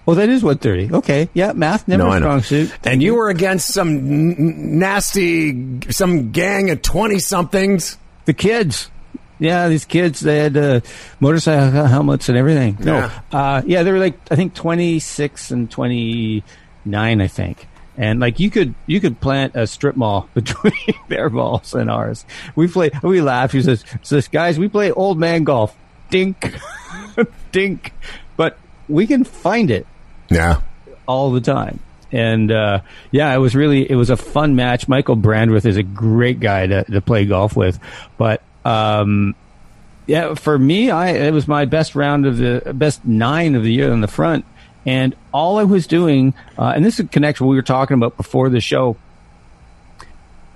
Oh, 0.08 0.16
that 0.16 0.30
is 0.30 0.44
130. 0.44 0.96
Okay. 0.98 1.30
Yeah, 1.34 1.54
math 1.54 1.88
never 1.88 2.04
no, 2.04 2.16
strong 2.18 2.42
suit. 2.42 2.74
And 2.84 3.04
you 3.04 3.14
were 3.14 3.30
against 3.30 3.68
some 3.74 3.90
n- 3.98 4.80
nasty, 4.80 5.92
some 5.92 6.32
gang 6.32 6.72
of 6.72 6.82
20 6.82 7.20
somethings. 7.20 7.98
The 8.26 8.34
kids. 8.34 8.90
Yeah, 9.40 9.70
these 9.70 9.86
kids 9.86 10.20
they 10.20 10.40
had 10.40 10.58
uh, 10.58 10.82
motorcycle 11.20 11.86
helmets 11.86 12.28
and 12.28 12.38
everything. 12.38 12.78
No, 12.82 12.98
yeah. 12.98 13.22
Uh, 13.32 13.62
yeah, 13.66 13.84
they 13.84 13.92
were 13.92 14.00
like 14.00 14.20
I 14.30 14.36
think 14.36 14.54
twenty 14.54 15.00
six 15.00 15.50
and 15.50 15.72
twenty 15.72 16.44
nine, 16.84 17.22
I 17.22 17.28
think. 17.28 17.66
And 18.00 18.22
like 18.22 18.40
you 18.40 18.50
could 18.50 18.74
you 18.88 19.02
could 19.02 19.20
plant 19.20 19.58
a 19.58 19.68
strip 19.68 19.98
mall 19.98 20.30
between 20.34 20.96
their 21.10 21.30
balls 21.30 21.76
and 21.76 21.92
ours. 21.92 22.26
We 22.56 22.70
play 22.70 22.92
we 23.04 23.22
laugh. 23.22 23.52
He 23.52 23.62
says, 23.62 23.84
says 24.02 24.30
guys, 24.30 24.58
we 24.58 24.70
play 24.70 24.92
old 24.92 25.20
man 25.20 25.44
golf. 25.44 25.76
Dink, 26.10 26.56
dink, 27.52 27.94
but 28.36 28.58
we 28.88 29.06
can 29.06 29.24
find 29.24 29.70
it. 29.70 29.86
Yeah, 30.30 30.62
all 31.08 31.32
the 31.32 31.42
time. 31.42 31.82
And 32.12 32.52
uh, 32.52 32.82
yeah, 33.12 33.36
it 33.36 33.38
was 33.38 33.54
really 33.54 33.88
it 33.88 33.96
was 33.96 34.10
a 34.10 34.18
fun 34.18 34.56
match. 34.56 34.88
Michael 34.88 35.18
Brandreth 35.18 35.66
is 35.66 35.76
a 35.78 35.84
great 35.84 36.40
guy 36.40 36.68
to, 36.68 36.84
to 36.86 37.02
play 37.02 37.26
golf 37.26 37.56
with, 37.56 37.80
but 38.18 38.42
um, 38.64 39.36
yeah, 40.08 40.36
for 40.36 40.58
me, 40.58 40.90
I 40.90 41.10
it 41.10 41.34
was 41.34 41.48
my 41.50 41.66
best 41.66 41.96
round 41.96 42.26
of 42.26 42.38
the 42.38 42.74
best 42.74 43.06
nine 43.06 43.56
of 43.56 43.64
the 43.64 43.74
year 43.74 43.92
on 43.92 44.02
the 44.02 44.08
front, 44.08 44.46
and 44.86 45.16
all 45.34 45.58
I 45.58 45.64
was 45.64 45.88
doing, 45.88 46.34
uh, 46.58 46.74
and 46.76 46.86
this 46.86 46.96
is 46.96 47.02
a 47.02 47.08
connection 47.08 47.48
we 47.48 47.56
were 47.56 47.62
talking 47.62 47.96
about 47.96 48.18
before 48.18 48.50
the 48.50 48.62
show. 48.62 48.98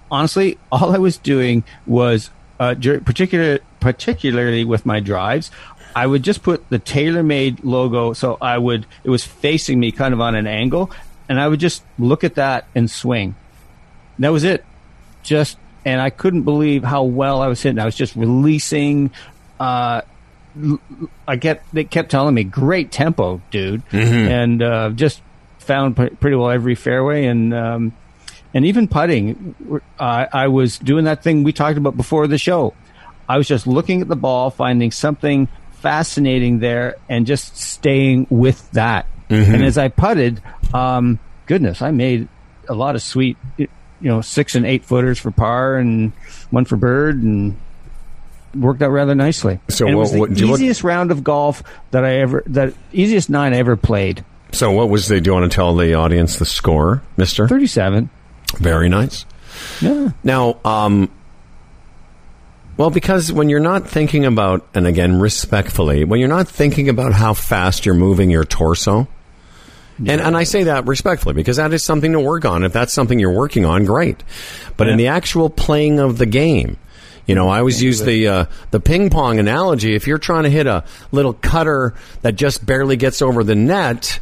Honestly, 0.09 0.57
all 0.71 0.93
I 0.93 0.97
was 0.97 1.17
doing 1.17 1.63
was, 1.85 2.29
uh, 2.59 2.75
particular, 2.75 3.59
particularly 3.79 4.63
with 4.63 4.85
my 4.85 4.99
drives, 4.99 5.51
I 5.95 6.07
would 6.07 6.23
just 6.23 6.41
put 6.41 6.67
the 6.69 6.79
TaylorMade 6.79 7.59
logo. 7.63 8.13
So 8.13 8.37
I 8.41 8.57
would, 8.57 8.85
it 9.03 9.09
was 9.09 9.23
facing 9.23 9.79
me 9.79 9.91
kind 9.91 10.13
of 10.13 10.21
on 10.21 10.35
an 10.35 10.47
angle, 10.47 10.91
and 11.29 11.39
I 11.39 11.47
would 11.47 11.59
just 11.59 11.83
look 11.99 12.23
at 12.23 12.35
that 12.35 12.65
and 12.73 12.89
swing. 12.89 13.35
That 14.19 14.29
was 14.29 14.43
it. 14.43 14.65
Just 15.23 15.57
and 15.85 16.01
I 16.01 16.09
couldn't 16.09 16.43
believe 16.43 16.83
how 16.83 17.03
well 17.03 17.41
I 17.41 17.47
was 17.47 17.61
hitting. 17.61 17.79
I 17.79 17.85
was 17.85 17.95
just 17.95 18.15
releasing. 18.15 19.11
Uh, 19.59 20.01
I 21.27 21.37
kept 21.37 21.73
they 21.73 21.83
kept 21.83 22.11
telling 22.11 22.35
me 22.35 22.43
great 22.43 22.91
tempo, 22.91 23.41
dude, 23.51 23.85
mm-hmm. 23.89 24.31
and 24.31 24.61
uh, 24.61 24.89
just 24.91 25.21
found 25.59 25.95
pretty 25.95 26.35
well 26.35 26.49
every 26.49 26.75
fairway 26.75 27.25
and 27.25 27.53
um, 27.53 27.93
and 28.53 28.65
even 28.65 28.87
putting. 28.87 29.55
Uh, 29.99 30.25
I 30.31 30.47
was 30.47 30.77
doing 30.77 31.05
that 31.05 31.23
thing 31.23 31.43
we 31.43 31.53
talked 31.53 31.77
about 31.77 31.97
before 31.97 32.27
the 32.27 32.37
show. 32.37 32.73
I 33.27 33.37
was 33.37 33.47
just 33.47 33.65
looking 33.65 34.01
at 34.01 34.07
the 34.07 34.15
ball, 34.15 34.49
finding 34.49 34.91
something 34.91 35.47
fascinating 35.73 36.59
there, 36.59 36.95
and 37.09 37.25
just 37.25 37.57
staying 37.57 38.27
with 38.29 38.69
that. 38.71 39.07
Mm-hmm. 39.29 39.55
And 39.55 39.65
as 39.65 39.77
I 39.77 39.87
putted, 39.87 40.41
um, 40.73 41.19
goodness, 41.45 41.81
I 41.81 41.91
made 41.91 42.27
a 42.69 42.73
lot 42.73 42.95
of 42.95 43.01
sweet 43.01 43.37
you 44.03 44.09
know 44.09 44.21
six 44.21 44.53
and 44.53 44.65
eight 44.65 44.85
footers 44.85 45.17
for 45.17 45.31
par 45.31 45.77
and 45.77 46.11
one 46.51 46.65
for 46.65 46.75
bird 46.75 47.23
and 47.23 47.57
worked 48.55 48.81
out 48.81 48.89
rather 48.89 49.15
nicely. 49.15 49.59
So 49.69 49.87
and 49.87 49.97
what, 49.97 50.13
it 50.13 50.19
was 50.19 50.37
the 50.39 50.45
what, 50.47 50.59
easiest 50.59 50.83
round 50.83 51.11
of 51.11 51.23
golf 51.23 51.63
that 51.91 52.05
I 52.05 52.17
ever 52.17 52.43
that 52.47 52.73
easiest 52.91 53.29
nine 53.29 53.53
I 53.53 53.57
ever 53.57 53.75
played. 53.75 54.23
So 54.51 54.71
what 54.71 54.89
was 54.89 55.07
the? 55.07 55.19
Do 55.19 55.29
you 55.29 55.33
want 55.33 55.51
to 55.51 55.55
tell 55.55 55.75
the 55.75 55.95
audience 55.95 56.37
the 56.37 56.45
score, 56.45 57.01
Mister? 57.17 57.47
Thirty-seven. 57.47 58.09
Very 58.57 58.87
nice. 58.87 59.25
Yeah. 59.81 60.11
Now, 60.23 60.59
um, 60.63 61.09
well, 62.77 62.91
because 62.91 63.31
when 63.31 63.49
you're 63.49 63.59
not 63.59 63.87
thinking 63.87 64.25
about, 64.25 64.67
and 64.75 64.85
again, 64.85 65.19
respectfully, 65.19 66.03
when 66.03 66.19
you're 66.19 66.29
not 66.29 66.47
thinking 66.47 66.89
about 66.89 67.13
how 67.13 67.33
fast 67.33 67.85
you're 67.85 67.95
moving 67.95 68.29
your 68.29 68.45
torso, 68.45 69.07
and, 69.97 70.21
and 70.21 70.35
I 70.35 70.43
say 70.43 70.63
that 70.63 70.87
respectfully 70.87 71.33
because 71.33 71.57
that 71.57 71.73
is 71.73 71.83
something 71.83 72.11
to 72.13 72.19
work 72.19 72.45
on. 72.45 72.63
If 72.63 72.73
that's 72.73 72.93
something 72.93 73.19
you're 73.19 73.31
working 73.31 73.65
on, 73.65 73.85
great. 73.85 74.23
But 74.75 74.87
yeah. 74.87 74.93
in 74.93 74.97
the 74.97 75.07
actual 75.07 75.49
playing 75.49 75.99
of 75.99 76.17
the 76.17 76.25
game, 76.25 76.77
you 77.25 77.35
know, 77.35 77.47
I 77.47 77.59
always 77.59 77.81
use 77.81 78.01
the 78.01 78.27
uh, 78.27 78.45
the 78.71 78.79
ping 78.79 79.09
pong 79.09 79.39
analogy. 79.39 79.95
If 79.95 80.07
you're 80.07 80.17
trying 80.17 80.43
to 80.43 80.49
hit 80.49 80.67
a 80.67 80.83
little 81.11 81.33
cutter 81.33 81.93
that 82.21 82.35
just 82.35 82.65
barely 82.65 82.97
gets 82.97 83.21
over 83.21 83.43
the 83.43 83.55
net, 83.55 84.19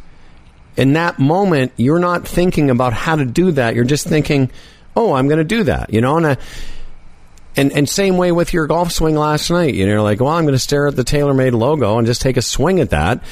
in 0.76 0.92
that 0.92 1.18
moment, 1.18 1.72
you're 1.76 1.98
not 1.98 2.26
thinking 2.26 2.70
about 2.70 2.92
how 2.92 3.16
to 3.16 3.24
do 3.24 3.52
that. 3.52 3.74
You're 3.74 3.84
just 3.84 4.06
thinking, 4.06 4.50
"Oh, 4.94 5.14
I'm 5.14 5.26
going 5.26 5.38
to 5.38 5.44
do 5.44 5.64
that." 5.64 5.92
You 5.92 6.00
know, 6.00 6.16
and 6.16 6.26
I, 6.28 6.36
and 7.56 7.72
and 7.72 7.88
same 7.88 8.16
way 8.18 8.30
with 8.30 8.52
your 8.52 8.68
golf 8.68 8.92
swing 8.92 9.16
last 9.16 9.50
night. 9.50 9.74
You 9.74 9.84
know, 9.86 9.92
you're 9.92 10.02
like, 10.02 10.20
"Well, 10.20 10.30
I'm 10.30 10.44
going 10.44 10.54
to 10.54 10.58
stare 10.60 10.86
at 10.86 10.94
the 10.94 11.04
TaylorMade 11.04 11.52
logo 11.52 11.98
and 11.98 12.06
just 12.06 12.22
take 12.22 12.36
a 12.36 12.42
swing 12.42 12.78
at 12.78 12.90
that." 12.90 13.22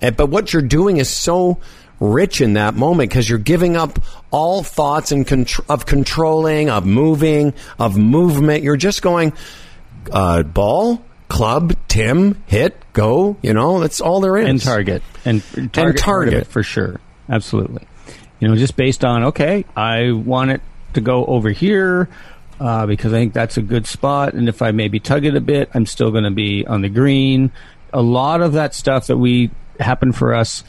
But 0.00 0.28
what 0.28 0.52
you're 0.52 0.62
doing 0.62 0.98
is 0.98 1.08
so 1.08 1.58
rich 2.00 2.40
in 2.40 2.54
that 2.54 2.74
moment 2.74 3.10
because 3.10 3.28
you're 3.28 3.38
giving 3.38 3.76
up 3.76 3.98
all 4.30 4.62
thoughts 4.62 5.12
and 5.12 5.26
contr- 5.26 5.64
of 5.68 5.86
controlling, 5.86 6.70
of 6.70 6.84
moving, 6.84 7.54
of 7.78 7.96
movement. 7.96 8.62
You're 8.62 8.76
just 8.76 9.02
going 9.02 9.32
uh, 10.12 10.42
ball, 10.42 11.02
club, 11.28 11.74
Tim, 11.88 12.42
hit, 12.46 12.76
go. 12.92 13.36
You 13.42 13.54
know, 13.54 13.80
that's 13.80 14.00
all 14.00 14.20
there 14.20 14.36
is. 14.36 14.48
And 14.48 14.60
target 14.60 15.02
and 15.24 15.42
target, 15.42 15.76
and 15.76 15.98
target. 15.98 16.46
for 16.46 16.62
sure, 16.62 17.00
absolutely. 17.28 17.86
You 18.40 18.48
know, 18.48 18.56
just 18.56 18.76
based 18.76 19.04
on 19.04 19.24
okay, 19.24 19.64
I 19.76 20.12
want 20.12 20.50
it 20.50 20.60
to 20.94 21.00
go 21.00 21.24
over 21.24 21.50
here. 21.50 22.08
Uh, 22.58 22.86
because 22.86 23.12
I 23.12 23.18
think 23.18 23.34
that's 23.34 23.58
a 23.58 23.62
good 23.62 23.86
spot, 23.86 24.32
and 24.32 24.48
if 24.48 24.62
I 24.62 24.70
maybe 24.70 24.98
tug 24.98 25.26
it 25.26 25.36
a 25.36 25.42
bit, 25.42 25.68
I'm 25.74 25.84
still 25.84 26.10
going 26.10 26.24
to 26.24 26.30
be 26.30 26.66
on 26.66 26.80
the 26.80 26.88
green. 26.88 27.52
A 27.92 28.00
lot 28.00 28.40
of 28.40 28.54
that 28.54 28.74
stuff 28.74 29.08
that 29.08 29.18
we 29.18 29.50
happened 29.78 30.16
for 30.16 30.34
us 30.34 30.64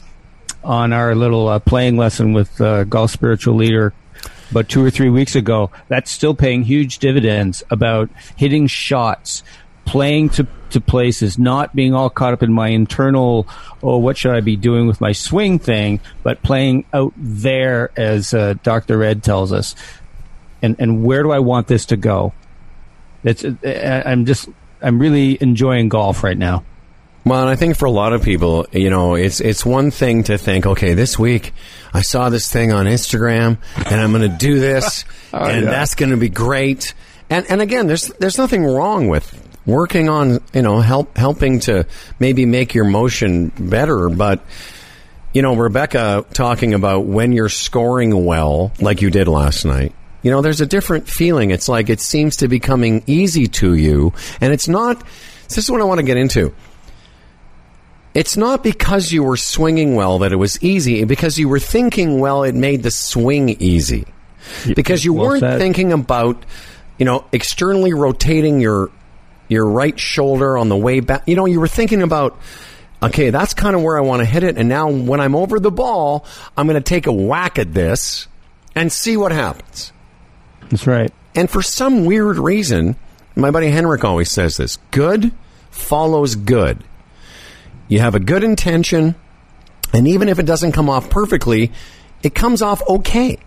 on 0.64 0.92
our 0.92 1.14
little 1.14 1.48
uh, 1.48 1.58
playing 1.58 1.96
lesson 1.96 2.32
with 2.32 2.60
uh, 2.60 2.84
golf 2.84 3.10
spiritual 3.10 3.54
leader 3.54 3.92
about 4.50 4.68
two 4.68 4.84
or 4.84 4.90
three 4.90 5.10
weeks 5.10 5.34
ago. 5.34 5.70
That's 5.88 6.10
still 6.10 6.34
paying 6.34 6.64
huge 6.64 6.98
dividends 6.98 7.62
about 7.70 8.10
hitting 8.36 8.66
shots, 8.66 9.42
playing 9.84 10.30
to, 10.30 10.46
to 10.70 10.80
places, 10.80 11.38
not 11.38 11.74
being 11.74 11.94
all 11.94 12.10
caught 12.10 12.32
up 12.32 12.42
in 12.42 12.52
my 12.52 12.68
internal, 12.68 13.46
oh, 13.82 13.98
what 13.98 14.16
should 14.16 14.34
I 14.34 14.40
be 14.40 14.56
doing 14.56 14.86
with 14.86 15.00
my 15.00 15.12
swing 15.12 15.58
thing, 15.58 16.00
but 16.22 16.42
playing 16.42 16.84
out 16.92 17.12
there 17.16 17.90
as 17.96 18.34
uh, 18.34 18.54
Dr. 18.62 19.02
Ed 19.02 19.22
tells 19.22 19.52
us. 19.52 19.74
And, 20.60 20.76
and 20.78 21.04
where 21.04 21.22
do 21.22 21.30
I 21.30 21.38
want 21.38 21.68
this 21.68 21.86
to 21.86 21.96
go? 21.96 22.32
It's, 23.22 23.44
uh, 23.44 24.02
I'm 24.04 24.26
just, 24.26 24.48
I'm 24.82 24.98
really 24.98 25.38
enjoying 25.40 25.88
golf 25.88 26.24
right 26.24 26.38
now. 26.38 26.64
Well, 27.28 27.42
and 27.42 27.50
I 27.50 27.56
think 27.56 27.76
for 27.76 27.84
a 27.84 27.90
lot 27.90 28.14
of 28.14 28.22
people, 28.22 28.66
you 28.72 28.88
know, 28.88 29.14
it's 29.14 29.40
it's 29.40 29.64
one 29.64 29.90
thing 29.90 30.22
to 30.24 30.38
think, 30.38 30.64
okay, 30.64 30.94
this 30.94 31.18
week 31.18 31.52
I 31.92 32.00
saw 32.00 32.30
this 32.30 32.50
thing 32.50 32.72
on 32.72 32.86
Instagram, 32.86 33.58
and 33.76 34.00
I'm 34.00 34.12
going 34.12 34.30
to 34.30 34.34
do 34.34 34.58
this, 34.58 35.04
oh, 35.34 35.44
and 35.44 35.64
yeah. 35.64 35.70
that's 35.70 35.94
going 35.94 36.10
to 36.10 36.16
be 36.16 36.30
great. 36.30 36.94
And 37.28 37.44
and 37.50 37.60
again, 37.60 37.86
there's 37.86 38.06
there's 38.18 38.38
nothing 38.38 38.64
wrong 38.64 39.08
with 39.08 39.30
working 39.66 40.08
on, 40.08 40.42
you 40.54 40.62
know, 40.62 40.80
help 40.80 41.18
helping 41.18 41.60
to 41.60 41.86
maybe 42.18 42.46
make 42.46 42.72
your 42.72 42.86
motion 42.86 43.52
better, 43.58 44.08
but 44.08 44.42
you 45.34 45.42
know, 45.42 45.54
Rebecca 45.54 46.24
talking 46.32 46.72
about 46.72 47.04
when 47.04 47.32
you're 47.32 47.50
scoring 47.50 48.24
well, 48.24 48.72
like 48.80 49.02
you 49.02 49.10
did 49.10 49.28
last 49.28 49.66
night. 49.66 49.94
You 50.22 50.30
know, 50.30 50.40
there's 50.40 50.62
a 50.62 50.66
different 50.66 51.06
feeling. 51.06 51.50
It's 51.50 51.68
like 51.68 51.90
it 51.90 52.00
seems 52.00 52.36
to 52.36 52.48
be 52.48 52.58
coming 52.58 53.04
easy 53.06 53.48
to 53.48 53.74
you, 53.74 54.14
and 54.40 54.50
it's 54.54 54.66
not. 54.66 55.04
This 55.48 55.58
is 55.58 55.70
what 55.70 55.82
I 55.82 55.84
want 55.84 55.98
to 55.98 56.06
get 56.06 56.16
into 56.16 56.54
it's 58.14 58.36
not 58.36 58.62
because 58.62 59.12
you 59.12 59.22
were 59.22 59.36
swinging 59.36 59.94
well 59.94 60.20
that 60.20 60.32
it 60.32 60.36
was 60.36 60.62
easy. 60.62 61.04
Because 61.04 61.38
you 61.38 61.48
were 61.48 61.60
thinking 61.60 62.20
well, 62.20 62.42
it 62.42 62.54
made 62.54 62.82
the 62.82 62.90
swing 62.90 63.50
easy. 63.60 64.06
Because 64.74 65.04
you 65.04 65.12
well 65.12 65.28
weren't 65.28 65.40
said. 65.40 65.58
thinking 65.58 65.92
about, 65.92 66.42
you 66.98 67.04
know, 67.04 67.24
externally 67.32 67.92
rotating 67.92 68.60
your 68.60 68.90
your 69.48 69.66
right 69.66 69.98
shoulder 69.98 70.58
on 70.58 70.68
the 70.68 70.76
way 70.76 71.00
back. 71.00 71.24
You 71.26 71.36
know, 71.36 71.46
you 71.46 71.60
were 71.60 71.68
thinking 71.68 72.02
about 72.02 72.38
okay, 73.02 73.30
that's 73.30 73.54
kind 73.54 73.76
of 73.76 73.82
where 73.82 73.96
I 73.96 74.00
want 74.00 74.20
to 74.20 74.26
hit 74.26 74.42
it. 74.42 74.56
And 74.58 74.68
now 74.68 74.90
when 74.90 75.20
I'm 75.20 75.34
over 75.34 75.60
the 75.60 75.70
ball, 75.70 76.26
I'm 76.56 76.66
going 76.66 76.80
to 76.80 76.86
take 76.86 77.06
a 77.06 77.12
whack 77.12 77.58
at 77.58 77.72
this 77.72 78.26
and 78.74 78.92
see 78.92 79.16
what 79.16 79.32
happens. 79.32 79.92
That's 80.68 80.86
right. 80.86 81.12
And 81.34 81.48
for 81.48 81.62
some 81.62 82.04
weird 82.04 82.38
reason, 82.38 82.96
my 83.36 83.50
buddy 83.50 83.68
Henrik 83.68 84.04
always 84.04 84.30
says 84.30 84.56
this 84.56 84.78
good 84.90 85.32
follows 85.70 86.34
good. 86.34 86.82
You 87.88 88.00
have 88.00 88.14
a 88.14 88.20
good 88.20 88.44
intention, 88.44 89.14
and 89.92 90.06
even 90.06 90.28
if 90.28 90.38
it 90.38 90.44
doesn't 90.44 90.72
come 90.72 90.88
off 90.88 91.10
perfectly, 91.10 91.72
it 92.22 92.34
comes 92.34 92.62
off 92.62 92.82
okay. 92.88 93.38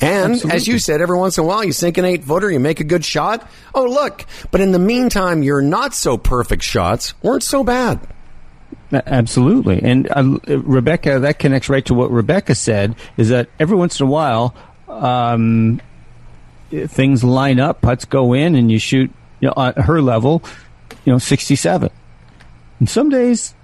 And 0.00 0.32
Absolutely. 0.32 0.56
as 0.56 0.68
you 0.68 0.78
said, 0.78 1.00
every 1.00 1.16
once 1.16 1.38
in 1.38 1.44
a 1.44 1.46
while 1.46 1.64
you 1.64 1.72
sink 1.72 1.96
an 1.96 2.04
eight 2.04 2.24
footer, 2.24 2.50
you 2.50 2.60
make 2.60 2.80
a 2.80 2.84
good 2.84 3.04
shot. 3.04 3.48
Oh, 3.74 3.84
look. 3.84 4.26
But 4.50 4.60
in 4.60 4.72
the 4.72 4.78
meantime, 4.78 5.42
your 5.42 5.62
not 5.62 5.94
so 5.94 6.18
perfect 6.18 6.62
shots 6.62 7.14
weren't 7.22 7.42
so 7.42 7.64
bad. 7.64 8.00
Absolutely. 8.92 9.82
And 9.82 10.08
uh, 10.10 10.58
Rebecca, 10.58 11.20
that 11.20 11.38
connects 11.38 11.68
right 11.68 11.84
to 11.86 11.94
what 11.94 12.10
Rebecca 12.10 12.54
said 12.54 12.94
is 13.16 13.30
that 13.30 13.48
every 13.58 13.76
once 13.76 13.98
in 13.98 14.06
a 14.06 14.10
while, 14.10 14.54
um, 14.88 15.80
things 16.70 17.24
line 17.24 17.58
up, 17.58 17.80
putts 17.80 18.04
go 18.04 18.32
in, 18.32 18.54
and 18.54 18.70
you 18.70 18.78
shoot 18.78 19.10
you 19.40 19.48
know, 19.48 19.54
at 19.56 19.78
her 19.78 20.00
level, 20.00 20.42
you 21.04 21.12
know, 21.12 21.18
67. 21.18 21.90
And 22.78 22.88
some 22.88 23.08
days 23.08 23.54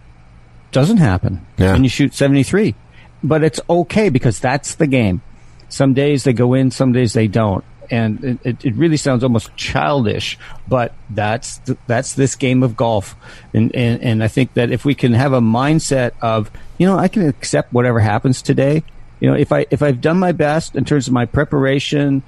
doesn't 0.72 0.96
happen. 0.96 1.46
Yeah. 1.58 1.74
And 1.74 1.84
you 1.84 1.90
shoot 1.90 2.14
73. 2.14 2.74
But 3.22 3.44
it's 3.44 3.60
okay 3.68 4.08
because 4.08 4.40
that's 4.40 4.74
the 4.74 4.86
game. 4.86 5.22
Some 5.68 5.94
days 5.94 6.24
they 6.24 6.32
go 6.32 6.54
in, 6.54 6.70
some 6.70 6.92
days 6.92 7.12
they 7.12 7.28
don't. 7.28 7.64
And 7.90 8.38
it, 8.44 8.64
it, 8.64 8.74
really 8.74 8.96
sounds 8.96 9.22
almost 9.22 9.54
childish, 9.56 10.38
but 10.66 10.94
that's 11.10 11.58
th- 11.58 11.78
that's 11.86 12.14
this 12.14 12.36
game 12.36 12.62
of 12.62 12.74
golf, 12.74 13.14
and, 13.52 13.74
and 13.74 14.02
and 14.02 14.24
I 14.24 14.28
think 14.28 14.54
that 14.54 14.70
if 14.70 14.86
we 14.86 14.94
can 14.94 15.12
have 15.12 15.34
a 15.34 15.40
mindset 15.40 16.12
of 16.22 16.50
you 16.78 16.86
know 16.86 16.96
I 16.96 17.08
can 17.08 17.28
accept 17.28 17.70
whatever 17.70 18.00
happens 18.00 18.40
today, 18.40 18.82
you 19.20 19.28
know 19.28 19.36
if 19.36 19.52
I 19.52 19.66
if 19.70 19.82
I've 19.82 20.00
done 20.00 20.18
my 20.18 20.32
best 20.32 20.74
in 20.74 20.86
terms 20.86 21.06
of 21.06 21.12
my 21.12 21.26
preparation, 21.26 22.22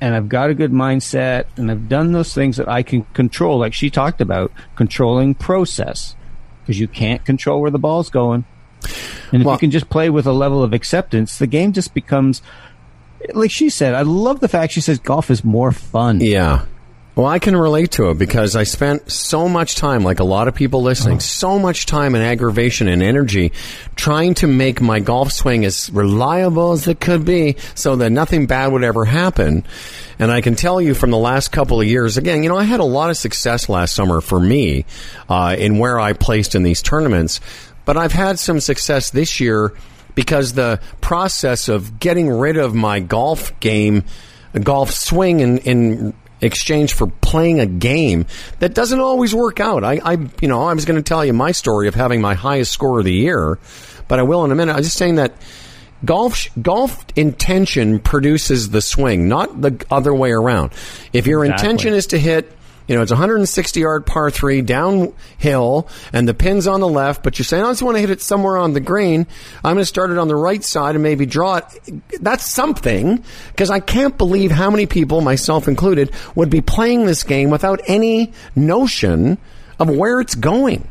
and 0.00 0.14
I've 0.14 0.28
got 0.28 0.50
a 0.50 0.54
good 0.54 0.72
mindset 0.72 1.44
and 1.56 1.70
I've 1.70 1.88
done 1.88 2.12
those 2.12 2.34
things 2.34 2.56
that 2.58 2.68
I 2.68 2.82
can 2.82 3.02
control, 3.14 3.58
like 3.58 3.74
she 3.74 3.90
talked 3.90 4.20
about, 4.20 4.52
controlling 4.74 5.34
process, 5.34 6.14
because 6.62 6.78
you 6.78 6.88
can't 6.88 7.24
control 7.24 7.60
where 7.60 7.70
the 7.70 7.78
ball's 7.78 8.10
going. 8.10 8.44
And 9.32 9.42
if 9.42 9.46
Well- 9.46 9.54
you 9.54 9.58
can 9.58 9.70
just 9.70 9.88
play 9.88 10.10
with 10.10 10.26
a 10.26 10.32
level 10.32 10.62
of 10.62 10.72
acceptance, 10.72 11.38
the 11.38 11.46
game 11.46 11.72
just 11.72 11.94
becomes, 11.94 12.42
like 13.34 13.50
she 13.50 13.70
said, 13.70 13.94
I 13.94 14.02
love 14.02 14.40
the 14.40 14.48
fact 14.48 14.72
she 14.72 14.80
says 14.80 14.98
golf 14.98 15.30
is 15.30 15.44
more 15.44 15.72
fun. 15.72 16.20
Yeah. 16.20 16.62
Well, 17.16 17.26
I 17.26 17.38
can 17.38 17.56
relate 17.56 17.92
to 17.92 18.10
it 18.10 18.18
because 18.18 18.56
I 18.56 18.64
spent 18.64 19.10
so 19.10 19.48
much 19.48 19.74
time, 19.76 20.04
like 20.04 20.20
a 20.20 20.24
lot 20.24 20.48
of 20.48 20.54
people 20.54 20.82
listening, 20.82 21.20
so 21.20 21.58
much 21.58 21.86
time 21.86 22.14
and 22.14 22.22
aggravation 22.22 22.88
and 22.88 23.02
energy 23.02 23.52
trying 23.94 24.34
to 24.34 24.46
make 24.46 24.82
my 24.82 25.00
golf 25.00 25.32
swing 25.32 25.64
as 25.64 25.88
reliable 25.90 26.72
as 26.72 26.86
it 26.86 27.00
could 27.00 27.24
be 27.24 27.56
so 27.74 27.96
that 27.96 28.10
nothing 28.10 28.44
bad 28.44 28.70
would 28.70 28.84
ever 28.84 29.06
happen. 29.06 29.64
And 30.18 30.30
I 30.30 30.42
can 30.42 30.56
tell 30.56 30.78
you 30.78 30.92
from 30.92 31.10
the 31.10 31.16
last 31.16 31.52
couple 31.52 31.80
of 31.80 31.86
years, 31.86 32.18
again, 32.18 32.42
you 32.42 32.50
know, 32.50 32.58
I 32.58 32.64
had 32.64 32.80
a 32.80 32.84
lot 32.84 33.08
of 33.08 33.16
success 33.16 33.70
last 33.70 33.94
summer 33.94 34.20
for 34.20 34.38
me 34.38 34.84
uh, 35.30 35.56
in 35.58 35.78
where 35.78 35.98
I 35.98 36.12
placed 36.12 36.54
in 36.54 36.64
these 36.64 36.82
tournaments, 36.82 37.40
but 37.86 37.96
I've 37.96 38.12
had 38.12 38.38
some 38.38 38.60
success 38.60 39.08
this 39.08 39.40
year 39.40 39.72
because 40.14 40.52
the 40.52 40.80
process 41.00 41.70
of 41.70 41.98
getting 41.98 42.28
rid 42.28 42.58
of 42.58 42.74
my 42.74 43.00
golf 43.00 43.58
game, 43.60 44.04
golf 44.62 44.90
swing, 44.90 45.40
in, 45.40 45.58
in 45.58 46.14
exchange 46.40 46.92
for 46.94 47.06
playing 47.06 47.60
a 47.60 47.66
game 47.66 48.26
that 48.58 48.74
doesn't 48.74 49.00
always 49.00 49.34
work 49.34 49.60
out. 49.60 49.84
I, 49.84 50.00
I 50.04 50.12
you 50.40 50.48
know, 50.48 50.62
I 50.62 50.74
was 50.74 50.84
going 50.84 50.96
to 50.96 51.02
tell 51.08 51.24
you 51.24 51.32
my 51.32 51.52
story 51.52 51.88
of 51.88 51.94
having 51.94 52.20
my 52.20 52.34
highest 52.34 52.72
score 52.72 52.98
of 52.98 53.04
the 53.04 53.12
year, 53.12 53.58
but 54.08 54.18
I 54.18 54.22
will 54.22 54.44
in 54.44 54.50
a 54.50 54.54
minute. 54.54 54.72
I 54.72 54.76
was 54.76 54.86
just 54.86 54.98
saying 54.98 55.16
that 55.16 55.32
golf 56.04 56.46
golf 56.60 57.04
intention 57.16 57.98
produces 57.98 58.70
the 58.70 58.82
swing, 58.82 59.28
not 59.28 59.60
the 59.60 59.84
other 59.90 60.14
way 60.14 60.30
around. 60.30 60.72
If 61.12 61.26
your 61.26 61.44
Exactly. 61.44 61.68
intention 61.70 61.94
is 61.94 62.06
to 62.08 62.18
hit 62.18 62.52
you 62.86 62.94
know, 62.94 63.02
it's 63.02 63.10
a 63.10 63.14
160 63.14 63.80
yard 63.80 64.06
par 64.06 64.30
three 64.30 64.62
downhill 64.62 65.88
and 66.12 66.28
the 66.28 66.34
pin's 66.34 66.66
on 66.66 66.80
the 66.80 66.88
left, 66.88 67.22
but 67.22 67.38
you're 67.38 67.44
saying, 67.44 67.64
I 67.64 67.70
just 67.70 67.82
want 67.82 67.96
to 67.96 68.00
hit 68.00 68.10
it 68.10 68.22
somewhere 68.22 68.56
on 68.56 68.72
the 68.72 68.80
green. 68.80 69.26
I'm 69.64 69.74
going 69.74 69.78
to 69.78 69.84
start 69.84 70.10
it 70.10 70.18
on 70.18 70.28
the 70.28 70.36
right 70.36 70.62
side 70.62 70.94
and 70.94 71.02
maybe 71.02 71.26
draw 71.26 71.56
it. 71.56 71.64
That's 72.20 72.46
something 72.46 73.24
because 73.48 73.70
I 73.70 73.80
can't 73.80 74.16
believe 74.16 74.50
how 74.50 74.70
many 74.70 74.86
people, 74.86 75.20
myself 75.20 75.66
included, 75.68 76.12
would 76.34 76.50
be 76.50 76.60
playing 76.60 77.06
this 77.06 77.24
game 77.24 77.50
without 77.50 77.80
any 77.86 78.32
notion 78.54 79.38
of 79.78 79.90
where 79.90 80.20
it's 80.20 80.34
going. 80.34 80.88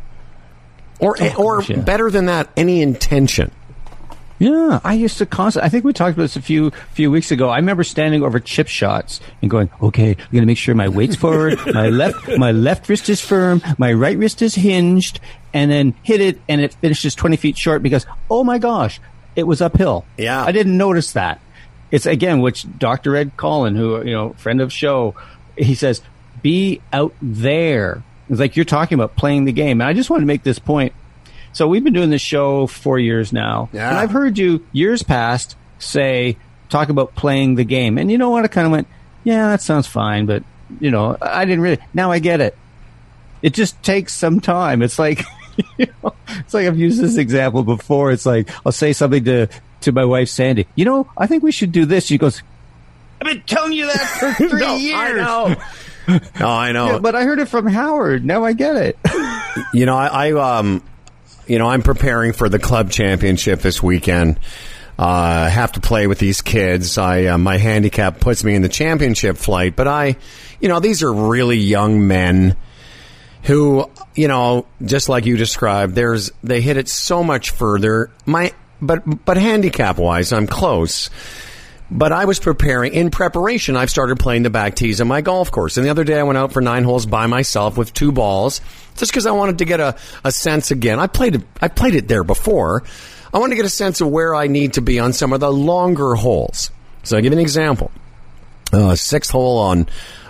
Or, 1.00 1.18
or 1.38 1.62
yeah. 1.64 1.82
better 1.82 2.10
than 2.10 2.28
that, 2.28 2.50
any 2.56 2.82
intention. 2.82 3.52
Yeah, 4.38 4.82
I 4.84 4.96
used 4.96 5.18
to 5.20 5.26
constantly. 5.26 5.66
I 5.66 5.70
think 5.70 5.86
we 5.86 5.94
talked 5.94 6.16
about 6.18 6.24
this 6.24 6.36
a 6.36 6.42
few 6.42 6.72
few 6.92 7.10
weeks 7.10 7.32
ago. 7.32 7.50
I 7.50 7.58
remember 7.58 7.84
standing 7.84 8.22
over 8.22 8.40
chip 8.40 8.68
shots 8.68 9.22
and 9.42 9.50
going, 9.50 9.70
"Okay, 9.82 10.10
I'm 10.10 10.32
going 10.32 10.42
to 10.42 10.46
make 10.46 10.58
sure 10.58 10.76
my 10.76 10.90
weight's 10.90 11.16
forward, 11.16 11.58
my 11.74 11.88
left 11.90 12.28
my 12.38 12.52
left 12.52 12.90
wrist 12.90 13.08
is 13.08 13.22
firm, 13.22 13.62
my 13.78 13.94
right 13.94 14.18
wrist 14.18 14.42
is 14.42 14.56
hinged, 14.56 15.22
and 15.54 15.72
then 15.72 15.94
hit 16.04 16.20
it, 16.20 16.42
and 16.50 16.60
it 16.60 16.74
finishes 16.74 17.16
20 17.16 17.38
feet 17.38 17.58
short 17.58 17.82
because, 17.82 18.06
oh 18.30 18.44
my 18.44 18.58
gosh, 18.58 19.00
it 19.38 19.44
was 19.44 19.62
uphill. 19.62 20.06
Yeah. 20.18 20.44
I 20.44 20.52
didn't 20.52 20.78
notice 20.78 21.14
that. 21.14 21.40
It's 21.92 22.06
again, 22.06 22.42
which 22.42 22.66
Dr. 22.78 23.16
Ed 23.16 23.38
Collin, 23.38 23.76
who 23.76 24.04
you 24.04 24.12
know, 24.12 24.34
friend 24.34 24.60
of 24.60 24.74
show, 24.74 25.16
he 25.58 25.76
says, 25.76 26.02
be 26.42 26.82
out 26.92 27.14
there. 27.22 28.04
It's 28.30 28.40
like 28.40 28.56
you're 28.56 28.66
talking 28.66 28.96
about 28.96 29.16
playing 29.16 29.46
the 29.46 29.54
game, 29.54 29.80
and 29.80 29.88
I 29.88 29.94
just 29.94 30.10
want 30.10 30.22
to 30.22 30.26
make 30.28 30.44
this 30.44 30.60
point. 30.60 30.94
So 31.56 31.70
we've 31.70 31.84
been 31.86 31.94
doing 31.94 32.10
this 32.10 32.22
show 32.22 32.68
four 32.68 33.00
years 33.00 33.32
now, 33.32 33.70
Yeah. 33.72 33.90
and 33.90 33.98
I've 33.98 34.12
heard 34.12 34.38
you 34.38 34.66
years 34.74 35.04
past 35.04 35.56
say 35.80 36.36
talk 36.68 36.90
about 36.90 37.16
playing 37.16 37.56
the 37.56 37.64
game, 37.64 37.98
and 37.98 38.12
you 38.12 38.18
know 38.18 38.30
what? 38.30 38.44
I 38.44 38.50
kind 38.50 38.66
of 38.66 38.72
went, 38.72 38.88
yeah, 39.24 39.48
that 39.48 39.62
sounds 39.62 39.88
fine, 39.88 40.26
but 40.26 40.44
you 40.82 40.92
know, 40.92 41.16
I 41.22 41.46
didn't 41.46 41.62
really. 41.62 41.78
Now 41.94 42.12
I 42.12 42.20
get 42.20 42.42
it. 42.42 42.58
It 43.42 43.54
just 43.54 43.82
takes 43.84 44.14
some 44.14 44.42
time. 44.42 44.82
It's 44.82 45.00
like, 45.00 45.24
you 45.78 45.88
know, 46.04 46.14
it's 46.28 46.54
like 46.54 46.68
I've 46.68 46.78
used 46.78 47.00
this 47.02 47.16
example 47.16 47.64
before. 47.64 48.12
It's 48.12 48.26
like 48.26 48.50
I'll 48.66 48.74
say 48.74 48.92
something 48.92 49.24
to 49.24 49.48
to 49.82 49.92
my 49.94 50.04
wife 50.04 50.28
Sandy. 50.28 50.68
You 50.76 50.84
know, 50.84 51.10
I 51.18 51.26
think 51.26 51.42
we 51.42 51.54
should 51.54 51.72
do 51.72 51.86
this. 51.86 52.06
She 52.08 52.18
goes, 52.18 52.44
I've 53.22 53.28
been 53.28 53.44
telling 53.44 53.72
you 53.72 53.86
that 53.86 54.08
for 54.20 54.34
three 54.50 54.60
No, 54.60 54.76
years. 54.76 55.00
I 55.00 55.12
know. 55.14 55.56
No, 56.40 56.48
I 56.50 56.72
know. 56.74 56.86
Yeah, 56.92 57.00
but 57.00 57.16
I 57.16 57.24
heard 57.24 57.40
it 57.40 57.48
from 57.48 57.66
Howard. 57.66 58.24
Now 58.26 58.44
I 58.44 58.54
get 58.54 58.76
it. 58.76 59.00
You 59.74 59.88
know, 59.88 59.96
I, 59.98 60.28
I 60.30 60.60
um, 60.60 60.84
you 61.48 61.60
know, 61.60 61.68
I'm 61.68 61.82
preparing 61.82 62.34
for 62.34 62.50
the 62.50 62.60
club 62.60 62.92
championship 62.92 63.62
this 63.62 63.82
weekend. 63.82 64.40
Uh, 64.98 65.46
I 65.46 65.50
have 65.50 65.74
to 65.74 65.82
play 65.82 66.08
with 66.08 66.20
these 66.20 66.42
kids. 66.42 66.98
I 66.98 67.26
uh, 67.26 67.38
my 67.38 67.58
handicap 67.58 68.20
puts 68.20 68.44
me 68.44 68.56
in 68.56 68.62
the 68.62 68.70
championship 68.70 69.38
flight, 69.38 69.76
but 69.76 69.88
I, 69.88 70.16
you 70.60 70.70
know, 70.70 70.80
these 70.80 71.04
are 71.04 71.12
really 71.12 71.58
young 71.58 72.08
men 72.08 72.56
who, 73.44 73.90
you 74.16 74.28
know, 74.28 74.66
just 74.84 75.10
like 75.10 75.26
you 75.26 75.36
described, 75.36 75.96
there's 75.96 76.32
they 76.44 76.62
hit 76.62 76.78
it 76.78 76.88
so 76.88 77.24
much 77.24 77.52
further. 77.52 78.10
My 78.26 78.54
but 78.82 79.26
but 79.26 79.38
handicap 79.38 79.98
wise, 79.98 80.32
I'm 80.32 80.48
close. 80.48 81.10
But 81.92 82.12
I 82.12 82.26
was 82.26 82.40
preparing 82.40 82.94
in 82.94 83.12
preparation. 83.12 83.78
I've 83.78 83.92
started 83.92 84.18
playing 84.18 84.44
the 84.44 84.50
back 84.50 84.76
tees 84.76 85.02
on 85.02 85.08
my 85.08 85.22
golf 85.22 85.52
course. 85.52 85.78
And 85.78 85.86
the 85.86 85.92
other 85.92 86.04
day 86.04 86.20
I 86.20 86.24
went 86.24 86.38
out 86.38 86.52
for 86.52 86.62
nine 86.62 86.84
holes 86.84 87.06
by 87.06 87.28
myself 87.28 87.78
with 87.78 87.94
two 87.94 88.12
balls, 88.12 88.60
just 88.96 89.12
because 89.12 89.28
I 89.28 89.32
wanted 89.32 89.60
to 89.60 89.66
get 89.66 89.80
a, 89.80 89.96
a 90.24 90.32
sense 90.32 90.72
again. 90.72 91.00
I 91.00 91.08
played 91.08 91.44
I 91.62 91.68
played 91.68 91.94
it 91.96 92.08
there 92.08 92.24
before. 92.24 92.84
I 93.34 93.38
wanted 93.38 93.52
to 93.52 93.58
get 93.58 93.66
a 93.66 93.70
sense 93.70 94.02
of 94.02 94.10
where 94.10 94.34
I 94.34 94.48
need 94.48 94.74
to 94.74 94.82
be 94.82 95.00
on 95.00 95.14
some 95.14 95.34
of 95.34 95.42
the 95.42 95.52
longer 95.52 96.16
holes. 96.16 96.72
So 97.04 97.18
I'll 97.18 97.22
give 97.22 97.34
you 97.34 97.38
an 97.38 97.44
example. 97.44 97.92
Uh, 98.74 98.96
sixth 98.96 99.32
hole 99.32 99.60
on 99.60 99.88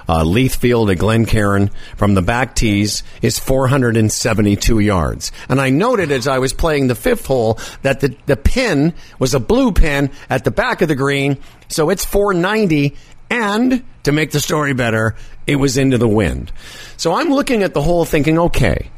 uh, 0.07 0.23
at 0.23 0.97
Glencairn 0.97 1.69
from 1.95 2.13
the 2.13 2.21
back 2.21 2.55
tees 2.55 3.03
is 3.21 3.39
472 3.39 4.79
yards. 4.79 5.31
And 5.49 5.59
I 5.59 5.69
noted 5.69 6.11
as 6.11 6.27
I 6.27 6.39
was 6.39 6.53
playing 6.53 6.87
the 6.87 6.95
fifth 6.95 7.25
hole 7.25 7.59
that 7.81 7.99
the, 7.99 8.15
the 8.25 8.37
pin 8.37 8.93
was 9.19 9.33
a 9.33 9.39
blue 9.39 9.71
pin 9.71 10.11
at 10.29 10.43
the 10.43 10.51
back 10.51 10.81
of 10.81 10.87
the 10.87 10.95
green, 10.95 11.37
so 11.67 11.89
it's 11.89 12.05
490. 12.05 12.95
And 13.29 13.83
to 14.03 14.11
make 14.11 14.31
the 14.31 14.39
story 14.39 14.73
better, 14.73 15.15
it 15.47 15.55
was 15.55 15.77
into 15.77 15.97
the 15.97 16.07
wind. 16.07 16.51
So 16.97 17.13
I'm 17.13 17.29
looking 17.29 17.63
at 17.63 17.73
the 17.73 17.81
hole 17.81 18.05
thinking, 18.05 18.37
okay, 18.37 18.91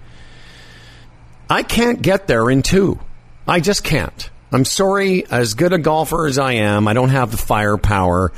I 1.49 1.63
can't 1.63 2.01
get 2.01 2.27
there 2.27 2.49
in 2.49 2.61
two. 2.61 2.99
I 3.47 3.61
just 3.61 3.83
can't. 3.83 4.29
I'm 4.51 4.65
sorry, 4.65 5.25
as 5.29 5.53
good 5.53 5.73
a 5.73 5.77
golfer 5.77 6.25
as 6.25 6.37
I 6.37 6.53
am, 6.53 6.87
I 6.87 6.93
don't 6.93 7.09
have 7.09 7.31
the 7.31 7.37
firepower. 7.37 8.31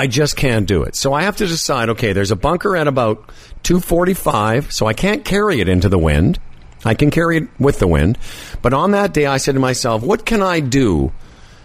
I 0.00 0.06
just 0.06 0.34
can't 0.34 0.66
do 0.66 0.84
it. 0.84 0.96
So 0.96 1.12
I 1.12 1.24
have 1.24 1.36
to 1.36 1.46
decide, 1.46 1.90
okay, 1.90 2.14
there's 2.14 2.30
a 2.30 2.36
bunker 2.36 2.74
at 2.74 2.88
about 2.88 3.28
245, 3.64 4.72
so 4.72 4.86
I 4.86 4.94
can't 4.94 5.26
carry 5.26 5.60
it 5.60 5.68
into 5.68 5.90
the 5.90 5.98
wind. 5.98 6.38
I 6.86 6.94
can 6.94 7.10
carry 7.10 7.36
it 7.36 7.48
with 7.58 7.80
the 7.80 7.86
wind. 7.86 8.16
But 8.62 8.72
on 8.72 8.92
that 8.92 9.12
day, 9.12 9.26
I 9.26 9.36
said 9.36 9.56
to 9.56 9.60
myself, 9.60 10.02
what 10.02 10.24
can 10.24 10.40
I 10.40 10.60
do 10.60 11.12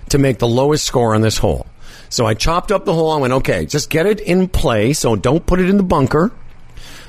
to 0.10 0.18
make 0.18 0.40
the 0.40 0.50
lowest 0.50 0.84
score 0.84 1.16
on 1.16 1.22
this 1.22 1.38
hole? 1.38 1.66
So 2.10 2.26
I 2.26 2.34
chopped 2.34 2.74
up 2.74 2.84
the 2.84 2.94
hole. 2.94 3.12
I 3.12 3.20
went, 3.20 3.32
okay, 3.32 3.66
just 3.66 3.90
get 3.90 4.06
it 4.06 4.20
in 4.20 4.50
play, 4.50 4.92
so 4.92 5.16
don't 5.16 5.46
put 5.46 5.62
it 5.62 5.70
in 5.70 5.78
the 5.78 5.84
bunker. 5.84 6.34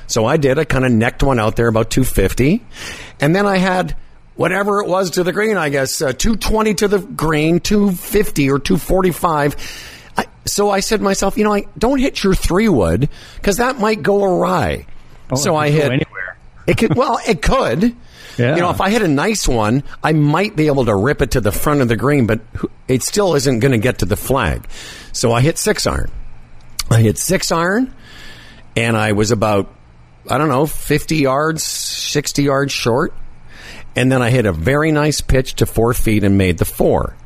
So 0.07 0.25
I 0.25 0.37
did. 0.37 0.57
I 0.57 0.63
kind 0.63 0.85
of 0.85 0.93
necked 0.93 1.23
one 1.23 1.39
out 1.39 1.57
there 1.57 1.67
about 1.67 1.89
250. 1.89 2.63
And 3.19 3.35
then 3.35 3.45
I 3.45 3.57
had 3.57 3.97
whatever 4.35 4.79
it 4.79 4.87
was 4.87 5.11
to 5.11 5.25
the 5.25 5.33
green, 5.33 5.57
I 5.57 5.67
guess, 5.67 6.01
uh, 6.01 6.13
220 6.13 6.75
to 6.75 6.87
the 6.87 6.99
green, 6.99 7.59
250 7.59 8.49
or 8.49 8.59
245. 8.59 9.95
So 10.47 10.69
I 10.69 10.79
said 10.79 10.97
to 10.97 11.03
myself, 11.03 11.37
you 11.37 11.43
know, 11.43 11.53
I 11.53 11.65
don't 11.77 11.99
hit 11.99 12.23
your 12.23 12.33
three 12.33 12.69
wood 12.69 13.09
because 13.35 13.57
that 13.57 13.79
might 13.79 14.01
go 14.01 14.23
awry. 14.23 14.87
Oh, 15.31 15.35
so 15.35 15.55
I 15.55 15.69
hit. 15.69 15.85
anywhere. 15.85 16.37
It 16.65 16.77
could, 16.77 16.95
well, 16.95 17.19
it 17.27 17.41
could. 17.41 17.95
Yeah. 18.37 18.55
You 18.55 18.61
know, 18.61 18.69
if 18.69 18.81
I 18.81 18.91
hit 18.91 19.01
a 19.01 19.07
nice 19.07 19.47
one, 19.47 19.83
I 20.03 20.13
might 20.13 20.55
be 20.55 20.67
able 20.67 20.85
to 20.85 20.95
rip 20.95 21.23
it 21.23 21.31
to 21.31 21.41
the 21.41 21.51
front 21.51 21.81
of 21.81 21.87
the 21.87 21.95
green, 21.95 22.27
but 22.27 22.39
it 22.87 23.01
still 23.01 23.33
isn't 23.33 23.61
going 23.61 23.71
to 23.71 23.79
get 23.79 23.97
to 23.99 24.05
the 24.05 24.15
flag. 24.15 24.67
So 25.11 25.31
I 25.31 25.41
hit 25.41 25.57
six 25.57 25.87
iron. 25.87 26.11
I 26.91 27.01
hit 27.01 27.17
six 27.17 27.51
iron, 27.51 27.95
and 28.75 28.95
I 28.95 29.13
was 29.13 29.31
about, 29.31 29.73
I 30.29 30.37
don't 30.37 30.49
know, 30.49 30.67
50 30.67 31.15
yards, 31.15 31.63
60 31.63 32.43
yards 32.43 32.71
short. 32.71 33.11
And 33.95 34.11
then 34.11 34.21
I 34.21 34.29
hit 34.29 34.45
a 34.45 34.53
very 34.53 34.91
nice 34.91 35.19
pitch 35.19 35.55
to 35.55 35.65
four 35.65 35.95
feet 35.95 36.23
and 36.23 36.37
made 36.37 36.59
the 36.59 36.65
four. 36.65 37.17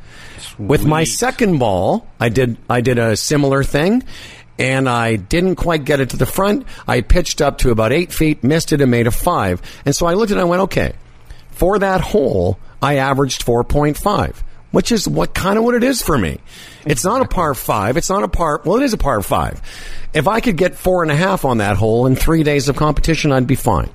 With 0.58 0.84
my 0.84 1.04
second 1.04 1.58
ball, 1.58 2.06
I 2.20 2.28
did 2.28 2.56
I 2.68 2.80
did 2.80 2.98
a 2.98 3.16
similar 3.16 3.64
thing, 3.64 4.04
and 4.58 4.88
I 4.88 5.16
didn't 5.16 5.56
quite 5.56 5.84
get 5.84 6.00
it 6.00 6.10
to 6.10 6.16
the 6.16 6.26
front. 6.26 6.66
I 6.86 7.00
pitched 7.00 7.40
up 7.40 7.58
to 7.58 7.70
about 7.70 7.92
eight 7.92 8.12
feet, 8.12 8.44
missed 8.44 8.72
it, 8.72 8.80
and 8.80 8.90
made 8.90 9.06
a 9.06 9.10
five. 9.10 9.62
And 9.84 9.94
so 9.94 10.06
I 10.06 10.14
looked 10.14 10.30
at 10.30 10.36
it 10.36 10.40
and 10.40 10.46
I 10.46 10.50
went, 10.50 10.62
okay, 10.62 10.92
for 11.50 11.78
that 11.78 12.00
hole, 12.00 12.58
I 12.80 12.96
averaged 12.96 13.42
four 13.42 13.64
point 13.64 13.96
five, 13.96 14.42
which 14.70 14.92
is 14.92 15.08
what 15.08 15.34
kind 15.34 15.58
of 15.58 15.64
what 15.64 15.74
it 15.74 15.84
is 15.84 16.02
for 16.02 16.18
me. 16.18 16.38
It's 16.84 17.04
not 17.04 17.22
a 17.22 17.28
par 17.28 17.54
five. 17.54 17.96
It's 17.96 18.10
not 18.10 18.22
a 18.22 18.28
par. 18.28 18.60
Well, 18.64 18.76
it 18.78 18.84
is 18.84 18.92
a 18.92 18.98
par 18.98 19.22
five. 19.22 19.60
If 20.12 20.28
I 20.28 20.40
could 20.40 20.56
get 20.56 20.74
four 20.74 21.02
and 21.02 21.12
a 21.12 21.16
half 21.16 21.44
on 21.44 21.58
that 21.58 21.76
hole 21.76 22.06
in 22.06 22.16
three 22.16 22.42
days 22.42 22.68
of 22.68 22.76
competition, 22.76 23.32
I'd 23.32 23.46
be 23.46 23.54
fine. 23.54 23.90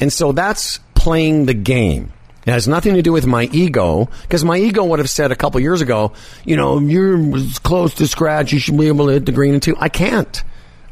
And 0.00 0.12
so 0.12 0.32
that's 0.32 0.80
playing 0.94 1.46
the 1.46 1.54
game. 1.54 2.12
It 2.46 2.50
has 2.50 2.68
nothing 2.68 2.94
to 2.94 3.02
do 3.02 3.12
with 3.12 3.26
my 3.26 3.44
ego, 3.52 4.08
because 4.22 4.44
my 4.44 4.58
ego 4.58 4.84
would 4.84 4.98
have 4.98 5.08
said 5.08 5.32
a 5.32 5.36
couple 5.36 5.60
years 5.60 5.80
ago, 5.80 6.12
you 6.44 6.56
know, 6.56 6.78
you're 6.78 7.18
close 7.62 7.94
to 7.94 8.06
scratch, 8.06 8.52
you 8.52 8.58
should 8.58 8.76
be 8.76 8.88
able 8.88 9.06
to 9.06 9.12
hit 9.12 9.26
the 9.26 9.32
green 9.32 9.54
in 9.54 9.60
two. 9.60 9.76
I 9.78 9.88
can't. 9.88 10.42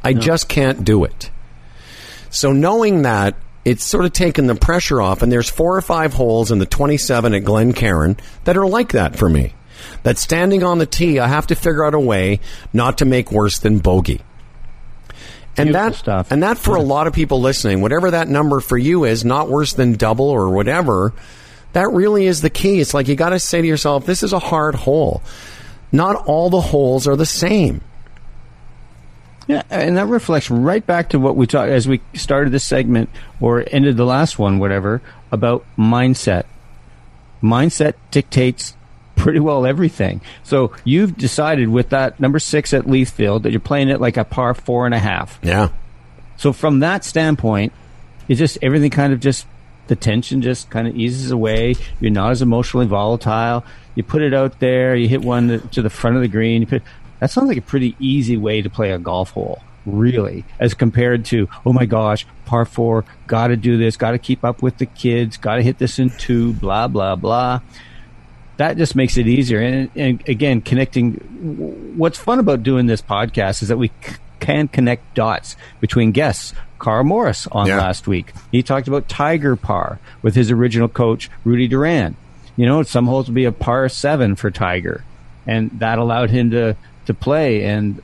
I 0.02 0.14
just 0.14 0.48
can't 0.48 0.84
do 0.84 1.04
it. 1.04 1.30
So 2.30 2.52
knowing 2.52 3.02
that, 3.02 3.36
it's 3.64 3.84
sort 3.84 4.04
of 4.04 4.12
taken 4.12 4.46
the 4.46 4.54
pressure 4.54 5.00
off, 5.00 5.22
and 5.22 5.30
there's 5.30 5.50
four 5.50 5.76
or 5.76 5.82
five 5.82 6.14
holes 6.14 6.50
in 6.50 6.58
the 6.58 6.66
27 6.66 7.34
at 7.34 7.44
Glen 7.44 7.70
Glencairn 7.70 8.16
that 8.44 8.56
are 8.56 8.66
like 8.66 8.92
that 8.92 9.16
for 9.16 9.28
me. 9.28 9.54
That 10.02 10.18
standing 10.18 10.62
on 10.64 10.78
the 10.78 10.86
tee, 10.86 11.20
I 11.20 11.28
have 11.28 11.46
to 11.48 11.54
figure 11.54 11.84
out 11.84 11.94
a 11.94 12.00
way 12.00 12.40
not 12.72 12.98
to 12.98 13.04
make 13.04 13.30
worse 13.30 13.58
than 13.58 13.78
bogey. 13.78 14.20
And 15.56 15.68
Beautiful 15.68 15.90
that 15.90 15.96
stuff. 15.96 16.30
and 16.30 16.42
that 16.42 16.56
for 16.56 16.76
a 16.76 16.82
lot 16.82 17.06
of 17.06 17.12
people 17.12 17.40
listening, 17.40 17.82
whatever 17.82 18.10
that 18.12 18.26
number 18.26 18.60
for 18.60 18.78
you 18.78 19.04
is, 19.04 19.24
not 19.24 19.48
worse 19.50 19.74
than 19.74 19.92
double 19.92 20.30
or 20.30 20.48
whatever, 20.50 21.12
that 21.72 21.90
really 21.90 22.26
is 22.26 22.40
the 22.40 22.50
key. 22.50 22.80
It's 22.80 22.94
like 22.94 23.08
you 23.08 23.16
got 23.16 23.30
to 23.30 23.38
say 23.38 23.60
to 23.60 23.66
yourself, 23.66 24.06
this 24.06 24.22
is 24.22 24.32
a 24.32 24.38
hard 24.38 24.74
hole. 24.74 25.22
Not 25.90 26.16
all 26.26 26.50
the 26.50 26.60
holes 26.60 27.06
are 27.06 27.16
the 27.16 27.26
same. 27.26 27.82
Yeah, 29.48 29.62
and 29.70 29.96
that 29.96 30.06
reflects 30.06 30.50
right 30.50 30.86
back 30.86 31.10
to 31.10 31.18
what 31.18 31.36
we 31.36 31.46
talked 31.46 31.70
as 31.70 31.88
we 31.88 32.00
started 32.14 32.52
this 32.52 32.64
segment 32.64 33.10
or 33.40 33.64
ended 33.70 33.96
the 33.96 34.04
last 34.06 34.38
one, 34.38 34.58
whatever, 34.58 35.02
about 35.32 35.64
mindset. 35.76 36.44
Mindset 37.42 37.94
dictates 38.10 38.76
pretty 39.16 39.40
well 39.40 39.66
everything. 39.66 40.20
So 40.42 40.72
you've 40.84 41.16
decided 41.16 41.68
with 41.68 41.90
that 41.90 42.20
number 42.20 42.38
six 42.38 42.72
at 42.72 42.84
Leithfield 42.84 43.42
that 43.42 43.50
you're 43.50 43.60
playing 43.60 43.88
it 43.88 44.00
like 44.00 44.16
a 44.16 44.24
par 44.24 44.54
four 44.54 44.86
and 44.86 44.94
a 44.94 44.98
half. 44.98 45.38
Yeah. 45.42 45.68
So 46.36 46.52
from 46.52 46.80
that 46.80 47.04
standpoint, 47.04 47.72
it's 48.28 48.38
just 48.38 48.58
everything 48.62 48.90
kind 48.90 49.12
of 49.12 49.20
just 49.20 49.46
the 49.88 49.96
tension 49.96 50.42
just 50.42 50.70
kind 50.70 50.88
of 50.88 50.96
eases 50.96 51.30
away. 51.30 51.74
You're 52.00 52.10
not 52.10 52.30
as 52.30 52.42
emotionally 52.42 52.86
volatile. 52.86 53.64
You 53.94 54.02
put 54.02 54.22
it 54.22 54.32
out 54.32 54.60
there. 54.60 54.94
You 54.94 55.08
hit 55.08 55.22
one 55.22 55.68
to 55.68 55.82
the 55.82 55.90
front 55.90 56.16
of 56.16 56.22
the 56.22 56.28
green. 56.28 56.62
You 56.62 56.66
put, 56.66 56.82
that 57.20 57.30
sounds 57.30 57.48
like 57.48 57.58
a 57.58 57.62
pretty 57.62 57.96
easy 57.98 58.36
way 58.36 58.62
to 58.62 58.70
play 58.70 58.92
a 58.92 58.98
golf 58.98 59.30
hole, 59.30 59.62
really, 59.84 60.44
as 60.58 60.74
compared 60.74 61.24
to 61.26 61.48
oh 61.66 61.72
my 61.72 61.86
gosh, 61.86 62.26
par 62.44 62.64
four, 62.64 63.04
got 63.26 63.48
to 63.48 63.56
do 63.56 63.76
this, 63.76 63.96
got 63.96 64.12
to 64.12 64.18
keep 64.18 64.44
up 64.44 64.62
with 64.62 64.78
the 64.78 64.86
kids, 64.86 65.36
got 65.36 65.56
to 65.56 65.62
hit 65.62 65.78
this 65.78 65.98
in 65.98 66.10
two, 66.10 66.52
blah 66.54 66.88
blah 66.88 67.16
blah 67.16 67.60
that 68.58 68.76
just 68.76 68.94
makes 68.94 69.16
it 69.16 69.26
easier. 69.26 69.60
And, 69.60 69.90
and, 69.96 70.28
again, 70.28 70.60
connecting. 70.60 71.14
What's 71.96 72.18
fun 72.18 72.38
about 72.38 72.62
doing 72.62 72.86
this 72.86 73.02
podcast 73.02 73.62
is 73.62 73.68
that 73.68 73.76
we 73.76 73.90
can 74.42 74.68
connect 74.68 75.14
dots 75.14 75.56
between 75.80 76.12
guests. 76.12 76.52
Karl 76.78 77.04
Morris 77.04 77.46
on 77.52 77.66
Yeah. 77.68 77.78
last 77.78 78.06
week. 78.08 78.32
He 78.50 78.62
talked 78.62 78.88
about 78.88 79.08
Tiger 79.08 79.54
Par 79.56 79.98
with 80.20 80.34
his 80.34 80.50
original 80.50 80.88
coach 80.88 81.30
Rudy 81.44 81.68
Duran. 81.68 82.16
You 82.56 82.66
know, 82.66 82.82
some 82.82 83.06
holes 83.06 83.28
would 83.28 83.34
be 83.36 83.44
a 83.46 83.52
par 83.52 83.88
seven 83.88 84.34
for 84.36 84.50
Tiger, 84.50 85.04
and 85.46 85.70
that 85.78 85.98
allowed 85.98 86.30
him 86.30 86.50
to 86.50 86.76
to 87.06 87.14
play. 87.14 87.64
And 87.64 88.02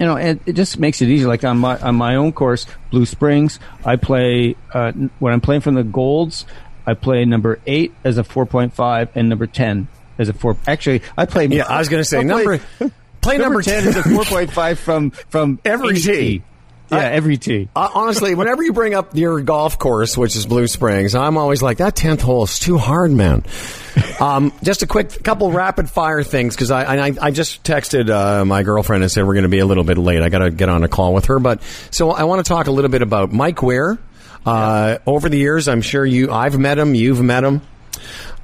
you 0.00 0.06
know, 0.06 0.16
it, 0.16 0.40
it 0.46 0.52
just 0.54 0.78
makes 0.78 1.00
it 1.02 1.08
easier. 1.08 1.28
Like 1.28 1.44
on 1.44 1.58
my 1.58 1.78
on 1.78 1.94
my 1.96 2.16
own 2.16 2.32
course, 2.32 2.66
Blue 2.90 3.04
Springs, 3.06 3.60
I 3.84 3.96
play 3.96 4.56
uh, 4.72 4.92
when 5.18 5.32
I'm 5.34 5.40
playing 5.42 5.60
from 5.60 5.74
the 5.74 5.84
golds. 5.84 6.44
I 6.86 6.94
play 6.94 7.24
number 7.24 7.58
eight 7.66 7.92
as 8.04 8.16
a 8.18 8.24
four 8.24 8.46
point 8.46 8.72
five 8.74 9.10
and 9.14 9.28
number 9.28 9.46
ten 9.46 9.88
as 10.18 10.28
a 10.28 10.32
four. 10.32 10.56
Actually, 10.66 11.02
I 11.16 11.26
play. 11.26 11.46
Yeah, 11.46 11.66
I 11.68 11.78
was 11.78 11.88
going 11.88 12.00
to 12.00 12.08
say 12.08 12.22
number 12.24 12.58
play 12.58 12.90
number, 13.34 13.42
number 13.42 13.62
ten 13.62 13.86
is 13.86 13.96
a 13.96 14.02
four 14.02 14.24
point 14.24 14.52
five 14.52 14.78
from 14.78 15.10
from 15.10 15.60
Every 15.64 15.98
tee. 15.98 16.42
Yeah, 16.90 16.98
every 16.98 17.36
tee. 17.36 17.68
Honestly, 17.74 18.36
whenever 18.36 18.62
you 18.62 18.72
bring 18.72 18.94
up 18.94 19.16
your 19.16 19.40
golf 19.40 19.76
course, 19.76 20.16
which 20.16 20.36
is 20.36 20.46
Blue 20.46 20.68
Springs, 20.68 21.16
I'm 21.16 21.36
always 21.36 21.60
like, 21.60 21.78
that 21.78 21.96
10th 21.96 22.20
hole 22.20 22.44
is 22.44 22.60
too 22.60 22.78
hard, 22.78 23.10
man. 23.10 23.44
um, 24.20 24.52
just 24.62 24.82
a 24.82 24.86
quick 24.86 25.24
couple 25.24 25.50
rapid 25.50 25.90
fire 25.90 26.22
things, 26.22 26.54
because 26.54 26.70
I, 26.70 27.08
I, 27.08 27.12
I 27.20 27.30
just 27.32 27.64
texted 27.64 28.08
uh, 28.08 28.44
my 28.44 28.62
girlfriend 28.62 29.02
and 29.02 29.10
said 29.10 29.26
we're 29.26 29.34
going 29.34 29.42
to 29.42 29.48
be 29.48 29.58
a 29.58 29.66
little 29.66 29.82
bit 29.82 29.98
late. 29.98 30.22
I 30.22 30.28
got 30.28 30.38
to 30.38 30.50
get 30.52 30.68
on 30.68 30.84
a 30.84 30.88
call 30.88 31.12
with 31.12 31.24
her. 31.24 31.40
But 31.40 31.60
so 31.90 32.12
I 32.12 32.22
want 32.22 32.46
to 32.46 32.48
talk 32.48 32.68
a 32.68 32.70
little 32.70 32.90
bit 32.90 33.02
about 33.02 33.32
Mike 33.32 33.62
Weir. 33.62 33.98
Uh, 34.44 34.98
Over 35.06 35.28
the 35.28 35.38
years, 35.38 35.66
I'm 35.66 35.82
sure 35.82 36.06
you, 36.06 36.30
I've 36.30 36.56
met 36.56 36.78
him, 36.78 36.94
you've 36.94 37.20
met 37.20 37.42
him. 37.42 37.62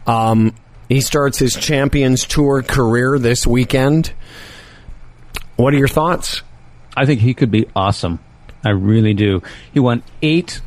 Um, 0.05 0.53
he 0.89 1.01
starts 1.01 1.39
his 1.39 1.55
Champions 1.55 2.27
Tour 2.27 2.63
career 2.63 3.21
this 3.21 3.47
weekend. 3.47 4.13
What 5.57 5.75
are 5.75 5.79
your 5.79 5.89
thoughts? 5.89 6.43
I 6.97 7.07
think 7.07 7.21
he 7.21 7.35
could 7.35 7.51
be 7.51 7.67
awesome. 7.75 8.19
I 8.65 8.71
really 8.71 9.15
do. 9.15 9.43
He 9.73 9.81
won 9.81 10.03
eight 10.23 10.61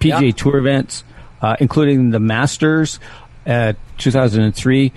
PGA 0.00 0.26
Yeah. 0.26 0.30
Tour 0.32 0.58
events, 0.58 1.04
uh, 1.42 1.56
including 1.60 2.10
the 2.10 2.20
Masters, 2.20 2.98
uh, 3.46 3.74
2003. 3.98 4.92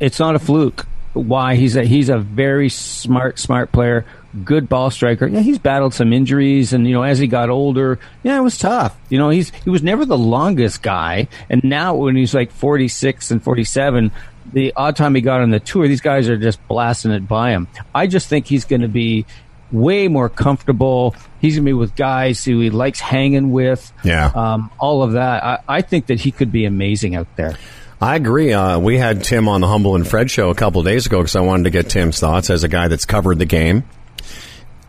It's 0.00 0.18
not 0.18 0.34
a 0.34 0.38
fluke. 0.38 0.86
Why 1.12 1.54
he's 1.54 1.76
a 1.76 1.82
he's 1.84 2.10
a 2.10 2.18
very 2.18 2.68
smart 2.68 3.38
smart 3.38 3.72
player, 3.72 4.04
good 4.44 4.68
ball 4.68 4.90
striker. 4.90 5.26
Yeah, 5.26 5.40
he's 5.40 5.58
battled 5.58 5.94
some 5.94 6.12
injuries, 6.12 6.74
and 6.74 6.86
you 6.86 6.92
know 6.92 7.02
as 7.02 7.18
he 7.18 7.26
got 7.26 7.48
older, 7.48 7.98
yeah, 8.22 8.36
it 8.36 8.42
was 8.42 8.58
tough. 8.58 8.94
You 9.08 9.18
know 9.18 9.30
he's 9.30 9.50
he 9.64 9.70
was 9.70 9.82
never 9.82 10.04
the 10.04 10.18
longest 10.18 10.82
guy, 10.82 11.28
and 11.48 11.64
now 11.64 11.94
when 11.94 12.16
he's 12.16 12.34
like 12.34 12.52
46 12.52 13.30
and 13.30 13.42
47, 13.42 14.12
the 14.52 14.72
odd 14.76 14.96
time 14.96 15.14
he 15.14 15.20
got 15.20 15.40
on 15.40 15.50
the 15.50 15.60
tour, 15.60 15.88
these 15.88 16.00
guys 16.00 16.28
are 16.28 16.36
just 16.36 16.66
blasting 16.68 17.12
it 17.12 17.26
by 17.28 17.50
him. 17.50 17.68
I 17.94 18.06
just 18.06 18.28
think 18.28 18.46
he's 18.46 18.64
going 18.64 18.82
to 18.82 18.88
be 18.88 19.26
way 19.72 20.08
more 20.08 20.28
comfortable. 20.28 21.14
He's 21.40 21.56
going 21.56 21.64
to 21.64 21.68
be 21.70 21.72
with 21.72 21.96
guys 21.96 22.44
who 22.44 22.60
he 22.60 22.70
likes 22.70 23.00
hanging 23.00 23.50
with. 23.52 23.92
Yeah. 24.04 24.30
Um, 24.34 24.70
all 24.78 25.02
of 25.02 25.12
that. 25.12 25.44
I, 25.44 25.58
I 25.68 25.82
think 25.82 26.06
that 26.06 26.20
he 26.20 26.30
could 26.30 26.52
be 26.52 26.64
amazing 26.64 27.14
out 27.14 27.28
there. 27.36 27.56
I 28.00 28.16
agree. 28.16 28.52
Uh, 28.52 28.78
we 28.78 28.98
had 28.98 29.24
Tim 29.24 29.48
on 29.48 29.62
the 29.62 29.68
Humble 29.68 29.96
and 29.96 30.06
Fred 30.06 30.30
show 30.30 30.50
a 30.50 30.54
couple 30.54 30.80
of 30.80 30.86
days 30.86 31.06
ago 31.06 31.18
because 31.18 31.34
I 31.34 31.40
wanted 31.40 31.64
to 31.64 31.70
get 31.70 31.88
Tim's 31.88 32.20
thoughts 32.20 32.50
as 32.50 32.62
a 32.62 32.68
guy 32.68 32.88
that's 32.88 33.06
covered 33.06 33.38
the 33.38 33.46
game. 33.46 33.84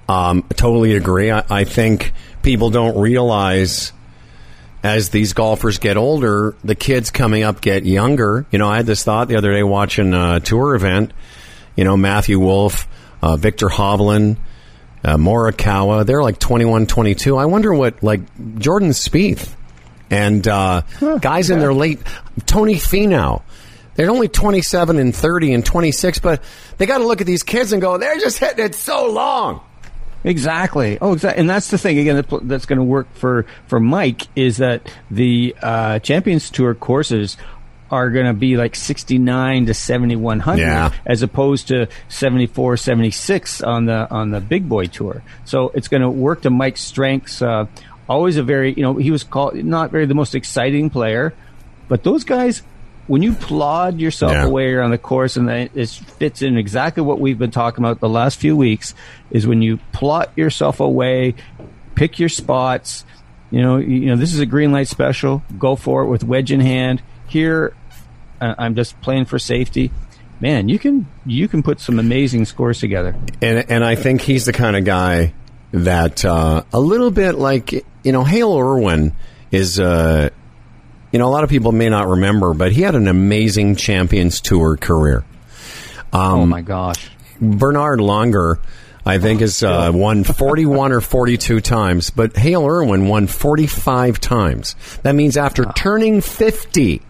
Um, 0.10 0.44
totally 0.56 0.96
agree. 0.96 1.32
I, 1.32 1.44
I 1.50 1.64
think 1.64 2.14
people 2.42 2.70
don't 2.70 2.98
realize 3.00 3.94
as 4.88 5.10
these 5.10 5.34
golfers 5.34 5.80
get 5.80 5.98
older, 5.98 6.56
the 6.64 6.76
kids 6.76 7.12
coming 7.12 7.44
up 7.44 7.60
get 7.60 7.86
younger. 7.86 8.46
You 8.52 8.60
know, 8.60 8.70
I 8.70 8.78
had 8.78 8.86
this 8.86 9.04
thought 9.04 9.28
the 9.28 9.36
other 9.36 9.52
day 9.52 9.62
watching 9.62 10.14
a 10.14 10.40
tour 10.40 10.76
event. 10.76 11.12
You 11.76 11.84
know, 11.84 11.98
Matthew 11.98 12.40
Wolff, 12.40 12.88
uh, 13.22 13.36
Viktor 13.36 13.68
Hovland, 13.68 14.38
uh, 15.04 15.18
Morikawa, 15.18 16.06
they're 16.06 16.24
like 16.24 16.40
21, 16.40 16.88
22. 16.88 17.36
I 17.38 17.46
wonder 17.46 17.74
what, 17.74 18.02
like, 18.02 18.22
Jordan 18.60 18.92
Spieth 18.92 19.54
and 20.10 20.48
uh, 20.48 20.84
guys 21.20 21.50
in 21.50 21.60
their 21.60 21.74
late, 21.74 22.00
Tony 22.46 22.76
Finau. 22.76 23.44
They're 23.96 24.10
only 24.10 24.30
27 24.30 25.00
and 25.00 25.14
30 25.14 25.54
and 25.54 25.66
26, 25.66 26.20
but 26.20 26.42
they 26.78 26.86
got 26.86 27.00
to 27.00 27.06
look 27.06 27.20
at 27.20 27.28
these 27.28 27.44
kids 27.44 27.74
and 27.74 27.82
go, 27.82 27.98
they're 27.98 28.20
just 28.20 28.38
hitting 28.38 28.64
it 28.64 28.76
so 28.76 29.12
long. 29.12 29.62
Exactly. 30.28 30.98
Oh, 31.02 31.14
exactly. 31.14 31.40
And 31.40 31.50
that's 31.50 31.70
the 31.72 31.78
thing 31.78 31.98
again 32.00 32.18
that, 32.18 32.48
that's 32.48 32.66
going 32.66 32.78
to 32.80 32.84
work 32.84 33.08
for 33.14 33.46
for 33.68 33.80
Mike 33.80 34.24
is 34.36 34.58
that 34.58 34.92
the 35.10 35.56
uh, 35.62 36.00
Champions 36.00 36.50
Tour 36.50 36.74
courses 36.76 37.38
are 37.90 38.10
going 38.10 38.26
to 38.26 38.34
be 38.34 38.58
like 38.58 38.76
69 38.76 39.68
to 39.68 39.74
7100 39.74 40.60
Yeah. 40.62 40.92
as 41.06 41.22
opposed 41.24 41.70
to 41.70 41.88
74 42.10 42.76
76 42.76 43.62
on 43.62 43.86
the 43.86 44.12
on 44.12 44.32
the 44.32 44.42
big 44.42 44.68
boy 44.68 44.88
tour 44.88 45.24
so 45.46 45.70
it's 45.74 45.88
going 45.88 46.02
to 46.02 46.10
work 46.10 46.42
to 46.42 46.50
mike's 46.50 46.82
strengths 46.82 47.42
uh, 47.42 47.66
always 48.10 48.36
a 48.36 48.44
very 48.44 48.74
you 48.74 48.84
know 48.84 48.96
he 48.96 49.10
was 49.10 49.24
called 49.24 49.56
not 49.56 49.90
very 49.92 50.06
the 50.06 50.14
most 50.16 50.36
exciting 50.36 50.90
player 50.90 51.34
but 51.88 52.04
those 52.04 52.26
guys 52.26 52.62
when 53.08 53.24
you 53.24 53.34
plod 53.34 54.00
yourself 54.00 54.34
Yeah. 54.34 54.46
away 54.46 54.72
around 54.74 54.92
the 54.92 54.98
course 54.98 55.38
and 55.38 55.50
it 55.50 55.72
fits 55.90 56.42
in 56.42 56.58
exactly 56.58 57.02
what 57.04 57.20
we've 57.20 57.40
been 57.40 57.52
talking 57.52 57.84
about 57.84 58.00
the 58.00 58.10
last 58.10 58.40
few 58.40 58.56
weeks 58.56 58.94
is 59.32 59.48
when 59.48 59.62
you 59.62 59.78
plot 59.94 60.32
yourself 60.36 60.80
away 60.80 61.36
pick 61.96 62.20
your 62.20 62.30
spots 62.30 63.06
you 63.50 63.62
know 63.62 63.78
you 63.78 63.88
you 64.02 64.06
know 64.08 64.16
this 64.16 64.34
is 64.34 64.40
a 64.40 64.46
green 64.46 64.72
light 64.72 64.88
special 64.88 65.42
go 65.58 65.76
for 65.76 66.04
it 66.04 66.08
with 66.08 66.24
wedge 66.24 66.52
in 66.52 66.60
hand 66.60 67.02
here 67.28 67.74
uh, 68.42 68.54
i'm 68.58 68.76
just 68.76 69.00
playing 69.02 69.26
for 69.26 69.40
safety 69.40 69.90
man 70.40 70.68
you 70.70 70.78
can 70.78 71.08
you 71.26 71.48
can 71.48 71.64
put 71.64 71.80
some 71.80 71.98
amazing 72.00 72.46
scores 72.46 72.80
together 72.80 73.16
And 73.42 73.66
and 73.72 73.84
I 73.84 73.96
think 73.96 74.22
he's 74.22 74.46
the 74.46 74.54
kind 74.54 74.76
of 74.76 74.84
guy 74.86 75.34
that 75.72 76.24
uh, 76.26 76.64
a 76.74 76.80
little 76.80 77.10
bit 77.12 77.36
like 77.36 77.72
you 78.04 78.12
know 78.12 78.24
Hale 78.24 78.56
Irwin 78.58 79.14
is. 79.52 79.80
Uh, 79.80 80.30
you 81.12 81.20
know, 81.20 81.28
a 81.28 81.32
lot 81.32 81.44
of 81.44 81.50
people 81.50 81.72
may 81.72 81.90
not 81.90 82.08
remember, 82.08 82.54
but 82.54 82.72
he 82.72 82.82
had 82.82 82.96
an 82.96 83.08
amazing 83.08 83.76
Champions 83.76 84.42
Tour 84.42 84.78
career. 84.78 85.24
oh 86.14 86.20
Um, 86.42 86.50
my 86.50 86.62
gosh 86.62 87.10
Bernhard 87.40 88.00
Langer, 88.00 88.58
I 89.06 89.20
think, 89.20 89.42
has 89.42 89.62
uh, 89.62 89.92
won 89.94 90.24
41 90.24 90.92
or 90.92 91.02
42 91.02 91.62
times, 91.62 92.10
but 92.10 92.36
Hale 92.36 92.66
Irwin 92.66 93.08
won 93.08 93.28
45 93.28 94.20
times. 94.20 94.76
That 95.04 95.14
means 95.14 95.38
after 95.38 95.66
turning 95.66 96.22
50, 96.22 97.02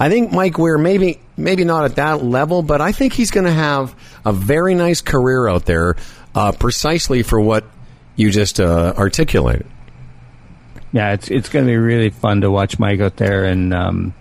I 0.00 0.08
think 0.08 0.32
Mike 0.32 0.56
Weir 0.58 0.78
maybe 0.78 1.20
maybe 1.36 1.64
not 1.64 1.84
at 1.84 1.96
that 1.96 2.24
level, 2.24 2.62
but 2.62 2.80
I 2.80 2.92
think 2.92 3.12
he's 3.12 3.30
going 3.30 3.44
to 3.46 3.52
have 3.52 3.94
a 4.24 4.32
very 4.32 4.74
nice 4.74 5.00
career 5.02 5.46
out 5.48 5.64
there, 5.66 5.96
uh, 6.34 6.52
precisely 6.52 7.22
for 7.22 7.40
what 7.40 7.64
you 8.16 8.30
just 8.30 8.58
uh, 8.58 8.94
articulated. 8.96 9.66
Yeah 10.92 11.12
it's 11.12 11.28
it's 11.30 11.48
going 11.48 11.64
to 11.64 11.70
be 11.70 11.76
really 11.76 12.10
fun 12.10 12.40
to 12.40 12.50
watch 12.50 12.78
mike 12.78 13.00
out 13.00 13.16
there 13.16 13.44
and 13.44 13.72
um 13.74 14.14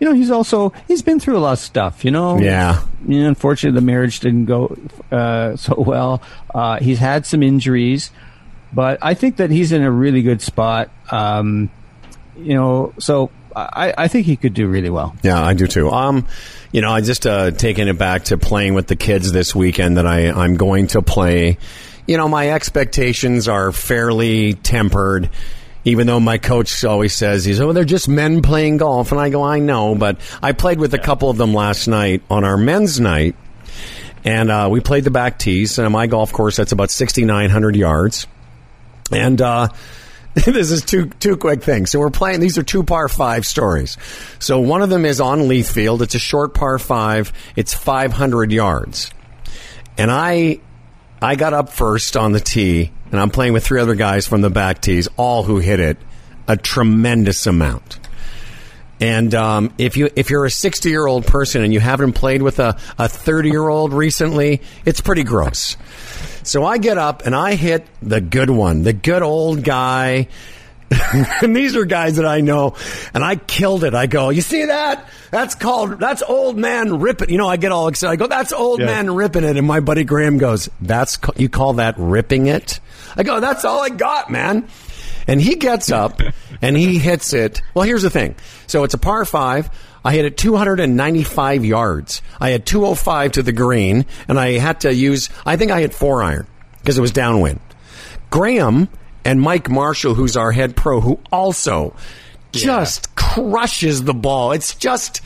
you 0.00 0.06
know 0.08 0.14
he's 0.14 0.30
also 0.30 0.72
he's 0.88 1.02
been 1.02 1.18
through 1.20 1.36
a 1.36 1.40
lot 1.40 1.52
of 1.52 1.58
stuff 1.58 2.04
you 2.04 2.10
know 2.10 2.38
Yeah. 2.38 2.82
you 3.06 3.22
know, 3.22 3.28
unfortunately 3.28 3.78
the 3.80 3.84
marriage 3.86 4.20
didn't 4.20 4.46
go 4.46 4.76
uh, 5.10 5.56
so 5.64 5.74
well 5.76 6.22
uh, 6.54 6.78
he's 6.78 6.98
had 6.98 7.26
some 7.26 7.42
injuries 7.42 8.10
but 8.72 8.98
i 9.02 9.14
think 9.14 9.36
that 9.36 9.50
he's 9.50 9.72
in 9.72 9.82
a 9.82 9.90
really 9.90 10.22
good 10.22 10.40
spot 10.42 10.90
um 11.10 11.70
you 12.36 12.54
know 12.54 12.92
so 12.98 13.30
I, 13.54 13.92
I 13.98 14.08
think 14.08 14.24
he 14.24 14.36
could 14.36 14.54
do 14.54 14.66
really 14.66 14.88
well 14.88 15.14
Yeah, 15.22 15.38
I 15.44 15.52
do 15.52 15.66
too. 15.66 15.90
Um, 15.90 16.26
you 16.72 16.80
know, 16.80 16.90
I 16.90 17.02
just 17.02 17.26
uh, 17.26 17.50
taking 17.50 17.86
it 17.86 17.98
back 17.98 18.24
to 18.24 18.38
playing 18.38 18.72
with 18.72 18.86
the 18.86 18.96
kids 18.96 19.30
this 19.30 19.54
weekend 19.54 19.98
that 19.98 20.06
I 20.06 20.30
I'm 20.30 20.56
going 20.56 20.86
to 20.86 21.02
play. 21.02 21.58
You 22.06 22.16
know, 22.16 22.28
my 22.28 22.48
expectations 22.50 23.48
are 23.48 23.70
fairly 23.70 24.54
tempered. 24.54 25.28
Even 25.84 26.06
though 26.06 26.20
my 26.20 26.38
coach 26.38 26.84
always 26.84 27.14
says 27.14 27.44
he's 27.44 27.60
oh 27.60 27.72
they're 27.72 27.84
just 27.84 28.08
men 28.08 28.42
playing 28.42 28.76
golf, 28.76 29.10
and 29.10 29.20
I 29.20 29.30
go 29.30 29.42
I 29.42 29.58
know, 29.58 29.94
but 29.94 30.18
I 30.42 30.52
played 30.52 30.78
with 30.78 30.94
a 30.94 30.98
couple 30.98 31.28
of 31.28 31.36
them 31.36 31.54
last 31.54 31.88
night 31.88 32.22
on 32.30 32.44
our 32.44 32.56
men's 32.56 33.00
night, 33.00 33.34
and 34.24 34.50
uh, 34.50 34.68
we 34.70 34.80
played 34.80 35.04
the 35.04 35.10
back 35.10 35.38
tees. 35.38 35.78
And 35.78 35.92
my 35.92 36.06
golf 36.06 36.32
course 36.32 36.56
that's 36.56 36.72
about 36.72 36.90
sixty 36.90 37.24
nine 37.24 37.50
hundred 37.50 37.74
yards, 37.74 38.28
and 39.10 39.42
uh, 39.42 39.68
this 40.34 40.70
is 40.70 40.82
two 40.82 41.06
two 41.06 41.36
quick 41.36 41.62
things. 41.62 41.90
So 41.90 41.98
we're 41.98 42.10
playing. 42.10 42.40
These 42.40 42.58
are 42.58 42.62
two 42.62 42.84
par 42.84 43.08
five 43.08 43.44
stories. 43.44 43.98
So 44.38 44.60
one 44.60 44.82
of 44.82 44.88
them 44.88 45.04
is 45.04 45.20
on 45.20 45.40
Leithfield. 45.40 46.00
It's 46.00 46.14
a 46.14 46.20
short 46.20 46.54
par 46.54 46.78
five. 46.78 47.32
It's 47.56 47.74
five 47.74 48.12
hundred 48.12 48.52
yards, 48.52 49.10
and 49.98 50.10
I 50.10 50.60
I 51.22 51.36
got 51.36 51.54
up 51.54 51.68
first 51.68 52.16
on 52.16 52.32
the 52.32 52.40
tee, 52.40 52.90
and 53.12 53.20
I'm 53.20 53.30
playing 53.30 53.52
with 53.52 53.64
three 53.64 53.80
other 53.80 53.94
guys 53.94 54.26
from 54.26 54.40
the 54.40 54.50
back 54.50 54.80
tees, 54.80 55.08
all 55.16 55.44
who 55.44 55.58
hit 55.58 55.78
it 55.78 55.96
a 56.48 56.56
tremendous 56.56 57.46
amount. 57.46 58.00
And 59.00 59.34
um, 59.34 59.72
if 59.78 59.96
you 59.96 60.10
if 60.14 60.30
you're 60.30 60.44
a 60.44 60.50
60 60.50 60.88
year 60.88 61.06
old 61.06 61.26
person 61.26 61.62
and 61.62 61.72
you 61.72 61.80
haven't 61.80 62.12
played 62.12 62.42
with 62.42 62.58
a 62.58 62.76
a 62.98 63.08
30 63.08 63.50
year 63.50 63.68
old 63.68 63.92
recently, 63.92 64.62
it's 64.84 65.00
pretty 65.00 65.22
gross. 65.22 65.76
So 66.42 66.64
I 66.64 66.78
get 66.78 66.98
up 66.98 67.24
and 67.24 67.34
I 67.34 67.54
hit 67.54 67.86
the 68.00 68.20
good 68.20 68.50
one, 68.50 68.82
the 68.82 68.92
good 68.92 69.22
old 69.22 69.62
guy. 69.64 70.28
and 71.42 71.56
these 71.56 71.76
are 71.76 71.84
guys 71.84 72.16
that 72.16 72.26
I 72.26 72.40
know, 72.40 72.74
and 73.14 73.24
I 73.24 73.36
killed 73.36 73.84
it. 73.84 73.94
I 73.94 74.06
go, 74.06 74.30
you 74.30 74.40
see 74.40 74.66
that? 74.66 75.08
That's 75.30 75.54
called 75.54 75.98
that's 75.98 76.22
old 76.22 76.56
man 76.58 77.00
ripping. 77.00 77.30
You 77.30 77.38
know, 77.38 77.48
I 77.48 77.56
get 77.56 77.72
all 77.72 77.88
excited. 77.88 78.12
I 78.12 78.16
go, 78.16 78.26
that's 78.26 78.52
old 78.52 78.80
man 78.80 79.14
ripping 79.14 79.44
it. 79.44 79.56
And 79.56 79.66
my 79.66 79.80
buddy 79.80 80.04
Graham 80.04 80.38
goes, 80.38 80.68
that's 80.80 81.18
you 81.36 81.48
call 81.48 81.74
that 81.74 81.94
ripping 81.98 82.46
it? 82.46 82.80
I 83.16 83.22
go, 83.22 83.40
that's 83.40 83.64
all 83.64 83.82
I 83.82 83.88
got, 83.88 84.30
man. 84.30 84.68
And 85.26 85.40
he 85.40 85.54
gets 85.54 85.90
up 85.90 86.20
and 86.62 86.76
he 86.76 86.98
hits 86.98 87.32
it. 87.32 87.62
Well, 87.74 87.84
here's 87.84 88.02
the 88.02 88.10
thing. 88.10 88.34
So 88.66 88.84
it's 88.84 88.94
a 88.94 88.98
par 88.98 89.24
five. 89.24 89.70
I 90.04 90.14
hit 90.14 90.24
it 90.24 90.36
295 90.36 91.64
yards. 91.64 92.22
I 92.40 92.50
had 92.50 92.66
205 92.66 93.32
to 93.32 93.42
the 93.42 93.52
green, 93.52 94.04
and 94.26 94.38
I 94.38 94.58
had 94.58 94.80
to 94.80 94.92
use. 94.92 95.30
I 95.46 95.56
think 95.56 95.70
I 95.70 95.80
hit 95.80 95.94
four 95.94 96.24
iron 96.24 96.48
because 96.78 96.98
it 96.98 97.00
was 97.00 97.12
downwind. 97.12 97.60
Graham 98.28 98.88
and 99.24 99.40
Mike 99.40 99.70
Marshall, 99.70 100.14
who's 100.14 100.36
our 100.36 100.52
head 100.52 100.76
pro, 100.76 101.00
who 101.00 101.18
also 101.30 101.94
just 102.52 103.14
crushes 103.16 104.04
the 104.04 104.14
ball. 104.14 104.52
It's 104.52 104.74
just 104.74 105.20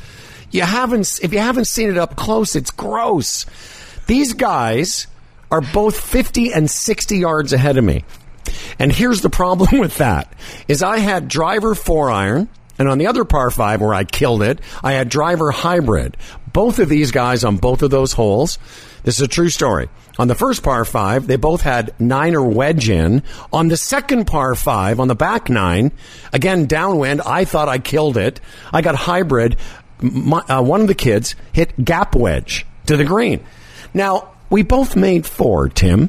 you 0.51 0.63
haven't 0.63 1.21
if 1.23 1.33
you 1.33 1.39
haven't 1.39 1.67
seen 1.67 1.91
it 1.91 1.99
up 1.99 2.17
close, 2.17 2.57
it's 2.57 2.71
gross. 2.71 3.47
These 4.07 4.35
guys 4.35 5.07
are 5.51 5.61
both 5.61 5.99
50 5.99 6.53
and 6.53 6.71
60 6.71 7.19
yards 7.19 7.53
ahead 7.53 7.77
of 7.77 7.85
me. 7.85 8.05
And 8.79 8.93
here's 8.93 9.21
the 9.21 9.31
problem 9.31 9.79
with 9.81 9.99
that 9.99 10.33
is 10.69 10.83
I 10.83 10.99
had 10.99 11.29
driver 11.29 11.75
four 11.75 12.11
iron 12.11 12.49
and 12.79 12.89
on 12.89 12.99
the 12.99 13.07
other 13.07 13.25
par 13.25 13.51
five 13.51 13.81
where 13.81 13.95
I 13.95 14.05
killed 14.05 14.43
it, 14.43 14.61
I 14.83 14.93
had 14.93 15.09
driver 15.09 15.51
hybrid. 15.51 16.17
Both 16.57 16.79
of 16.79 16.89
these 16.89 17.11
guys 17.11 17.45
on 17.45 17.59
both 17.59 17.83
of 17.83 17.91
those 17.91 18.15
holes. 18.15 18.59
This 19.03 19.17
is 19.17 19.21
a 19.21 19.29
true 19.29 19.51
story. 19.51 19.91
On 20.19 20.27
the 20.27 20.35
first 20.35 20.63
par 20.63 20.87
five, 20.87 21.27
they 21.27 21.37
both 21.37 21.61
had 21.61 21.93
nine 22.01 22.35
or 22.35 22.49
wedge 22.49 22.89
in. 22.89 23.25
On 23.53 23.69
the 23.69 23.77
second 23.77 24.25
par 24.25 24.55
five, 24.55 24.99
on 24.99 25.07
the 25.07 25.15
back 25.15 25.51
nine, 25.51 25.93
again 26.33 26.65
downwind, 26.65 27.21
I 27.21 27.45
thought 27.45 27.69
I 27.69 27.77
killed 27.77 28.17
it. 28.17 28.41
I 28.73 28.81
got 28.81 28.95
hybrid. 28.95 29.57
My, 30.01 30.39
uh, 30.49 30.63
one 30.63 30.81
of 30.81 30.87
the 30.87 30.95
kids 30.95 31.35
hit 31.53 31.85
gap 31.85 32.17
wedge 32.17 32.65
to 32.87 32.97
the 32.97 33.05
green. 33.05 33.45
Now, 33.93 34.31
we 34.49 34.63
both 34.63 34.97
made 34.97 35.27
four, 35.27 35.69
Tim. 35.69 36.09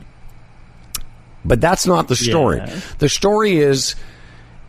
But 1.44 1.60
that's 1.60 1.86
not 1.86 2.08
the 2.08 2.16
story. 2.16 2.60
Yeah. 2.60 2.80
The 3.00 3.10
story 3.10 3.58
is 3.58 3.96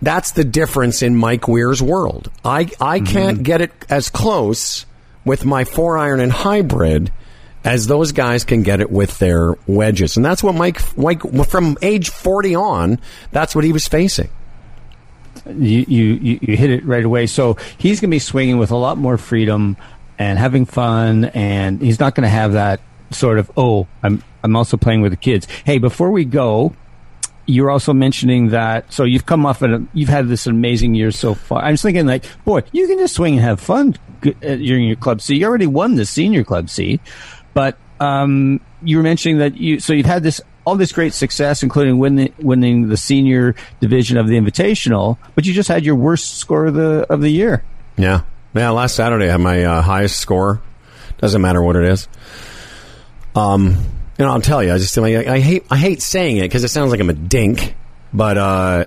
that's 0.03 0.33
the 0.33 0.43
difference 0.43 1.03
in 1.03 1.15
Mike 1.15 1.47
Weir's 1.47 1.81
world. 1.81 2.33
I 2.45 2.69
I 2.81 2.99
can't 2.99 3.45
get 3.45 3.61
it 3.61 3.71
as 3.89 4.11
close 4.11 4.87
with 5.29 5.45
my 5.45 5.65
four 5.65 5.97
iron 5.97 6.19
and 6.19 6.33
hybrid 6.33 7.13
as 7.65 7.87
those 7.87 8.13
guys 8.13 8.45
can 8.45 8.63
get 8.63 8.81
it 8.81 8.91
with 8.91 9.19
their 9.19 9.55
wedges, 9.67 10.17
and 10.17 10.25
that's 10.25 10.43
what 10.43 10.55
Mike 10.55 10.81
Mike 10.97 11.23
from 11.49 11.77
age 11.83 12.09
forty 12.09 12.55
on. 12.55 12.99
That's 13.31 13.55
what 13.55 13.65
he 13.65 13.73
was 13.73 13.87
facing. 13.87 14.31
you, 15.47 15.85
you, 15.89 16.39
you 16.43 16.57
hit 16.57 16.71
it 16.71 16.85
right 16.85 17.05
away. 17.05 17.27
So 17.27 17.57
he's 17.79 18.01
going 18.01 18.11
to 18.11 18.15
be 18.15 18.19
swinging 18.19 18.59
with 18.59 18.71
a 18.71 18.77
lot 18.77 18.99
more 18.99 19.19
freedom 19.19 19.77
and 20.19 20.39
having 20.39 20.67
fun, 20.67 21.27
and 21.27 21.81
he's 21.81 22.01
not 22.01 22.15
going 22.15 22.25
to 22.25 22.31
have 22.31 22.53
that 22.55 22.81
sort 23.11 23.39
of 23.39 23.51
oh, 23.57 23.87
I'm 24.03 24.23
I'm 24.43 24.57
also 24.57 24.77
playing 24.77 25.03
with 25.03 25.13
the 25.13 25.17
kids. 25.17 25.47
Hey, 25.65 25.79
before 25.79 26.11
we 26.11 26.25
go, 26.25 26.75
you're 27.47 27.71
also 27.71 27.93
mentioning 27.93 28.49
that. 28.49 28.93
So 28.93 29.05
you've 29.05 29.27
come 29.27 29.45
off 29.47 29.63
and 29.63 29.89
you've 29.93 30.09
had 30.09 30.29
this 30.29 30.47
amazing 30.47 30.95
year 30.95 31.11
so 31.11 31.35
far. 31.35 31.63
I'm 31.63 31.75
just 31.75 31.83
thinking 31.83 32.07
like, 32.07 32.25
boy, 32.45 32.63
you 32.73 32.87
can 32.87 32.99
just 32.99 33.15
swing 33.15 33.35
and 33.35 33.43
have 33.43 33.61
fun 33.61 33.97
during 34.21 34.85
your 34.85 34.97
club 34.97 35.21
C. 35.21 35.37
You 35.37 35.47
already 35.47 35.67
won 35.67 35.95
the 35.95 36.07
senior 36.07 36.45
club 36.45 36.71
C, 36.71 37.01
but 37.55 37.77
um, 38.01 38.61
you 38.83 38.97
were 38.97 39.03
mentioning 39.03 39.39
that 39.39 39.57
you 39.57 39.81
so 39.81 39.93
you've 39.93 40.07
had 40.07 40.23
this 40.23 40.41
all 40.65 40.77
this 40.77 40.93
great 40.93 41.15
success, 41.15 41.63
including 41.63 41.99
winning 41.99 42.35
winning 42.39 42.89
the 42.89 42.97
senior 42.97 43.55
division 43.81 44.19
of 44.19 44.29
the 44.29 44.39
Invitational, 44.39 45.17
but 45.35 45.47
you 45.47 45.55
just 45.55 45.69
had 45.69 45.85
your 45.85 45.95
worst 45.95 46.39
score 46.39 46.67
of 46.67 46.75
the 46.75 47.07
of 47.11 47.21
the 47.21 47.31
year. 47.31 47.65
Yeah, 47.97 48.23
yeah. 48.55 48.71
Last 48.71 48.95
Saturday, 48.95 49.29
I 49.29 49.33
had 49.33 49.41
my 49.41 49.65
uh, 49.65 49.83
highest 49.83 50.19
score. 50.19 50.61
Doesn't 51.19 51.41
matter 51.41 51.63
what 51.63 51.75
it 51.77 51.85
is. 51.85 52.07
Um, 53.35 53.77
you 54.19 54.25
know, 54.25 54.33
I'll 54.33 54.41
tell 54.41 54.63
you. 54.63 54.73
I 54.73 54.79
just 54.79 54.97
I, 54.99 55.35
I 55.35 55.41
hate 55.41 55.65
I 55.71 55.77
hate 55.77 56.03
saying 56.03 56.37
it 56.37 56.43
because 56.43 56.65
it 56.65 56.69
sounds 56.69 56.91
like 56.91 57.01
I'm 57.01 57.11
a 57.11 57.15
dink, 57.15 57.75
but 58.13 58.37
uh, 58.37 58.85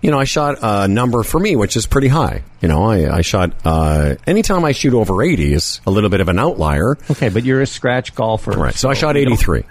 you 0.00 0.10
know, 0.10 0.18
I 0.18 0.24
shot 0.24 0.58
a 0.62 0.88
number 0.88 1.22
for 1.22 1.38
me 1.38 1.56
which 1.56 1.76
is 1.76 1.86
pretty 1.86 2.08
high. 2.08 2.42
You 2.60 2.68
know, 2.68 2.84
I, 2.84 3.18
I 3.18 3.20
shot 3.22 3.52
uh, 3.64 4.16
anytime 4.26 4.64
I 4.64 4.72
shoot 4.72 4.94
over 4.94 5.22
80 5.22 5.52
is 5.52 5.80
a 5.86 5.90
little 5.90 6.10
bit 6.10 6.20
of 6.20 6.28
an 6.28 6.38
outlier. 6.38 6.96
Okay, 7.10 7.28
but 7.28 7.44
you're 7.44 7.60
a 7.60 7.66
scratch 7.66 8.14
golfer, 8.14 8.52
Right. 8.52 8.74
So 8.74 8.88
I 8.88 8.94
shot 8.94 9.16
83. 9.16 9.64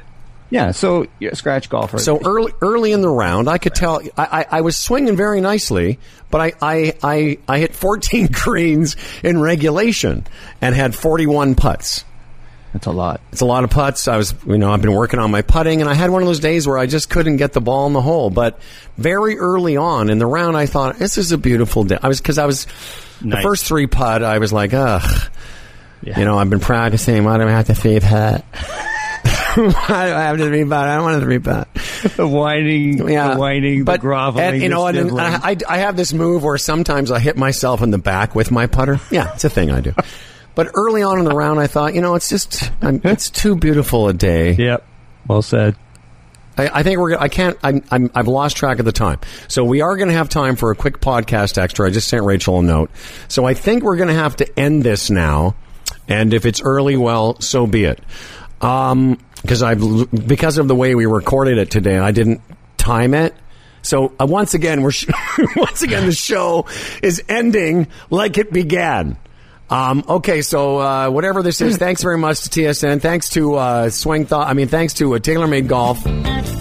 Yeah, 0.51 0.71
so 0.71 1.05
you're 1.19 1.33
a 1.33 1.35
scratch 1.35 1.69
golfer. 1.69 1.99
So 1.99 2.19
early 2.25 2.51
early 2.61 2.91
in 2.91 3.01
the 3.01 3.09
round, 3.09 3.47
I 3.47 3.59
could 3.59 3.75
tell 3.75 4.01
I, 4.17 4.41
I, 4.41 4.45
I 4.57 4.61
was 4.61 4.75
swinging 4.75 5.15
very 5.15 5.41
nicely, 5.41 5.99
but 6.31 6.41
I, 6.41 6.53
I, 6.61 6.95
I, 7.03 7.37
I 7.47 7.59
hit 7.59 7.75
14 7.75 8.29
greens 8.31 8.95
in 9.23 9.39
regulation 9.39 10.25
and 10.59 10.73
had 10.73 10.95
41 10.95 11.53
putts. 11.53 12.03
That's 12.73 12.85
a 12.85 12.91
lot. 12.91 13.21
It's 13.31 13.41
a 13.41 13.45
lot 13.45 13.63
of 13.63 13.71
putts. 13.71 14.07
I 14.07 14.17
was, 14.17 14.35
you 14.45 14.57
know, 14.57 14.71
I've 14.71 14.81
been 14.81 14.93
working 14.93 15.19
on 15.19 15.31
my 15.31 15.41
putting, 15.41 15.81
and 15.81 15.89
I 15.89 15.95
had 15.95 16.11
one 16.11 16.21
of 16.21 16.27
those 16.27 16.39
days 16.39 16.67
where 16.67 16.77
I 16.77 16.85
just 16.85 17.09
couldn't 17.09 17.37
get 17.37 17.53
the 17.53 17.61
ball 17.61 17.87
in 17.87 17.93
the 17.93 18.01
hole. 18.01 18.29
But 18.29 18.59
very 18.97 19.37
early 19.37 19.75
on 19.75 20.09
in 20.09 20.19
the 20.19 20.27
round, 20.27 20.55
I 20.55 20.67
thought 20.67 20.97
this 20.97 21.17
is 21.17 21.31
a 21.31 21.37
beautiful 21.37 21.83
day. 21.83 21.97
I 22.01 22.07
was 22.07 22.21
because 22.21 22.37
I 22.37 22.45
was 22.45 22.67
nice. 23.21 23.37
the 23.37 23.41
first 23.41 23.65
three 23.65 23.87
putt. 23.87 24.23
I 24.23 24.37
was 24.37 24.53
like, 24.53 24.73
ugh, 24.73 25.31
yeah. 26.03 26.19
you 26.19 26.25
know, 26.25 26.37
I've 26.37 26.49
been 26.49 26.59
practicing. 26.59 27.23
Why 27.23 27.37
do 27.37 27.43
I 27.43 27.51
have 27.51 27.67
to 27.67 27.75
three 27.75 27.99
putt? 27.99 28.45
Why 29.55 29.65
do 29.65 30.13
I 30.13 30.21
have 30.21 30.37
to 30.37 30.65
putt? 30.65 30.87
I 30.87 30.95
don't 30.95 31.03
want 31.03 31.21
to 31.23 31.67
the 32.15 32.27
whining, 32.27 33.09
yeah. 33.09 33.33
the 33.33 33.39
whining, 33.39 33.83
but, 33.83 33.93
the 33.93 33.97
groveling. 33.99 34.45
And, 34.45 34.61
you 34.61 34.69
know, 34.69 34.85
and, 34.85 34.97
and 34.97 35.19
I, 35.19 35.57
I 35.67 35.77
have 35.79 35.97
this 35.97 36.13
move 36.13 36.43
where 36.43 36.57
sometimes 36.57 37.11
I 37.11 37.19
hit 37.19 37.35
myself 37.35 37.81
in 37.81 37.89
the 37.89 37.97
back 37.97 38.35
with 38.35 38.51
my 38.51 38.67
putter. 38.67 38.99
Yeah, 39.11 39.33
it's 39.33 39.43
a 39.43 39.49
thing 39.49 39.71
I 39.71 39.81
do. 39.81 39.93
But 40.59 40.71
early 40.73 41.03
on 41.03 41.19
in 41.19 41.23
the 41.23 41.33
round, 41.33 41.57
I 41.57 41.67
thought, 41.67 41.95
you 41.95 42.01
know, 42.01 42.15
it's 42.15 42.27
just 42.27 42.69
it's 42.81 43.29
too 43.29 43.55
beautiful 43.55 44.09
a 44.09 44.13
day. 44.13 44.51
Yep, 44.51 44.85
well 45.25 45.41
said. 45.41 45.77
I, 46.57 46.79
I 46.79 46.83
think 46.83 46.99
we're. 46.99 47.17
I 47.17 47.29
can't. 47.29 47.57
I'm, 47.63 47.81
I'm. 47.89 48.11
I've 48.13 48.27
lost 48.27 48.57
track 48.57 48.79
of 48.79 48.83
the 48.83 48.91
time. 48.91 49.21
So 49.47 49.63
we 49.63 49.79
are 49.79 49.95
going 49.95 50.09
to 50.09 50.15
have 50.15 50.27
time 50.27 50.57
for 50.57 50.71
a 50.71 50.75
quick 50.75 50.99
podcast 50.99 51.57
extra. 51.57 51.87
I 51.87 51.91
just 51.91 52.09
sent 52.09 52.25
Rachel 52.25 52.59
a 52.59 52.61
note. 52.61 52.91
So 53.29 53.45
I 53.45 53.53
think 53.53 53.83
we're 53.83 53.95
going 53.95 54.09
to 54.09 54.15
have 54.15 54.35
to 54.35 54.59
end 54.59 54.83
this 54.83 55.09
now. 55.09 55.55
And 56.09 56.33
if 56.33 56.45
it's 56.45 56.61
early, 56.61 56.97
well, 56.97 57.39
so 57.39 57.65
be 57.65 57.85
it. 57.85 58.03
Um, 58.59 59.17
because 59.41 59.63
I've 59.63 60.27
because 60.27 60.57
of 60.57 60.67
the 60.67 60.75
way 60.75 60.93
we 60.93 61.05
recorded 61.05 61.57
it 61.57 61.71
today, 61.71 61.97
I 61.97 62.11
didn't 62.11 62.41
time 62.75 63.13
it. 63.13 63.33
So 63.81 64.13
uh, 64.19 64.25
once 64.25 64.55
again, 64.55 64.81
we're 64.81 64.91
once 65.55 65.83
again 65.83 66.05
the 66.05 66.11
show 66.11 66.65
is 67.01 67.23
ending 67.29 67.87
like 68.09 68.37
it 68.37 68.51
began. 68.51 69.17
Um, 69.69 70.03
okay, 70.09 70.41
so 70.41 70.79
uh, 70.79 71.09
whatever 71.09 71.43
this 71.43 71.61
is, 71.61 71.77
thanks 71.77 72.01
very 72.01 72.17
much 72.17 72.41
to 72.41 72.49
TSN. 72.49 73.01
Thanks 73.01 73.29
to 73.29 73.55
uh, 73.55 73.89
Swing 73.89 74.25
Thought. 74.25 74.47
I 74.47 74.53
mean, 74.53 74.67
thanks 74.67 74.95
to 74.95 75.15
uh, 75.15 75.19
TaylorMade 75.19 75.67
Golf. 75.67 76.01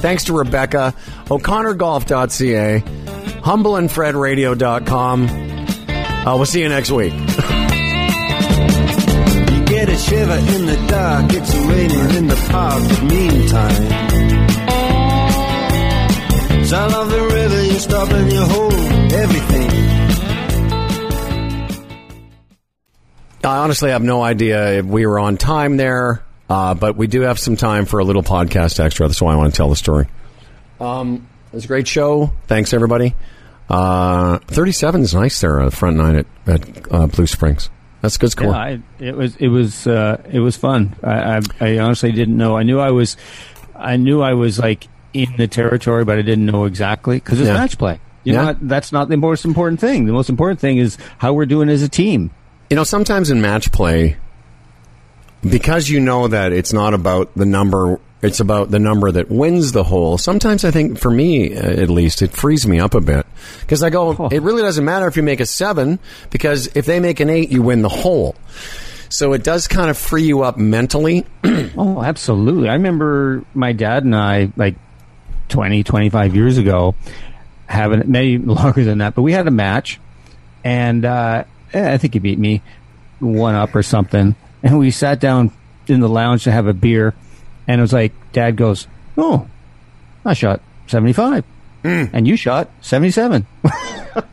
Thanks 0.02 0.24
to 0.24 0.34
Rebecca. 0.34 0.94
O'ConnorGolf.ca. 1.30 2.82
HumbleandFredRadio.com. 3.40 5.28
Uh, 6.26 6.36
we'll 6.36 6.44
see 6.44 6.60
you 6.60 6.68
next 6.68 6.90
week. 6.90 7.12
you 7.14 7.20
get 9.64 9.88
a 9.88 9.96
shiver 9.96 10.34
in 10.34 10.66
the 10.66 10.76
dark. 10.88 11.32
It's 11.32 11.54
raining 11.54 12.16
in 12.16 12.26
the 12.28 12.36
park. 12.50 12.82
But 12.88 13.02
meantime, 13.04 13.84
sound 16.64 16.92
of 16.94 17.08
the 17.10 17.22
river. 17.22 17.64
You 17.64 17.78
stop 17.78 18.10
and 18.10 18.30
you 18.30 18.44
hold 18.44 18.74
everything. 19.12 19.77
I 23.44 23.58
honestly 23.58 23.90
have 23.90 24.02
no 24.02 24.22
idea 24.22 24.78
if 24.78 24.84
we 24.84 25.06
were 25.06 25.18
on 25.18 25.36
time 25.36 25.76
there, 25.76 26.22
uh, 26.48 26.74
but 26.74 26.96
we 26.96 27.06
do 27.06 27.22
have 27.22 27.38
some 27.38 27.56
time 27.56 27.86
for 27.86 28.00
a 28.00 28.04
little 28.04 28.22
podcast 28.22 28.80
extra. 28.80 29.06
That's 29.06 29.22
why 29.22 29.32
I 29.32 29.36
want 29.36 29.52
to 29.52 29.56
tell 29.56 29.68
the 29.68 29.76
story. 29.76 30.08
Um, 30.80 31.28
it 31.52 31.56
was 31.56 31.64
a 31.64 31.68
great 31.68 31.86
show. 31.86 32.32
Thanks, 32.46 32.72
everybody. 32.72 33.14
Uh, 33.68 34.38
37 34.38 35.02
is 35.02 35.14
nice 35.14 35.40
there, 35.40 35.60
uh, 35.60 35.70
front 35.70 35.96
nine 35.96 36.16
at, 36.16 36.26
at 36.46 36.92
uh, 36.92 37.06
Blue 37.06 37.26
Springs. 37.26 37.70
That's 38.00 38.16
a 38.16 38.18
good 38.18 38.30
score. 38.30 38.48
Yeah, 38.48 38.56
I, 38.56 38.80
it 39.00 39.16
was 39.16 39.36
it 39.36 39.48
was 39.48 39.86
uh, 39.86 40.22
it 40.30 40.38
was 40.38 40.56
fun. 40.56 40.94
I, 41.02 41.36
I, 41.36 41.40
I 41.60 41.78
honestly 41.78 42.12
didn't 42.12 42.36
know. 42.36 42.56
I 42.56 42.62
knew 42.62 42.78
I 42.78 42.90
was 42.90 43.16
I 43.74 43.96
knew 43.96 44.22
I 44.22 44.34
was 44.34 44.58
like 44.58 44.86
in 45.12 45.34
the 45.36 45.48
territory, 45.48 46.04
but 46.04 46.18
I 46.18 46.22
didn't 46.22 46.46
know 46.46 46.64
exactly 46.64 47.16
because 47.16 47.40
it's 47.40 47.48
yeah. 47.48 47.54
match 47.54 47.76
play. 47.76 48.00
You 48.24 48.34
yeah. 48.34 48.52
know, 48.52 48.58
that's 48.62 48.92
not 48.92 49.08
the 49.08 49.16
most 49.16 49.44
important 49.44 49.80
thing. 49.80 50.06
The 50.06 50.12
most 50.12 50.28
important 50.28 50.60
thing 50.60 50.78
is 50.78 50.96
how 51.18 51.32
we're 51.32 51.46
doing 51.46 51.68
as 51.68 51.82
a 51.82 51.88
team. 51.88 52.30
You 52.70 52.76
know, 52.76 52.84
sometimes 52.84 53.30
in 53.30 53.40
match 53.40 53.72
play, 53.72 54.16
because 55.48 55.88
you 55.88 56.00
know 56.00 56.28
that 56.28 56.52
it's 56.52 56.72
not 56.72 56.92
about 56.92 57.34
the 57.34 57.46
number, 57.46 57.98
it's 58.20 58.40
about 58.40 58.70
the 58.70 58.78
number 58.78 59.10
that 59.10 59.30
wins 59.30 59.72
the 59.72 59.84
hole. 59.84 60.18
Sometimes 60.18 60.64
I 60.64 60.70
think, 60.70 60.98
for 60.98 61.10
me 61.10 61.56
uh, 61.56 61.60
at 61.60 61.88
least, 61.88 62.20
it 62.20 62.32
frees 62.32 62.66
me 62.66 62.78
up 62.78 62.94
a 62.94 63.00
bit 63.00 63.26
because 63.60 63.82
I 63.82 63.90
go, 63.90 64.14
oh. 64.18 64.28
it 64.28 64.42
really 64.42 64.62
doesn't 64.62 64.84
matter 64.84 65.06
if 65.06 65.16
you 65.16 65.22
make 65.22 65.40
a 65.40 65.46
seven 65.46 65.98
because 66.30 66.68
if 66.74 66.84
they 66.84 67.00
make 67.00 67.20
an 67.20 67.30
eight, 67.30 67.50
you 67.50 67.62
win 67.62 67.82
the 67.82 67.88
hole. 67.88 68.34
So 69.08 69.32
it 69.32 69.42
does 69.42 69.68
kind 69.68 69.88
of 69.88 69.96
free 69.96 70.24
you 70.24 70.42
up 70.42 70.58
mentally. 70.58 71.24
oh, 71.44 72.02
absolutely. 72.02 72.68
I 72.68 72.74
remember 72.74 73.44
my 73.54 73.72
dad 73.72 74.04
and 74.04 74.14
I, 74.14 74.52
like 74.56 74.76
20, 75.48 75.84
25 75.84 76.34
years 76.34 76.58
ago, 76.58 76.94
having 77.66 78.10
maybe 78.10 78.38
longer 78.44 78.84
than 78.84 78.98
that, 78.98 79.14
but 79.14 79.22
we 79.22 79.32
had 79.32 79.46
a 79.46 79.50
match 79.50 79.98
and, 80.64 81.04
uh, 81.06 81.44
eh, 81.72 81.92
I 81.92 81.98
think 81.98 82.14
he 82.14 82.18
beat 82.18 82.38
me 82.38 82.62
one 83.20 83.54
up 83.54 83.74
or 83.74 83.82
something. 83.82 84.34
And 84.62 84.78
we 84.78 84.90
sat 84.90 85.20
down 85.20 85.52
in 85.86 86.00
the 86.00 86.08
lounge 86.08 86.44
to 86.44 86.52
have 86.52 86.66
a 86.66 86.74
beer. 86.74 87.14
And 87.66 87.80
it 87.80 87.82
was 87.82 87.92
like, 87.92 88.12
Dad 88.32 88.56
goes, 88.56 88.86
Oh, 89.16 89.48
I 90.24 90.34
shot 90.34 90.60
75. 90.86 91.44
Mm. 91.84 92.10
And 92.12 92.28
you 92.28 92.36
shot 92.36 92.70
77. 92.80 93.46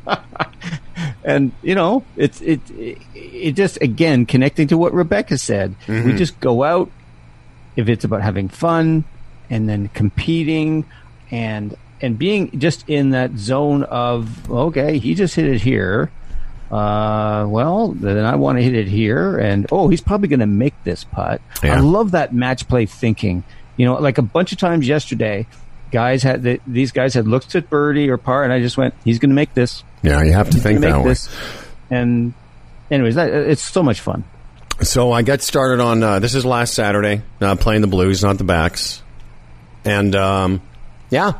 and, 1.23 1.51
you 1.61 1.75
know, 1.75 2.03
it's, 2.15 2.41
it, 2.41 2.61
it, 2.71 2.97
it, 3.13 3.51
just, 3.53 3.81
again, 3.81 4.25
connecting 4.25 4.67
to 4.67 4.77
what 4.77 4.93
Rebecca 4.93 5.37
said. 5.37 5.75
Mm-hmm. 5.87 6.09
We 6.09 6.15
just 6.15 6.39
go 6.39 6.63
out 6.63 6.91
if 7.75 7.89
it's 7.89 8.03
about 8.03 8.21
having 8.21 8.49
fun 8.49 9.03
and 9.49 9.67
then 9.69 9.89
competing 9.89 10.85
and 11.31 11.75
and 12.01 12.17
being 12.17 12.59
just 12.59 12.87
in 12.89 13.11
that 13.11 13.37
zone 13.37 13.83
of 13.83 14.49
okay, 14.49 14.97
he 14.97 15.15
just 15.15 15.35
hit 15.35 15.45
it 15.45 15.61
here 15.61 16.11
uh, 16.71 17.45
well, 17.47 17.89
then 17.89 18.25
I 18.25 18.35
want 18.35 18.57
to 18.57 18.63
hit 18.63 18.73
it 18.73 18.87
here, 18.87 19.37
and 19.37 19.67
oh, 19.71 19.87
he's 19.87 20.01
probably 20.01 20.27
going 20.27 20.39
to 20.39 20.47
make 20.47 20.73
this 20.83 21.03
putt. 21.03 21.41
Yeah. 21.63 21.77
I 21.77 21.79
love 21.79 22.11
that 22.11 22.33
match 22.33 22.67
play 22.67 22.85
thinking. 22.85 23.43
You 23.77 23.85
know, 23.85 23.95
like 23.95 24.17
a 24.17 24.21
bunch 24.23 24.51
of 24.51 24.57
times 24.57 24.87
yesterday, 24.87 25.47
guys 25.91 26.23
had 26.23 26.43
the, 26.43 26.59
these 26.65 26.91
guys 26.91 27.13
had 27.13 27.27
looked 27.27 27.55
at 27.55 27.69
birdie 27.69 28.09
or 28.09 28.17
par, 28.17 28.43
and 28.43 28.51
I 28.51 28.59
just 28.59 28.77
went, 28.77 28.93
he's 29.03 29.19
going 29.19 29.29
to 29.29 29.35
make 29.35 29.53
this. 29.53 29.83
Yeah, 30.01 30.23
you 30.23 30.33
have 30.33 30.49
to 30.51 30.59
think 30.59 30.81
that 30.81 30.99
way. 30.99 31.09
This. 31.09 31.29
And, 31.89 32.33
anyways, 32.89 33.15
that, 33.15 33.31
it's 33.31 33.61
so 33.61 33.83
much 33.83 33.99
fun. 33.99 34.23
So 34.81 35.11
I 35.11 35.21
got 35.21 35.41
started 35.41 35.81
on 35.81 36.03
uh, 36.03 36.19
this 36.19 36.35
is 36.35 36.45
last 36.45 36.73
Saturday, 36.73 37.21
uh, 37.39 37.55
playing 37.55 37.81
the 37.81 37.87
blues, 37.87 38.23
not 38.23 38.37
the 38.37 38.43
backs, 38.43 39.01
and 39.85 40.13
um, 40.15 40.61
yeah. 41.09 41.33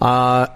Uh, 0.00 0.46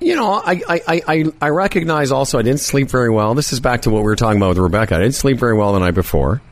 you 0.00 0.14
know, 0.14 0.32
I, 0.32 0.60
I, 0.68 1.02
I, 1.06 1.24
I 1.40 1.48
recognize 1.48 2.12
also 2.12 2.38
I 2.38 2.42
didn't 2.42 2.60
sleep 2.60 2.90
very 2.90 3.10
well. 3.10 3.34
This 3.34 3.52
is 3.52 3.60
back 3.60 3.82
to 3.82 3.90
what 3.90 3.98
we 3.98 4.04
were 4.04 4.16
talking 4.16 4.36
about 4.36 4.50
with 4.50 4.58
Rebecca. 4.58 4.96
I 4.96 4.98
didn't 4.98 5.14
sleep 5.14 5.38
very 5.38 5.56
well 5.56 5.72
the 5.72 5.78
night 5.78 5.94
before. 5.94 6.42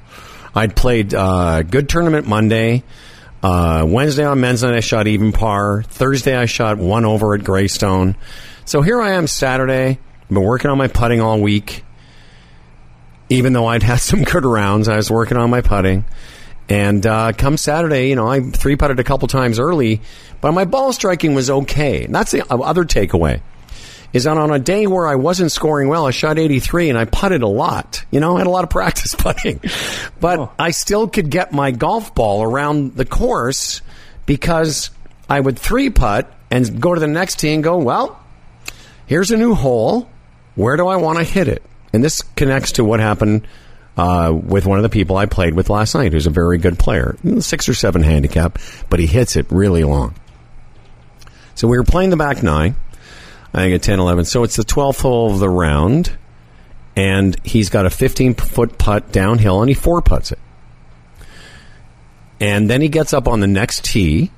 I'd 0.55 0.75
played 0.77 1.15
uh, 1.15 1.63
good 1.63 1.89
tournament 1.89 2.27
Monday. 2.27 2.85
Uh, 3.43 3.85
Wednesday 3.87 4.25
on 4.25 4.41
men's 4.41 4.63
night, 4.63 4.75
I 4.75 4.81
shot 4.81 5.07
even 5.07 5.33
par. 5.33 5.83
Thursday, 5.83 6.35
I 6.35 6.47
shot 6.47 6.79
one 6.79 7.05
over 7.05 7.35
at 7.35 7.45
Greystone. 7.45 8.17
So 8.65 8.81
here 8.81 9.01
I 9.03 9.13
am 9.13 9.27
Saturday. 9.27 9.99
I've 10.23 10.29
been 10.29 10.43
working 10.43 10.71
on 10.71 10.79
my 10.79 10.89
putting 10.89 11.21
all 11.21 11.41
week. 11.41 11.85
Even 13.29 13.53
though 13.53 13.67
I'd 13.67 13.83
had 13.83 13.97
some 14.01 14.23
good 14.23 14.47
rounds, 14.47 14.89
I 14.89 14.97
was 14.97 15.11
working 15.11 15.37
on 15.37 15.51
my 15.51 15.61
putting. 15.61 16.07
And 16.69 17.07
uh, 17.07 17.33
come 17.33 17.57
Saturday, 17.57 18.09
you 18.09 18.17
know, 18.17 18.27
I 18.27 18.41
three 18.41 18.77
putted 18.77 18.99
a 18.99 19.05
couple 19.05 19.29
times 19.29 19.59
early, 19.59 20.01
but 20.41 20.53
my 20.53 20.65
ball 20.65 20.93
striking 20.93 21.35
was 21.35 21.51
okay. 21.51 22.05
And 22.05 22.15
that's 22.15 22.33
the 22.33 22.47
other 22.51 22.85
takeaway. 22.85 23.43
Is 24.15 24.25
that 24.25 24.39
on 24.39 24.53
a 24.53 24.61
day 24.61 24.87
where 24.87 25.09
I 25.09 25.17
wasn't 25.17 25.51
scoring 25.51 25.89
well, 25.89 26.07
I 26.07 26.13
shot 26.13 26.39
83 26.39 26.91
and 26.91 26.99
I 26.99 27.05
putted 27.05 27.43
a 27.43 27.49
lot. 27.49 28.05
You 28.13 28.21
know, 28.21 28.37
I 28.37 28.39
had 28.39 28.47
a 28.47 28.51
lot 28.51 28.65
of 28.65 28.71
practice 28.71 29.15
putting. 29.15 29.61
But 30.21 30.39
oh. 30.39 30.53
I 30.59 30.71
still 30.71 31.09
could 31.09 31.31
get 31.31 31.53
my 31.53 31.73
golf 31.73 32.15
ball 32.15 32.43
around 32.43 32.95
the 32.95 33.05
course 33.05 33.83
because 34.25 34.91
I 35.29 35.41
would 35.41 35.59
three 35.59 35.91
putt 35.91 36.33
and 36.51 36.81
go 36.81 36.95
to 36.95 37.01
the 37.01 37.09
next 37.09 37.41
tee 37.41 37.53
and 37.53 37.65
go, 37.65 37.79
well, 37.79 38.21
here's 39.07 39.33
a 39.33 39.37
new 39.37 39.55
hole. 39.55 40.09
Where 40.55 40.77
do 40.77 40.87
I 40.87 40.97
want 40.97 41.19
to 41.19 41.25
hit 41.25 41.49
it? 41.49 41.63
And 41.93 42.03
this 42.03 42.23
connects 42.23 42.73
to 42.73 42.85
what 42.85 43.01
happened 43.01 43.49
uh, 43.97 44.33
with 44.35 44.67
one 44.67 44.79
of 44.79 44.83
the 44.83 44.89
people 44.89 45.17
I 45.17 45.27
played 45.27 45.55
with 45.55 45.71
last 45.71 45.95
night, 45.95 46.13
who's 46.13 46.27
a 46.27 46.31
very 46.31 46.59
good 46.59 46.79
player, 46.79 47.17
six 47.41 47.69
or 47.69 47.75
seven 47.75 48.03
handicap, 48.03 48.59
but 48.91 49.01
he 49.01 49.07
hits 49.07 49.37
it 49.37 49.47
really 49.51 49.85
long. 49.85 50.15
So 51.55 51.69
we 51.69 51.77
were 51.77 51.85
playing 51.85 52.11
the 52.11 52.17
back 52.17 52.43
nine, 52.43 52.75
I 53.53 53.59
think 53.59 53.75
at 53.77 53.83
10, 53.83 54.01
11. 54.01 54.25
So 54.25 54.43
it's 54.43 54.57
the 54.57 54.65
12th 54.65 55.01
hole 55.01 55.33
of 55.33 55.39
the 55.39 55.49
round, 55.49 56.17
and 56.97 57.37
he's 57.45 57.71
got 57.71 57.87
a 57.87 57.91
15 57.91 58.35
foot 58.35 58.79
putt 58.79 59.13
downhill, 59.13 59.61
and 59.63 59.69
he 59.69 59.75
four 59.75 60.03
puts 60.03 60.33
it. 60.33 60.41
And 62.41 62.69
then 62.69 62.81
he 62.81 62.89
gets 62.89 63.13
up 63.13 63.29
on 63.29 63.39
the 63.41 63.47
next 63.47 63.85
tee, 63.85 64.33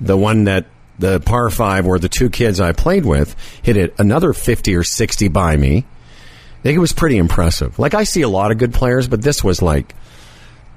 the 0.00 0.16
one 0.16 0.44
that 0.44 0.66
the 0.98 1.20
par 1.20 1.48
five 1.50 1.86
where 1.86 1.98
the 1.98 2.08
two 2.08 2.28
kids 2.28 2.60
I 2.60 2.72
played 2.72 3.04
with 3.04 3.34
hit 3.62 3.76
it 3.76 3.94
another 3.98 4.32
50 4.32 4.74
or 4.76 4.84
60 4.84 5.28
by 5.28 5.56
me 5.56 5.84
it 6.64 6.78
was 6.78 6.92
pretty 6.92 7.16
impressive. 7.16 7.78
Like 7.78 7.94
I 7.94 8.04
see 8.04 8.22
a 8.22 8.28
lot 8.28 8.50
of 8.50 8.58
good 8.58 8.72
players, 8.72 9.08
but 9.08 9.22
this 9.22 9.42
was 9.42 9.62
like 9.62 9.94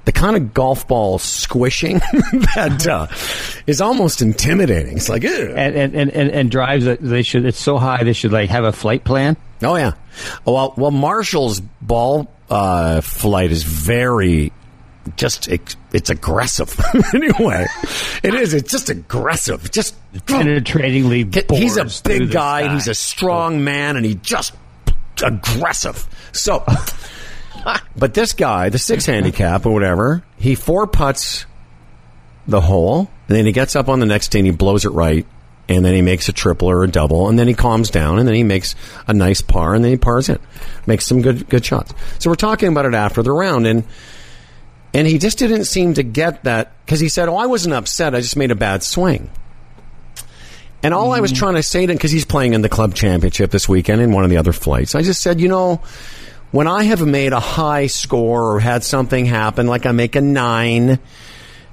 the 0.04 0.12
kind 0.12 0.36
of 0.36 0.54
golf 0.54 0.86
ball 0.86 1.18
squishing 1.18 1.98
that 2.54 2.86
uh, 2.88 3.06
is 3.66 3.80
almost 3.80 4.22
intimidating. 4.22 4.96
It's 4.96 5.08
like, 5.08 5.24
Ew. 5.24 5.52
And, 5.56 5.76
and, 5.76 5.94
and, 5.94 6.10
and, 6.10 6.50
drives 6.50 6.84
that 6.84 7.00
they 7.00 7.22
should. 7.22 7.44
It's 7.44 7.60
so 7.60 7.76
high 7.76 8.04
they 8.04 8.12
should 8.12 8.32
like 8.32 8.50
have 8.50 8.64
a 8.64 8.72
flight 8.72 9.04
plan. 9.04 9.36
oh 9.62 9.76
yeah. 9.76 9.92
Well, 10.44 10.74
well, 10.76 10.92
Marshall's 10.92 11.60
ball 11.60 12.30
uh, 12.48 13.00
flight 13.00 13.50
is 13.50 13.64
very 13.64 14.52
just 15.16 15.48
it's 15.48 16.10
aggressive. 16.10 16.78
anyway, 17.14 17.66
it 18.22 18.34
is. 18.34 18.54
It's 18.54 18.70
just 18.70 18.88
aggressive. 18.90 19.70
Just 19.70 19.94
Penetratingly, 20.26 21.50
He's 21.50 21.76
a 21.76 21.84
big 22.08 22.30
guy. 22.30 22.62
sky. 22.62 22.74
He's 22.74 22.88
a 22.88 22.94
strong 22.94 23.62
man, 23.62 23.96
and 23.96 24.04
he 24.04 24.14
just 24.14 24.52
aggressive. 25.22 26.06
So, 26.32 26.64
but 27.96 28.14
this 28.14 28.32
guy, 28.32 28.68
the 28.68 28.78
six 28.78 29.06
handicap 29.06 29.66
or 29.66 29.72
whatever, 29.72 30.24
he 30.36 30.54
four 30.54 30.86
putts 30.86 31.46
the 32.46 32.60
hole, 32.60 33.10
and 33.28 33.36
then 33.36 33.46
he 33.46 33.52
gets 33.52 33.74
up 33.76 33.88
on 33.88 34.00
the 34.00 34.06
next 34.06 34.28
tee 34.28 34.38
and 34.38 34.46
he 34.46 34.52
blows 34.52 34.84
it 34.84 34.90
right, 34.90 35.26
and 35.68 35.84
then 35.84 35.94
he 35.94 36.02
makes 36.02 36.28
a 36.28 36.32
triple 36.32 36.70
or 36.70 36.84
a 36.84 36.88
double, 36.88 37.28
and 37.28 37.38
then 37.38 37.48
he 37.48 37.54
calms 37.54 37.90
down, 37.90 38.18
and 38.18 38.28
then 38.28 38.34
he 38.34 38.44
makes 38.44 38.74
a 39.08 39.12
nice 39.12 39.40
par, 39.40 39.74
and 39.74 39.84
then 39.84 39.90
he 39.90 39.96
pars 39.96 40.28
in, 40.28 40.38
makes 40.86 41.06
some 41.06 41.22
good 41.22 41.48
good 41.48 41.64
shots. 41.64 41.92
So 42.18 42.30
we're 42.30 42.36
talking 42.36 42.68
about 42.68 42.86
it 42.86 42.94
after 42.94 43.22
the 43.22 43.32
round, 43.32 43.66
and 43.66 43.84
and 44.94 45.06
he 45.06 45.18
just 45.18 45.38
didn't 45.38 45.64
seem 45.64 45.94
to 45.94 46.02
get 46.02 46.44
that 46.44 46.72
because 46.84 47.00
he 47.00 47.08
said, 47.08 47.28
"Oh, 47.28 47.36
I 47.36 47.46
wasn't 47.46 47.74
upset. 47.74 48.14
I 48.14 48.20
just 48.20 48.36
made 48.36 48.50
a 48.50 48.56
bad 48.56 48.82
swing." 48.82 49.30
And 50.82 50.94
all 50.94 51.12
I 51.12 51.20
was 51.20 51.32
trying 51.32 51.54
to 51.54 51.62
say 51.62 51.86
to 51.86 51.92
him, 51.92 51.96
because 51.96 52.12
he's 52.12 52.24
playing 52.24 52.52
in 52.52 52.62
the 52.62 52.68
club 52.68 52.94
championship 52.94 53.50
this 53.50 53.68
weekend 53.68 54.00
in 54.00 54.12
one 54.12 54.24
of 54.24 54.30
the 54.30 54.36
other 54.36 54.52
flights, 54.52 54.94
I 54.94 55.02
just 55.02 55.20
said, 55.20 55.40
you 55.40 55.48
know, 55.48 55.80
when 56.52 56.68
I 56.68 56.84
have 56.84 57.04
made 57.04 57.32
a 57.32 57.40
high 57.40 57.86
score 57.86 58.54
or 58.54 58.60
had 58.60 58.84
something 58.84 59.26
happen, 59.26 59.66
like 59.66 59.86
I 59.86 59.92
make 59.92 60.16
a 60.16 60.20
nine, 60.20 60.98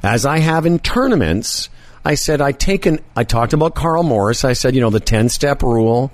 as 0.01 0.25
I 0.25 0.39
have 0.39 0.65
in 0.65 0.79
tournaments, 0.79 1.69
I 2.05 2.15
said, 2.15 2.41
I 2.41 2.51
take 2.51 2.85
an, 2.85 2.99
I 3.15 3.23
talked 3.23 3.53
about 3.53 3.75
Karl 3.75 4.03
Morris. 4.03 4.43
I 4.43 4.53
said, 4.53 4.75
you 4.75 4.81
know, 4.81 4.89
the 4.89 4.99
10 4.99 5.29
step 5.29 5.63
rule. 5.63 6.11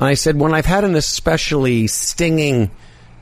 And 0.00 0.08
I 0.08 0.14
said, 0.14 0.36
when 0.36 0.54
I've 0.54 0.66
had 0.66 0.84
an 0.84 0.94
especially 0.94 1.86
stinging 1.86 2.70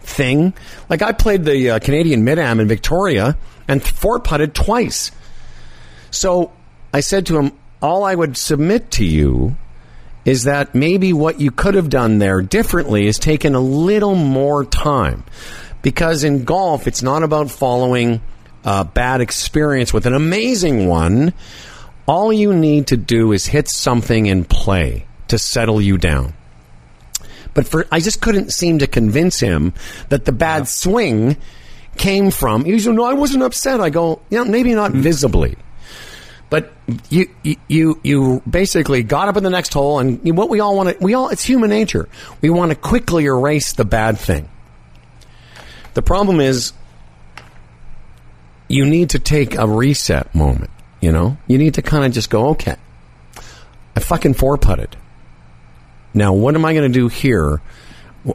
thing, 0.02 0.54
like 0.88 1.02
I 1.02 1.12
played 1.12 1.44
the 1.44 1.70
uh, 1.70 1.78
Canadian 1.78 2.22
Mid 2.24 2.38
Am 2.38 2.60
in 2.60 2.68
Victoria 2.68 3.36
and 3.66 3.82
four 3.82 4.20
putted 4.20 4.54
twice. 4.54 5.10
So 6.10 6.52
I 6.92 7.00
said 7.00 7.26
to 7.26 7.38
him, 7.38 7.52
all 7.82 8.04
I 8.04 8.14
would 8.14 8.36
submit 8.36 8.90
to 8.92 9.04
you 9.04 9.56
is 10.24 10.44
that 10.44 10.74
maybe 10.74 11.12
what 11.12 11.40
you 11.40 11.50
could 11.50 11.74
have 11.74 11.88
done 11.88 12.18
there 12.18 12.42
differently 12.42 13.06
is 13.06 13.18
taken 13.18 13.54
a 13.54 13.60
little 13.60 14.16
more 14.16 14.64
time. 14.64 15.24
Because 15.82 16.24
in 16.24 16.44
golf, 16.44 16.88
it's 16.88 17.02
not 17.02 17.22
about 17.22 17.50
following 17.50 18.20
a 18.64 18.84
bad 18.84 19.20
experience 19.20 19.92
with 19.92 20.06
an 20.06 20.14
amazing 20.14 20.88
one. 20.88 21.32
All 22.06 22.32
you 22.32 22.52
need 22.52 22.88
to 22.88 22.96
do 22.96 23.32
is 23.32 23.46
hit 23.46 23.68
something 23.68 24.26
in 24.26 24.44
play 24.44 25.06
to 25.28 25.38
settle 25.38 25.80
you 25.80 25.96
down. 25.96 26.34
But 27.54 27.68
for 27.68 27.86
I 27.90 28.00
just 28.00 28.20
couldn't 28.20 28.52
seem 28.52 28.80
to 28.80 28.86
convince 28.86 29.38
him 29.38 29.72
that 30.08 30.24
the 30.24 30.32
bad 30.32 30.68
swing 30.68 31.36
came 31.96 32.30
from. 32.30 32.64
He 32.64 32.78
said, 32.78 32.94
"No, 32.94 33.04
I 33.04 33.14
wasn't 33.14 33.44
upset." 33.44 33.80
I 33.80 33.90
go, 33.90 34.20
"Yeah, 34.28 34.44
maybe 34.44 34.74
not 34.74 34.92
mm. 34.92 35.00
visibly." 35.00 35.56
But 36.48 36.72
you, 37.10 37.28
you, 37.68 38.00
you, 38.02 38.42
basically 38.48 39.02
got 39.02 39.28
up 39.28 39.36
in 39.36 39.42
the 39.42 39.50
next 39.50 39.72
hole, 39.72 39.98
and 39.98 40.20
what 40.36 40.48
we 40.48 40.60
all 40.60 40.76
want 40.76 40.90
to, 40.90 41.04
we 41.04 41.14
all, 41.14 41.28
it's 41.30 41.44
human 41.44 41.70
nature. 41.70 42.08
We 42.40 42.50
want 42.50 42.70
to 42.70 42.76
quickly 42.76 43.24
erase 43.24 43.72
the 43.72 43.84
bad 43.84 44.16
thing. 44.18 44.48
The 45.94 46.02
problem 46.02 46.40
is, 46.40 46.72
you 48.68 48.84
need 48.84 49.10
to 49.10 49.18
take 49.18 49.56
a 49.56 49.66
reset 49.66 50.34
moment. 50.34 50.70
You 51.00 51.12
know, 51.12 51.36
you 51.46 51.58
need 51.58 51.74
to 51.74 51.82
kind 51.82 52.04
of 52.04 52.12
just 52.12 52.30
go, 52.30 52.50
okay, 52.50 52.76
I 53.96 54.00
fucking 54.00 54.34
four 54.34 54.56
putted. 54.56 54.96
Now, 56.14 56.32
what 56.32 56.54
am 56.54 56.64
I 56.64 56.74
going 56.74 56.90
to 56.90 56.98
do 56.98 57.08
here? 57.08 57.60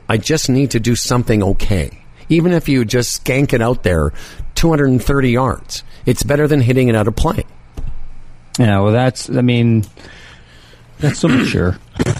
I 0.08 0.18
just 0.18 0.50
need 0.50 0.72
to 0.72 0.80
do 0.80 0.96
something 0.96 1.44
okay. 1.44 2.04
Even 2.30 2.54
if 2.54 2.70
you 2.70 2.86
just 2.86 3.24
skank 3.24 3.54
it 3.54 3.62
out 3.62 3.84
there 3.84 4.14
230 4.56 5.30
yards, 5.32 5.84
it's 6.06 6.24
better 6.24 6.48
than 6.48 6.62
hitting 6.62 6.88
it 6.88 6.96
out 6.96 7.08
of 7.08 7.16
play. 7.16 7.44
Yeah, 8.60 8.80
well, 8.80 8.92
that's. 8.92 9.30
I 9.30 9.42
mean, 9.42 9.86
that's 11.00 11.20
so 11.20 11.28
mature. 11.28 11.78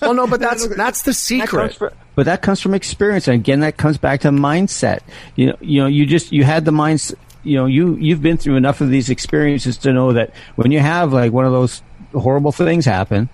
Well, 0.00 0.14
no, 0.14 0.26
but 0.28 0.38
that's 0.40 0.66
that's 0.76 1.02
the 1.02 1.12
secret. 1.12 1.48
comes 1.50 1.74
fr- 1.74 1.86
but 2.14 2.26
that 2.26 2.40
comes 2.42 2.60
from 2.60 2.72
experience, 2.74 3.26
and 3.26 3.34
again, 3.34 3.60
that 3.60 3.76
comes 3.76 3.98
back 3.98 4.20
to 4.20 4.28
mindset. 4.30 5.00
You 5.34 5.46
know, 5.46 5.56
you 5.60 5.80
know, 5.80 5.86
you 5.88 6.06
just 6.06 6.30
you 6.32 6.44
had 6.44 6.64
the 6.64 6.70
mindset. 6.70 7.14
You 7.42 7.56
know, 7.56 7.66
you 7.66 7.96
you've 7.96 8.22
been 8.22 8.36
through 8.36 8.56
enough 8.56 8.80
of 8.80 8.90
these 8.90 9.10
experiences 9.10 9.78
to 9.78 9.92
know 9.92 10.12
that 10.12 10.30
when 10.54 10.70
you 10.70 10.78
have 10.78 11.12
like 11.12 11.32
one 11.32 11.46
of 11.46 11.52
those 11.52 11.82
horrible 12.14 12.52
things 12.52 12.84
happen, 12.84 13.28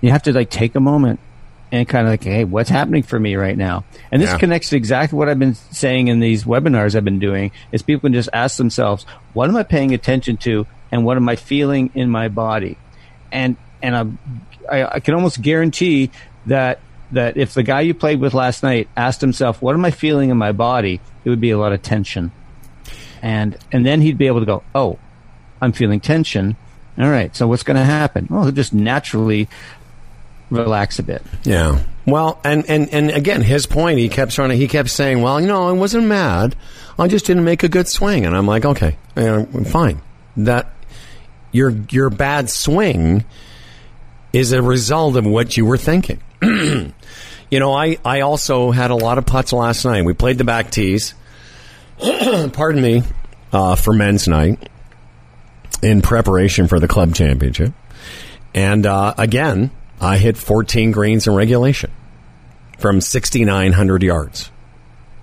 you 0.00 0.10
have 0.10 0.22
to 0.24 0.32
like 0.32 0.48
take 0.48 0.74
a 0.76 0.80
moment 0.80 1.20
and 1.70 1.86
kind 1.86 2.06
of 2.06 2.12
like, 2.12 2.24
hey, 2.24 2.44
what's 2.44 2.70
happening 2.70 3.02
for 3.02 3.18
me 3.20 3.36
right 3.36 3.56
now? 3.56 3.84
And 4.10 4.20
this 4.22 4.30
Yeah. 4.30 4.38
connects 4.38 4.70
to 4.70 4.76
exactly 4.76 5.18
what 5.18 5.28
I've 5.28 5.38
been 5.38 5.54
saying 5.54 6.08
in 6.08 6.20
these 6.20 6.44
webinars 6.44 6.94
I've 6.94 7.04
been 7.04 7.18
doing. 7.18 7.52
Is 7.70 7.82
people 7.82 8.00
can 8.08 8.14
just 8.14 8.30
ask 8.32 8.56
themselves, 8.56 9.04
what 9.34 9.48
am 9.50 9.56
I 9.56 9.62
paying 9.62 9.92
attention 9.92 10.36
to, 10.38 10.66
and 10.92 11.04
what 11.04 11.16
am 11.16 11.28
I 11.28 11.34
feeling 11.34 11.90
in 11.94 12.08
my 12.10 12.28
body? 12.28 12.76
and 13.32 13.56
and 13.82 13.96
I'm, 13.96 14.18
I, 14.70 14.84
I 14.84 15.00
can 15.00 15.14
almost 15.14 15.42
guarantee 15.42 16.10
that 16.46 16.78
that 17.10 17.36
if 17.36 17.54
the 17.54 17.62
guy 17.62 17.80
you 17.80 17.94
played 17.94 18.20
with 18.20 18.32
last 18.34 18.62
night 18.62 18.88
asked 18.96 19.20
himself, 19.20 19.60
"What 19.60 19.74
am 19.74 19.84
I 19.84 19.90
feeling 19.90 20.30
in 20.30 20.36
my 20.36 20.52
body?" 20.52 21.00
it 21.24 21.30
would 21.30 21.40
be 21.40 21.50
a 21.50 21.58
lot 21.58 21.72
of 21.72 21.82
tension, 21.82 22.30
and 23.22 23.56
and 23.72 23.84
then 23.84 24.00
he'd 24.00 24.18
be 24.18 24.28
able 24.28 24.40
to 24.40 24.46
go, 24.46 24.62
"Oh, 24.74 24.98
I'm 25.60 25.72
feeling 25.72 25.98
tension. 25.98 26.56
All 26.98 27.08
right, 27.08 27.34
so 27.34 27.48
what's 27.48 27.62
going 27.64 27.78
to 27.78 27.84
happen?" 27.84 28.28
Well, 28.30 28.44
he'll 28.44 28.52
just 28.52 28.74
naturally 28.74 29.48
relax 30.50 30.98
a 30.98 31.02
bit. 31.02 31.22
Yeah. 31.44 31.80
Well, 32.04 32.40
and, 32.44 32.68
and, 32.68 32.92
and 32.92 33.10
again, 33.10 33.40
his 33.42 33.64
point, 33.64 33.98
he 33.98 34.08
kept 34.08 34.32
trying 34.32 34.50
to, 34.50 34.56
he 34.56 34.68
kept 34.68 34.90
saying, 34.90 35.22
well, 35.22 35.40
you 35.40 35.46
know, 35.46 35.66
I 35.68 35.72
wasn't 35.72 36.06
mad. 36.08 36.56
I 36.98 37.06
just 37.06 37.24
didn't 37.24 37.44
make 37.44 37.62
a 37.62 37.68
good 37.68 37.88
swing. 37.88 38.26
And 38.26 38.36
I'm 38.36 38.46
like, 38.46 38.64
okay, 38.64 38.98
fine. 39.14 40.02
That, 40.36 40.70
your, 41.52 41.70
your 41.90 42.10
bad 42.10 42.50
swing 42.50 43.24
is 44.32 44.52
a 44.52 44.62
result 44.62 45.16
of 45.16 45.26
what 45.26 45.56
you 45.56 45.66
were 45.66 45.76
thinking. 45.76 46.20
you 46.42 46.92
know, 47.52 47.72
I, 47.72 47.98
I 48.04 48.22
also 48.22 48.70
had 48.70 48.90
a 48.90 48.96
lot 48.96 49.18
of 49.18 49.26
putts 49.26 49.52
last 49.52 49.84
night. 49.84 50.04
We 50.04 50.14
played 50.14 50.38
the 50.38 50.44
back 50.44 50.70
tees. 50.70 51.14
Pardon 52.52 52.82
me, 52.82 53.02
uh, 53.52 53.76
for 53.76 53.92
men's 53.92 54.26
night 54.26 54.68
in 55.82 56.00
preparation 56.00 56.68
for 56.68 56.80
the 56.80 56.88
club 56.88 57.14
championship. 57.14 57.72
And 58.54 58.86
uh, 58.86 59.14
again, 59.18 59.70
I 60.00 60.16
hit 60.18 60.36
14 60.36 60.92
greens 60.92 61.26
in 61.26 61.34
regulation 61.34 61.90
from 62.78 63.00
6,900 63.00 64.02
yards, 64.02 64.50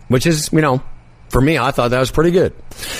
which 0.07 0.25
is, 0.25 0.51
you 0.53 0.61
know, 0.61 0.81
for 1.29 1.39
me, 1.41 1.57
I 1.57 1.71
thought 1.71 1.91
that 1.91 1.99
was 1.99 2.11
pretty 2.11 2.31
good. 2.31 2.53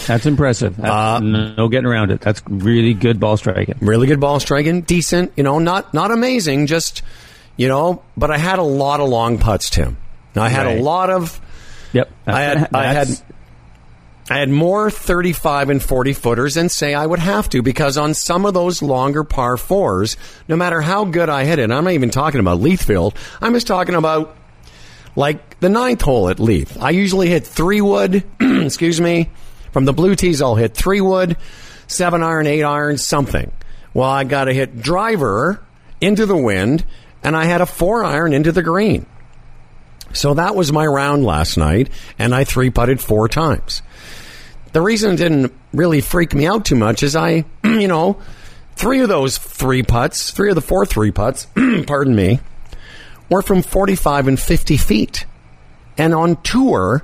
That's 0.08 0.26
impressive. 0.26 0.78
That's, 0.78 0.90
Uh, 0.90 1.20
no 1.20 1.68
getting 1.68 1.86
around 1.88 2.12
it. 2.12 2.22
That's 2.22 2.42
really 2.48 2.94
good 2.94 3.20
ball 3.20 3.38
striking. 3.38 3.76
Really 3.82 4.08
good 4.08 4.20
ball 4.20 4.40
striking, 4.40 4.82
decent, 4.82 5.32
you 5.36 5.44
know, 5.44 5.60
not 5.60 5.94
not 5.94 6.12
amazing, 6.12 6.68
just 6.68 7.02
you 7.58 7.68
know, 7.68 8.02
but 8.16 8.32
I 8.32 8.38
had 8.38 8.60
a 8.60 8.64
lot 8.64 9.00
of 9.00 9.10
long 9.10 9.38
putts, 9.38 9.70
Tim. 9.70 9.98
I 10.36 10.50
had 10.50 10.66
Right. 10.68 10.80
a 10.80 10.82
lot 10.84 11.10
of 11.10 11.42
Yep. 11.94 12.10
I 12.28 12.42
had 12.42 12.70
I 12.74 12.84
had 12.94 13.08
I 14.32 14.38
had 14.38 14.50
more 14.50 14.92
35 14.92 15.72
and 15.72 15.82
40 15.82 16.14
footers 16.14 16.54
than 16.54 16.70
say 16.70 16.94
I 16.94 17.04
would 17.04 17.18
have 17.18 17.50
to 17.50 17.64
because 17.64 17.98
on 17.98 18.14
some 18.14 18.46
of 18.46 18.54
those 18.54 18.84
longer 18.84 19.24
par 19.24 19.58
fours, 19.58 20.18
no 20.48 20.56
matter 20.56 20.82
how 20.82 21.04
good 21.04 21.30
I 21.30 21.46
hit 21.46 21.58
it, 21.58 21.72
I'm 21.72 21.84
not 21.84 21.94
even 21.94 22.12
talking 22.12 22.40
about 22.40 22.60
Leithfield. 22.60 23.16
I'm 23.42 23.54
just 23.56 23.66
talking 23.66 23.96
about 23.96 24.36
like 25.20 25.60
the 25.60 25.68
ninth 25.68 26.02
hole 26.02 26.30
at 26.30 26.40
Leith. 26.40 26.82
I 26.82 26.92
usually 26.92 27.30
hit 27.30 27.46
three 27.46 27.82
wood, 27.82 28.24
excuse 28.40 29.02
me, 29.02 29.30
from 29.74 29.84
the 29.84 29.92
blue 29.92 30.16
tees. 30.16 30.42
I'll 30.42 30.56
hit 30.56 30.74
three 30.74 31.02
wood, 31.02 31.36
seven 31.88 32.24
iron, 32.24 32.48
eight 32.48 32.64
iron, 32.64 32.98
something. 32.98 33.52
Well, 33.94 34.10
I 34.10 34.24
got 34.24 34.46
to 34.46 34.54
hit 34.54 34.82
driver 34.82 35.62
into 36.00 36.26
the 36.26 36.38
wind, 36.38 36.86
and 37.22 37.36
I 37.36 37.44
had 37.44 37.60
a 37.60 37.66
four 37.66 38.02
iron 38.06 38.32
into 38.32 38.54
the 38.54 38.64
green. 38.64 39.06
So 40.14 40.36
that 40.36 40.56
was 40.56 40.72
my 40.72 40.86
round 40.86 41.26
last 41.26 41.58
night, 41.58 41.90
and 42.18 42.34
I 42.34 42.46
three 42.46 42.70
putted 42.70 43.02
four 43.02 43.28
times. 43.28 43.82
The 44.72 44.82
reason 44.82 45.16
it 45.16 45.18
didn't 45.18 45.54
really 45.74 46.00
freak 46.00 46.34
me 46.34 46.48
out 46.48 46.64
too 46.64 46.76
much 46.76 47.04
is 47.04 47.18
I, 47.18 47.44
you 47.66 47.90
know, 47.90 48.22
three 48.78 49.02
of 49.02 49.10
those 49.10 49.38
three 49.38 49.84
putts, 49.84 50.32
three 50.32 50.48
of 50.48 50.56
the 50.56 50.62
four 50.62 50.86
three 50.86 51.12
putts, 51.12 51.46
pardon 51.88 52.16
me, 52.16 52.40
were 53.30 53.42
from 53.42 53.62
45 53.62 54.28
and 54.28 54.40
50 54.40 54.78
feet. 54.78 55.26
And 55.98 56.14
on 56.14 56.42
tour, 56.42 57.04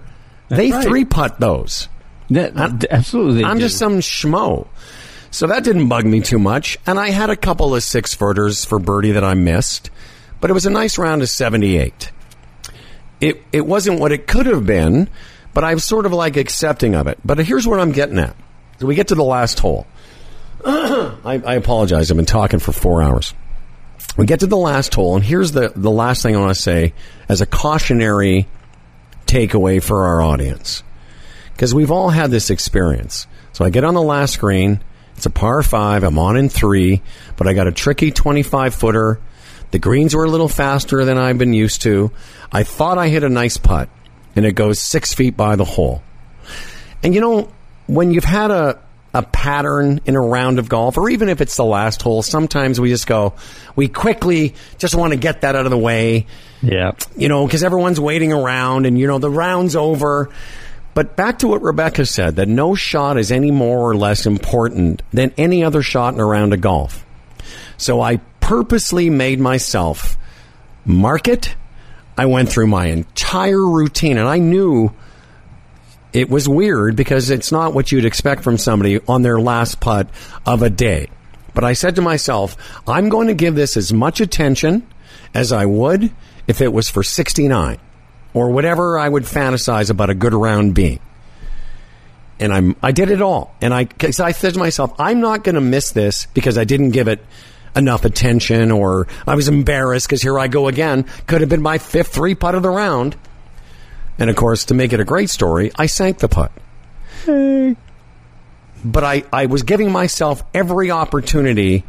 they 0.49 0.71
right. 0.71 0.84
three 0.84 1.05
putt 1.05 1.39
those. 1.39 1.89
that- 2.30 2.86
absolutely. 2.89 3.43
I'm 3.43 3.59
just 3.59 3.78
some 3.78 3.99
schmo. 3.99 4.67
So 5.32 5.47
that 5.47 5.63
didn't 5.63 5.89
bug 5.89 6.05
me 6.05 6.21
too 6.21 6.39
much. 6.39 6.78
And 6.88 6.97
I 6.97 7.09
had 7.09 7.30
a 7.30 7.36
couple 7.36 7.76
of 7.76 7.84
six 7.84 8.13
footers 8.13 8.63
for 8.63 8.80
birdie 8.80 9.11
that 9.11 9.23
I 9.23 9.34
missed, 9.34 9.89
but 10.39 10.49
it 10.49 10.53
was 10.53 10.65
a 10.65 10.69
nice 10.69 10.97
round 10.97 11.21
of 11.21 11.30
78. 11.30 12.11
It, 13.19 13.43
it 13.51 13.65
wasn't 13.65 13.99
what 13.99 14.11
it 14.11 14.28
could 14.28 14.45
have 14.45 14.65
been, 14.65 15.09
but 15.53 15.63
I'm 15.63 15.80
sort 15.80 16.05
of 16.05 16.13
like 16.13 16.38
accepting 16.38 16.95
of 16.95 17.07
it. 17.07 17.19
But 17.26 17.39
here's 17.39 17.67
what 17.67 17.80
I'm 17.80 17.91
getting 17.91 18.17
at. 18.17 18.36
So 18.80 18.88
we 18.88 18.95
get 18.95 19.09
to 19.09 19.15
the 19.15 19.23
last 19.23 19.59
hole. 19.59 19.88
I, 20.65 21.41
I 21.45 21.55
apologize. 21.55 22.11
I've 22.11 22.17
been 22.17 22.26
talking 22.26 22.59
for 22.59 22.71
four 22.71 23.01
hours. 23.01 23.34
We 24.18 24.26
get 24.26 24.39
to 24.41 24.47
the 24.47 24.57
last 24.57 24.93
hole, 24.95 25.16
and 25.16 25.24
here's 25.24 25.51
the, 25.51 25.74
the 25.76 25.91
last 25.91 26.24
thing 26.24 26.36
I 26.36 26.39
want 26.39 26.55
to 26.55 26.61
say 26.61 26.93
as 27.28 27.41
a 27.41 27.45
cautionary 27.45 28.47
takeaway 29.26 29.84
for 29.84 30.05
our 30.05 30.22
audience. 30.22 30.84
Because 31.51 31.74
we've 31.74 31.91
all 31.91 32.09
had 32.09 32.32
this 32.32 32.49
experience. 32.49 33.28
So 33.53 33.66
I 33.66 33.70
get 33.70 33.84
on 33.84 33.93
the 33.93 34.01
last 34.01 34.39
green. 34.39 34.82
It's 35.16 35.26
a 35.26 35.30
par 35.30 35.63
five. 35.63 36.03
I'm 36.03 36.20
on 36.20 36.38
in 36.38 36.49
three, 36.49 37.01
but 37.38 37.47
I 37.47 37.53
got 37.53 37.68
a 37.68 37.72
tricky 37.72 38.11
25 38.11 38.76
footer. 38.76 39.20
The 39.72 39.80
greens 39.80 40.16
were 40.16 40.26
a 40.26 40.30
little 40.30 40.49
faster 40.49 41.03
than 41.05 41.18
I've 41.18 41.38
been 41.38 41.53
used 41.53 41.82
to. 41.82 42.11
I 42.51 42.63
thought 42.63 42.97
I 42.97 43.09
hit 43.09 43.24
a 43.24 43.30
nice 43.30 43.57
putt, 43.57 43.89
and 44.36 44.45
it 44.45 44.53
goes 44.53 44.80
six 44.80 45.13
feet 45.13 45.36
by 45.36 45.55
the 45.55 45.66
hole. 45.66 46.01
And 47.03 47.13
you 47.13 47.22
know, 47.22 47.51
when 47.88 48.11
you've 48.11 48.24
had 48.24 48.51
a, 48.51 48.80
a 49.16 49.24
pattern 49.24 50.01
in 50.05 50.18
a 50.18 50.20
round 50.20 50.59
of 50.59 50.68
golf, 50.68 50.97
or 50.97 51.09
even 51.09 51.30
if 51.30 51.39
it's 51.39 51.55
the 51.55 51.63
last 51.63 52.01
hole, 52.01 52.22
sometimes 52.22 52.82
we 52.82 52.89
just 52.89 53.07
go, 53.07 53.34
we 53.74 53.88
quickly 53.88 54.55
just 54.78 54.93
want 54.93 55.13
to 55.13 55.18
get 55.18 55.41
that 55.41 55.55
out 55.55 55.66
of 55.66 55.72
the 55.72 55.78
way. 55.78 56.28
Yeah. 56.61 56.91
You 57.16 57.30
know, 57.30 57.47
because 57.47 57.63
everyone's 57.63 57.99
waiting 57.99 58.34
around 58.34 58.86
and, 58.86 58.99
you 58.99 59.07
know, 59.07 59.18
the 59.18 59.30
round's 59.30 59.78
over. 59.78 60.30
But 60.93 61.16
back 61.16 61.39
to 61.39 61.47
what 61.47 61.61
Rebecca 61.61 62.05
said 62.05 62.36
that 62.36 62.49
no 62.49 62.76
shot 62.76 63.18
is 63.18 63.32
any 63.32 63.51
more 63.51 63.89
or 63.89 63.95
less 63.95 64.26
important 64.26 65.01
than 65.13 65.34
any 65.38 65.63
other 65.63 65.82
shot 65.82 66.13
in 66.13 66.20
a 66.20 66.26
round 66.26 66.53
of 66.53 66.59
golf. 66.59 67.05
So 67.78 68.01
I 68.01 68.18
purposely 68.41 69.09
made 69.09 69.39
myself 69.39 70.18
mark 70.84 71.30
it. 71.30 71.55
I 72.18 72.26
went 72.26 72.49
through 72.49 72.68
my 72.68 72.88
entire 72.88 73.66
routine 73.66 74.18
and 74.18 74.28
I 74.28 74.39
knew 74.39 74.93
it 76.16 76.30
was 76.30 76.47
weird 76.47 76.95
because 76.95 77.30
it's 77.30 77.51
not 77.51 77.74
what 77.74 77.91
you'd 77.91 78.05
expect 78.05 78.41
from 78.41 78.57
somebody 78.57 79.01
on 79.05 79.22
their 79.22 79.38
last 79.38 79.82
putt 79.82 80.07
of 80.45 80.61
a 80.61 80.70
day. 80.70 81.09
But 81.53 81.66
I 81.66 81.74
said 81.74 81.95
to 81.95 82.01
myself, 82.01 82.55
I'm 82.88 83.09
going 83.09 83.28
to 83.28 83.34
give 83.34 83.55
this 83.55 83.76
as 83.76 83.91
much 83.91 84.22
attention 84.22 84.88
as 85.34 85.51
I 85.51 85.66
would 85.66 86.11
if 86.47 86.61
it 86.61 86.72
was 86.72 86.89
for 86.89 87.03
69 87.03 87.80
or 88.34 88.49
whatever 88.51 88.97
I 88.97 89.09
would 89.09 89.24
fantasize 89.24 89.89
about 89.89 90.09
a 90.09 90.13
good 90.13 90.34
round 90.34 90.74
being. 90.74 91.01
And 92.39 92.53
I'm, 92.53 92.78
I 92.82 92.93
did 92.93 93.11
it 93.11 93.22
all. 93.22 93.53
And 93.61 93.74
I, 93.74 93.84
cause 93.84 94.22
I 94.22 94.32
said 94.32 94.53
to 94.53 94.59
myself, 94.59 94.93
I'm 94.97 95.20
not 95.20 95.43
going 95.43 95.55
to 95.55 95.61
miss 95.61 95.91
this 95.91 96.28
because 96.28 96.57
I 96.57 96.63
didn't 96.63 96.91
give 96.91 97.09
it 97.09 97.20
enough 97.76 98.05
attention 98.05 98.72
or 98.72 99.07
I 99.28 99.36
was 99.36 99.49
embarrassed 99.49 100.07
because 100.07 100.22
here 100.22 100.39
I 100.39 100.47
go 100.47 100.70
again. 100.70 101.03
Could 101.28 101.41
have 101.41 101.49
been 101.49 101.61
my 101.61 101.78
fifth 101.78 102.13
three 102.13 102.36
putt 102.36 102.55
of 102.55 102.63
the 102.63 102.70
round. 102.70 103.18
And 104.18 104.30
of 104.30 104.36
course, 104.36 104.66
to 104.66 104.74
make 104.74 104.93
it 104.93 104.99
a 104.99 105.05
great 105.05 105.30
story, 105.30 105.72
I 105.76 105.88
sank 105.88 106.20
the 106.20 106.30
putt. 106.30 106.51
But 108.84 109.03
I, 109.03 109.24
I 109.34 109.47
was 109.47 109.63
giving 109.63 109.91
myself 109.91 110.43
every 110.53 110.91
opportunity 110.91 111.84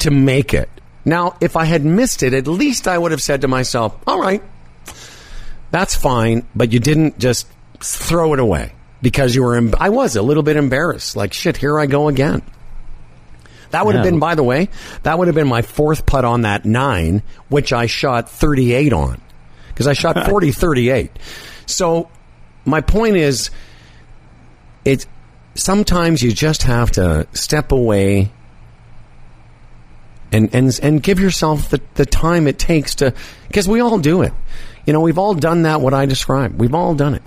to 0.00 0.10
make 0.10 0.52
it. 0.52 0.68
Now, 1.04 1.36
if 1.40 1.56
I 1.56 1.64
had 1.64 1.84
missed 1.84 2.22
it, 2.22 2.34
at 2.34 2.46
least 2.46 2.86
I 2.86 2.98
would 2.98 3.12
have 3.12 3.22
said 3.22 3.42
to 3.42 3.48
myself, 3.48 3.96
all 4.06 4.20
right, 4.20 4.42
that's 5.70 5.94
fine, 5.94 6.46
but 6.54 6.72
you 6.72 6.80
didn't 6.80 7.18
just 7.18 7.46
throw 7.80 8.34
it 8.34 8.40
away 8.40 8.72
because 9.00 9.34
you 9.34 9.42
were, 9.42 9.56
em- 9.56 9.74
I 9.78 9.90
was 9.90 10.16
a 10.16 10.22
little 10.22 10.42
bit 10.42 10.56
embarrassed. 10.56 11.16
Like, 11.16 11.32
shit, 11.32 11.56
here 11.56 11.78
I 11.78 11.86
go 11.86 12.08
again. 12.08 12.42
That 13.70 13.86
would 13.86 13.94
have 13.94 14.04
been, 14.04 14.18
by 14.18 14.34
the 14.34 14.42
way, 14.42 14.70
that 15.02 15.18
would 15.18 15.28
have 15.28 15.34
been 15.34 15.48
my 15.48 15.62
fourth 15.62 16.06
putt 16.06 16.24
on 16.24 16.42
that 16.42 16.64
nine, 16.64 17.22
which 17.48 17.72
I 17.72 17.86
shot 17.86 18.30
38 18.30 18.92
on 18.92 19.20
because 19.78 19.86
I 19.86 19.92
shot 19.92 20.28
40 20.28 20.50
38. 20.50 21.12
So 21.66 22.10
my 22.64 22.80
point 22.80 23.14
is, 23.14 23.50
it's 24.84 25.06
sometimes 25.54 26.20
you 26.20 26.32
just 26.32 26.64
have 26.64 26.90
to 26.92 27.28
step 27.32 27.70
away 27.70 28.32
and 30.32 30.52
and 30.52 30.76
and 30.82 31.00
give 31.00 31.20
yourself 31.20 31.70
the, 31.70 31.80
the 31.94 32.04
time 32.04 32.48
it 32.48 32.58
takes 32.58 32.96
to 32.96 33.14
because 33.46 33.68
we 33.68 33.78
all 33.78 34.00
do 34.00 34.22
it. 34.22 34.32
You 34.84 34.92
know, 34.92 35.00
we've 35.00 35.16
all 35.16 35.34
done 35.34 35.62
that. 35.62 35.80
What 35.80 35.94
I 35.94 36.06
described, 36.06 36.58
we've 36.58 36.74
all 36.74 36.96
done 36.96 37.14
it. 37.14 37.22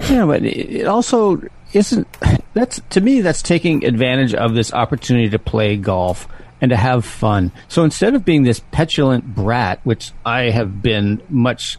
Yeah, 0.00 0.26
but 0.26 0.44
it 0.44 0.80
it 0.80 0.86
also 0.88 1.40
isn't. 1.72 2.08
That's 2.54 2.80
to 2.90 3.00
me. 3.00 3.20
That's 3.20 3.42
taking 3.42 3.84
advantage 3.84 4.34
of 4.34 4.54
this 4.54 4.72
opportunity 4.72 5.30
to 5.30 5.38
play 5.38 5.76
golf 5.76 6.26
and 6.60 6.70
to 6.70 6.76
have 6.76 7.04
fun. 7.04 7.52
So 7.68 7.84
instead 7.84 8.14
of 8.14 8.24
being 8.24 8.42
this 8.42 8.60
petulant 8.70 9.34
brat, 9.34 9.80
which 9.84 10.12
I 10.24 10.50
have 10.50 10.82
been 10.82 11.22
much 11.28 11.78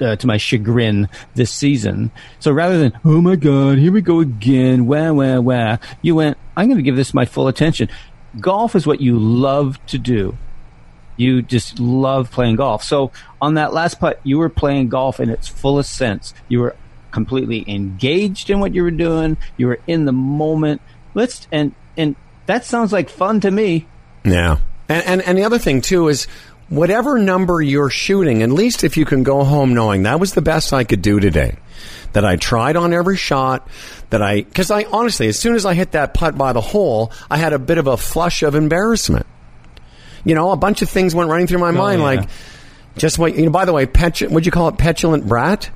uh, 0.00 0.16
to 0.16 0.26
my 0.26 0.36
chagrin 0.36 1.08
this 1.34 1.50
season, 1.50 2.10
so 2.38 2.52
rather 2.52 2.78
than 2.78 2.98
oh 3.04 3.20
my 3.20 3.36
god, 3.36 3.78
here 3.78 3.92
we 3.92 4.00
go 4.00 4.20
again, 4.20 4.86
wah 4.86 5.12
wah 5.12 5.40
wah, 5.40 5.78
you 6.02 6.14
went. 6.14 6.38
I'm 6.56 6.68
going 6.68 6.78
to 6.78 6.82
give 6.82 6.96
this 6.96 7.14
my 7.14 7.24
full 7.24 7.48
attention. 7.48 7.88
Golf 8.40 8.74
is 8.74 8.86
what 8.86 9.00
you 9.00 9.18
love 9.18 9.84
to 9.86 9.98
do. 9.98 10.36
You 11.16 11.40
just 11.40 11.80
love 11.80 12.30
playing 12.30 12.56
golf. 12.56 12.82
So 12.84 13.10
on 13.40 13.54
that 13.54 13.72
last 13.72 14.00
putt, 14.00 14.20
you 14.22 14.38
were 14.38 14.50
playing 14.50 14.88
golf 14.88 15.18
in 15.18 15.30
its 15.30 15.48
fullest 15.48 15.94
sense. 15.94 16.34
You 16.48 16.60
were 16.60 16.76
completely 17.10 17.64
engaged 17.66 18.50
in 18.50 18.60
what 18.60 18.74
you 18.74 18.82
were 18.82 18.90
doing. 18.90 19.38
You 19.56 19.68
were 19.68 19.78
in 19.86 20.04
the 20.04 20.12
moment. 20.12 20.82
Let's 21.14 21.48
and 21.50 21.74
and 21.96 22.16
that 22.44 22.64
sounds 22.64 22.92
like 22.92 23.08
fun 23.08 23.40
to 23.40 23.50
me. 23.50 23.86
Yeah. 24.26 24.58
And, 24.88 25.04
and 25.06 25.22
and 25.22 25.38
the 25.38 25.44
other 25.44 25.58
thing 25.58 25.80
too 25.80 26.08
is 26.08 26.26
whatever 26.68 27.18
number 27.18 27.62
you're 27.62 27.90
shooting, 27.90 28.42
at 28.42 28.50
least 28.50 28.84
if 28.84 28.96
you 28.96 29.04
can 29.04 29.22
go 29.22 29.44
home 29.44 29.74
knowing 29.74 30.02
that 30.02 30.20
was 30.20 30.34
the 30.34 30.42
best 30.42 30.72
I 30.72 30.84
could 30.84 31.02
do 31.02 31.20
today. 31.20 31.56
That 32.12 32.24
I 32.24 32.36
tried 32.36 32.76
on 32.76 32.92
every 32.92 33.16
shot. 33.16 33.68
That 34.10 34.22
I 34.22 34.42
because 34.42 34.70
I 34.70 34.84
honestly, 34.84 35.28
as 35.28 35.38
soon 35.38 35.54
as 35.54 35.66
I 35.66 35.74
hit 35.74 35.92
that 35.92 36.14
putt 36.14 36.36
by 36.38 36.52
the 36.52 36.60
hole, 36.60 37.12
I 37.30 37.36
had 37.36 37.52
a 37.52 37.58
bit 37.58 37.78
of 37.78 37.86
a 37.86 37.96
flush 37.96 38.42
of 38.42 38.54
embarrassment. 38.54 39.26
You 40.24 40.34
know, 40.34 40.50
a 40.50 40.56
bunch 40.56 40.82
of 40.82 40.88
things 40.88 41.14
went 41.14 41.30
running 41.30 41.46
through 41.46 41.58
my 41.58 41.70
mind, 41.70 42.00
yeah. 42.00 42.06
like 42.06 42.28
just 42.96 43.18
what 43.18 43.36
you 43.36 43.44
know. 43.44 43.50
By 43.50 43.64
the 43.64 43.72
way, 43.72 43.86
petu- 43.86 44.30
would 44.30 44.46
you 44.46 44.52
call 44.52 44.68
it 44.68 44.78
petulant 44.78 45.26
brat? 45.26 45.70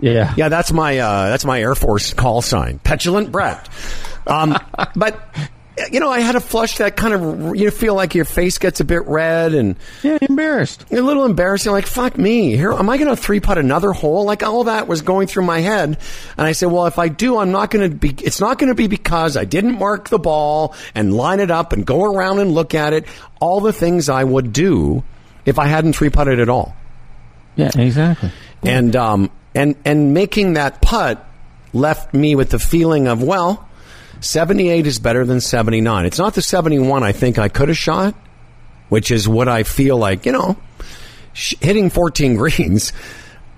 Yeah. 0.00 0.34
Yeah, 0.36 0.48
that's 0.48 0.72
my 0.72 0.98
uh, 0.98 1.28
that's 1.28 1.44
my 1.44 1.60
Air 1.60 1.74
Force 1.74 2.14
call 2.14 2.42
sign, 2.42 2.78
petulant 2.78 3.30
brat. 3.30 3.68
Um, 4.26 4.58
but 4.96 5.20
you 5.92 6.00
know, 6.00 6.10
I 6.10 6.20
had 6.20 6.36
a 6.36 6.40
flush 6.40 6.78
that 6.78 6.96
kind 6.96 7.12
of 7.14 7.56
you 7.56 7.70
feel 7.70 7.94
like 7.94 8.14
your 8.14 8.24
face 8.24 8.58
gets 8.58 8.80
a 8.80 8.84
bit 8.84 9.06
red 9.06 9.52
and 9.54 9.76
Yeah, 10.02 10.18
embarrassed. 10.22 10.84
you're 10.90 11.00
a 11.00 11.04
little 11.04 11.24
embarrassing. 11.24 11.70
Like 11.72 11.86
fuck 11.86 12.16
me, 12.16 12.56
here 12.56 12.72
am 12.72 12.88
I 12.88 12.96
going 12.96 13.10
to 13.14 13.16
three 13.16 13.40
putt 13.40 13.58
another 13.58 13.92
hole? 13.92 14.24
Like 14.24 14.42
all 14.42 14.64
that 14.64 14.88
was 14.88 15.02
going 15.02 15.26
through 15.26 15.44
my 15.44 15.60
head, 15.60 15.98
and 16.38 16.46
I 16.46 16.52
said, 16.52 16.66
well, 16.66 16.86
if 16.86 16.98
I 16.98 17.08
do, 17.08 17.38
I'm 17.38 17.50
not 17.52 17.70
going 17.70 17.90
to 17.90 17.94
be. 17.96 18.14
It's 18.24 18.40
not 18.40 18.58
going 18.58 18.68
to 18.68 18.74
be 18.74 18.86
because 18.86 19.36
I 19.36 19.44
didn't 19.44 19.78
mark 19.78 20.08
the 20.08 20.18
ball 20.18 20.74
and 20.94 21.12
line 21.14 21.40
it 21.40 21.50
up 21.50 21.72
and 21.72 21.84
go 21.84 22.04
around 22.04 22.38
and 22.38 22.52
look 22.52 22.74
at 22.74 22.92
it. 22.92 23.04
All 23.40 23.60
the 23.60 23.72
things 23.72 24.08
I 24.08 24.24
would 24.24 24.52
do 24.52 25.04
if 25.44 25.58
I 25.58 25.66
hadn't 25.66 25.92
three 25.92 26.08
putted 26.10 26.40
at 26.40 26.48
all 26.48 26.74
Yeah, 27.54 27.70
exactly. 27.76 28.32
and 28.62 28.96
um, 28.96 29.30
and 29.54 29.76
and 29.84 30.14
making 30.14 30.54
that 30.54 30.80
putt 30.80 31.22
left 31.72 32.14
me 32.14 32.34
with 32.34 32.48
the 32.50 32.58
feeling 32.58 33.06
of 33.08 33.22
well, 33.22 33.65
seventy 34.20 34.68
eight 34.68 34.86
is 34.86 34.98
better 34.98 35.24
than 35.24 35.40
seventy 35.40 35.80
nine. 35.80 36.06
It's 36.06 36.18
not 36.18 36.34
the 36.34 36.42
seventy 36.42 36.78
one 36.78 37.02
I 37.02 37.12
think 37.12 37.38
I 37.38 37.48
could 37.48 37.68
have 37.68 37.78
shot, 37.78 38.14
which 38.88 39.10
is 39.10 39.28
what 39.28 39.48
I 39.48 39.62
feel 39.62 39.96
like. 39.96 40.26
You 40.26 40.32
know, 40.32 40.56
sh- 41.32 41.54
hitting 41.60 41.90
fourteen 41.90 42.36
greens 42.36 42.92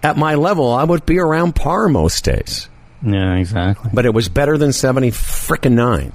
at 0.02 0.16
my 0.16 0.34
level, 0.34 0.72
I 0.72 0.84
would 0.84 1.04
be 1.06 1.18
around 1.18 1.54
par 1.56 1.88
most 1.88 2.24
days. 2.24 2.68
Yeah, 3.02 3.36
exactly. 3.36 3.90
But 3.92 4.06
it 4.06 4.14
was 4.14 4.28
better 4.28 4.58
than 4.58 4.72
seventy 4.72 5.10
frickin' 5.10 5.72
nine. 5.72 6.12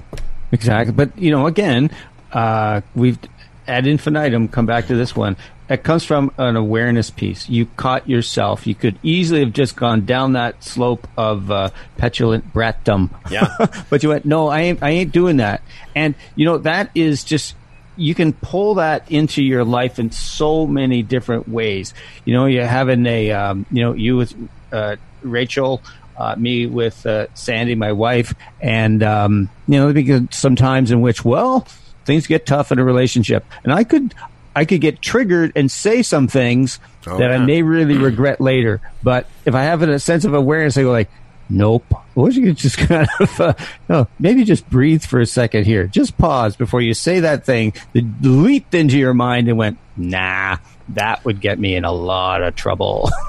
Exactly. 0.52 0.92
But, 0.94 1.18
you 1.18 1.30
know, 1.30 1.46
again, 1.46 1.90
uh, 2.32 2.82
we've 2.94 3.18
ad 3.66 3.86
infinitum 3.86 4.48
come 4.48 4.66
back 4.66 4.86
to 4.88 4.94
this 4.94 5.16
one. 5.16 5.36
It 5.68 5.82
comes 5.82 6.04
from 6.04 6.30
an 6.36 6.56
awareness 6.56 7.10
piece. 7.10 7.48
You 7.48 7.66
caught 7.66 8.08
yourself. 8.08 8.66
You 8.66 8.74
could 8.74 8.98
easily 9.02 9.40
have 9.40 9.52
just 9.52 9.76
gone 9.76 10.04
down 10.04 10.34
that 10.34 10.62
slope 10.62 11.08
of 11.16 11.50
uh, 11.50 11.70
petulant 11.96 12.52
bratdom. 12.52 13.10
Yeah. 13.30 13.48
but 13.90 14.02
you 14.02 14.10
went, 14.10 14.26
no, 14.26 14.48
I 14.48 14.60
ain't, 14.60 14.82
I 14.82 14.90
ain't 14.90 15.12
doing 15.12 15.38
that. 15.38 15.62
And, 15.94 16.14
you 16.36 16.44
know, 16.44 16.58
that 16.58 16.90
is 16.94 17.24
just, 17.24 17.54
you 17.96 18.14
can 18.14 18.34
pull 18.34 18.74
that 18.74 19.10
into 19.10 19.42
your 19.42 19.64
life 19.64 19.98
in 19.98 20.10
so 20.10 20.66
many 20.66 21.02
different 21.02 21.48
ways. 21.48 21.94
You 22.26 22.34
know, 22.34 22.44
you're 22.44 22.66
having 22.66 23.06
a, 23.06 23.30
um, 23.30 23.64
you 23.70 23.82
know, 23.82 23.94
you 23.94 24.16
with 24.16 24.34
uh, 24.70 24.96
Rachel, 25.22 25.82
uh, 26.18 26.36
me 26.36 26.66
with 26.66 27.06
uh, 27.06 27.28
Sandy, 27.34 27.74
my 27.74 27.92
wife, 27.92 28.34
and, 28.60 29.02
um, 29.02 29.48
you 29.66 29.78
know, 29.78 29.92
because 29.92 30.22
sometimes 30.30 30.90
in 30.90 31.00
which, 31.00 31.24
well, 31.24 31.66
things 32.04 32.26
get 32.26 32.46
tough 32.46 32.70
in 32.70 32.78
a 32.78 32.84
relationship. 32.84 33.44
And 33.62 33.72
I 33.72 33.84
could, 33.84 34.14
I 34.54 34.64
could 34.64 34.80
get 34.80 35.02
triggered 35.02 35.52
and 35.56 35.70
say 35.70 36.02
some 36.02 36.28
things 36.28 36.78
Oh, 37.06 37.18
that 37.18 37.30
I 37.32 37.38
may 37.38 37.62
really 37.62 37.96
regret 37.98 38.40
later. 38.40 38.80
But 39.02 39.26
if 39.44 39.54
I 39.54 39.62
have 39.64 39.82
a 39.82 39.98
sense 39.98 40.24
of 40.24 40.34
awareness, 40.34 40.76
I 40.76 40.82
go 40.82 40.90
like, 40.92 41.10
nope. 41.48 41.84
Or 42.14 42.30
you 42.30 42.42
could 42.46 42.56
just 42.56 42.78
kind 42.88 43.08
of, 43.20 43.40
uh, 43.40 43.54
no, 43.88 44.08
maybe 44.18 44.44
just 44.44 44.68
breathe 44.70 45.02
for 45.04 45.20
a 45.20 45.26
second 45.26 45.64
here. 45.66 45.86
Just 45.86 46.16
pause 46.16 46.56
before 46.56 46.80
you 46.80 46.94
say 46.94 47.20
that 47.20 47.44
thing 47.44 47.74
that 47.92 48.04
leaped 48.22 48.74
into 48.74 48.98
your 48.98 49.14
mind 49.14 49.48
and 49.48 49.58
went, 49.58 49.78
nah, 49.96 50.58
that 50.90 51.24
would 51.24 51.40
get 51.40 51.58
me 51.58 51.74
in 51.74 51.84
a 51.84 51.92
lot 51.92 52.42
of 52.42 52.54
trouble. 52.54 53.10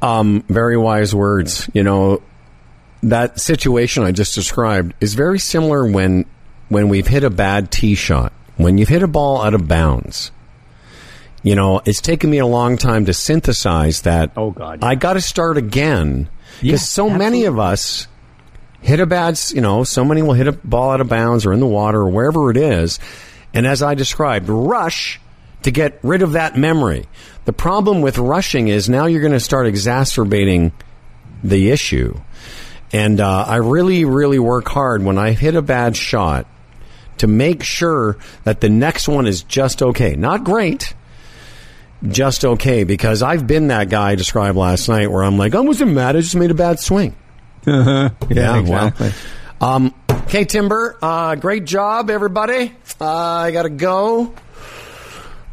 Um, 0.00 0.44
very 0.48 0.76
wise 0.76 1.14
words. 1.14 1.68
You 1.72 1.82
know, 1.82 2.22
that 3.02 3.40
situation 3.40 4.04
I 4.04 4.12
just 4.12 4.34
described 4.34 4.94
is 5.00 5.14
very 5.14 5.38
similar 5.38 5.84
when 5.86 6.24
when 6.68 6.88
we've 6.88 7.06
hit 7.06 7.24
a 7.24 7.30
bad 7.30 7.70
tee 7.70 7.94
shot. 7.94 8.32
When 8.58 8.76
you've 8.76 8.88
hit 8.88 9.02
a 9.02 9.08
ball 9.08 9.42
out 9.42 9.54
of 9.54 9.66
bounds. 9.66 10.30
You 11.42 11.54
know, 11.54 11.80
it's 11.86 12.00
taken 12.00 12.28
me 12.28 12.38
a 12.38 12.46
long 12.46 12.76
time 12.76 13.06
to 13.06 13.14
synthesize 13.14 14.02
that. 14.02 14.32
Oh, 14.36 14.50
God. 14.50 14.82
I 14.82 14.96
got 14.96 15.14
to 15.14 15.20
start 15.20 15.56
again 15.56 16.28
because 16.60 16.62
Yeah, 16.62 16.76
so 16.76 17.08
many 17.08 17.44
of 17.44 17.58
us 17.58 18.08
hit 18.82 19.00
a 19.00 19.06
bad, 19.06 19.38
you 19.54 19.60
know, 19.60 19.84
so 19.84 20.04
many 20.04 20.22
will 20.22 20.34
hit 20.34 20.48
a 20.48 20.52
ball 20.52 20.90
out 20.90 21.00
of 21.00 21.08
bounds 21.08 21.46
or 21.46 21.52
in 21.52 21.60
the 21.60 21.66
water 21.66 22.00
or 22.00 22.08
wherever 22.08 22.50
it 22.50 22.56
is. 22.56 22.98
And 23.54 23.66
as 23.66 23.82
I 23.82 23.94
described, 23.94 24.48
rush 24.48 25.20
to 25.62 25.70
get 25.70 25.98
rid 26.02 26.22
of 26.22 26.32
that 26.32 26.56
memory. 26.56 27.06
The 27.44 27.52
problem 27.52 28.02
with 28.02 28.18
rushing 28.18 28.68
is 28.68 28.88
now 28.88 29.06
you're 29.06 29.20
going 29.20 29.32
to 29.32 29.40
start 29.40 29.66
exacerbating 29.66 30.72
the 31.42 31.70
issue. 31.70 32.20
And 32.92 33.20
uh, 33.20 33.44
I 33.46 33.56
really, 33.56 34.04
really 34.04 34.38
work 34.38 34.68
hard 34.68 35.02
when 35.02 35.18
I 35.18 35.32
hit 35.32 35.54
a 35.54 35.62
bad 35.62 35.96
shot 35.96 36.46
to 37.20 37.26
make 37.26 37.62
sure 37.62 38.16
that 38.44 38.60
the 38.60 38.68
next 38.68 39.08
one 39.08 39.26
is 39.26 39.42
just 39.42 39.82
okay. 39.82 40.14
Not 40.16 40.44
great, 40.44 40.94
just 42.08 42.44
okay. 42.44 42.84
Because 42.84 43.22
I've 43.22 43.46
been 43.46 43.68
that 43.68 43.88
guy 43.90 44.10
I 44.10 44.14
described 44.14 44.56
last 44.56 44.88
night 44.88 45.10
where 45.10 45.22
I'm 45.24 45.38
like, 45.38 45.54
I 45.54 45.60
wasn't 45.60 45.92
mad, 45.92 46.16
I 46.16 46.20
just 46.20 46.36
made 46.36 46.50
a 46.50 46.54
bad 46.54 46.80
swing. 46.80 47.14
Uh-huh. 47.66 48.10
Yeah, 48.30 48.58
exactly. 48.60 49.12
well. 49.60 49.74
Um, 49.74 49.94
okay, 50.10 50.44
Timber, 50.44 50.96
uh, 51.02 51.34
great 51.34 51.64
job, 51.64 52.10
everybody. 52.10 52.72
Uh, 53.00 53.06
I 53.06 53.50
got 53.50 53.64
to 53.64 53.70
go. 53.70 54.34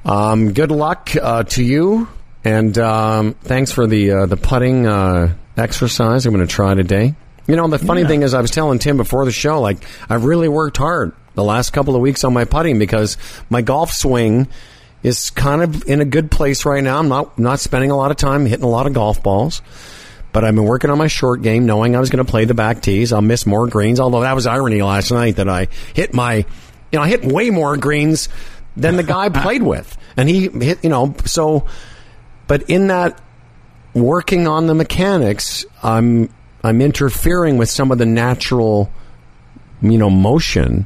Um, 0.05 0.53
good 0.53 0.70
luck 0.70 1.11
uh, 1.20 1.43
to 1.43 1.63
you, 1.63 2.07
and 2.43 2.78
um, 2.78 3.34
thanks 3.41 3.72
for 3.72 3.88
the 3.88 4.11
uh, 4.11 4.26
the 4.28 4.38
putting 4.38 4.86
uh, 4.86 5.34
exercise. 5.57 6.28
I'm 6.28 6.34
going 6.34 6.45
to 6.45 6.53
try 6.53 6.76
today. 6.76 7.16
You 7.47 7.55
know, 7.55 7.68
the 7.68 7.80
funny 7.80 8.05
thing 8.05 8.22
is, 8.22 8.34
I 8.36 8.41
was 8.41 8.51
telling 8.51 8.78
Tim 8.80 8.97
before 8.97 9.26
the 9.26 9.32
show, 9.32 9.61
like 9.61 9.78
I've 10.09 10.26
really 10.26 10.47
worked 10.47 10.78
hard 10.78 11.13
the 11.36 11.44
last 11.44 11.72
couple 11.72 11.96
of 11.96 12.02
weeks 12.02 12.24
on 12.24 12.34
my 12.34 12.46
putting 12.46 12.80
because 12.80 13.18
my 13.50 13.62
golf 13.62 13.92
swing 13.92 14.48
is 15.04 15.30
kind 15.30 15.62
of 15.62 15.88
in 15.88 16.02
a 16.02 16.06
good 16.06 16.32
place 16.32 16.66
right 16.66 16.84
now. 16.84 16.98
I'm 16.98 17.10
not 17.10 17.38
not 17.38 17.60
spending 17.60 17.92
a 17.92 17.96
lot 17.96 18.12
of 18.12 18.18
time 18.18 18.46
hitting 18.46 18.66
a 18.66 18.70
lot 18.70 18.88
of 18.88 18.94
golf 18.94 19.22
balls. 19.22 19.62
But 20.32 20.44
I've 20.44 20.54
been 20.54 20.66
working 20.66 20.90
on 20.90 20.98
my 20.98 21.08
short 21.08 21.42
game, 21.44 21.66
knowing 21.66 21.96
I 21.96 22.02
was 22.02 22.10
going 22.10 22.26
to 22.26 22.30
play 22.30 22.44
the 22.44 22.54
back 22.54 22.82
tees. 22.82 23.14
I'll 23.14 23.22
miss 23.22 23.46
more 23.46 23.68
greens, 23.68 24.02
although 24.02 24.20
that 24.20 24.36
was 24.36 24.46
irony 24.46 24.82
last 24.82 25.10
night 25.10 25.38
that 25.38 25.48
I 25.48 25.70
hit 25.94 26.14
my, 26.14 26.36
you 26.36 26.46
know, 26.92 27.04
I 27.04 27.08
hit 27.08 27.24
way 27.24 27.52
more 27.52 27.78
greens 27.78 28.28
than 28.76 28.98
the 28.98 29.04
guy 29.04 29.30
played 29.44 29.64
with, 29.64 29.98
and 30.18 30.28
he 30.28 30.50
hit, 30.50 30.84
you 30.84 30.90
know, 30.90 31.16
so. 31.24 31.68
But 32.48 32.70
in 32.70 32.88
that 32.88 33.22
working 33.94 34.46
on 34.46 34.68
the 34.68 34.76
mechanics, 34.76 35.66
I'm 35.82 36.30
I'm 36.66 36.82
interfering 36.82 37.58
with 37.58 37.70
some 37.70 37.92
of 37.92 37.98
the 37.98 38.06
natural, 38.06 38.92
you 39.82 39.98
know, 39.98 40.10
motion, 40.10 40.86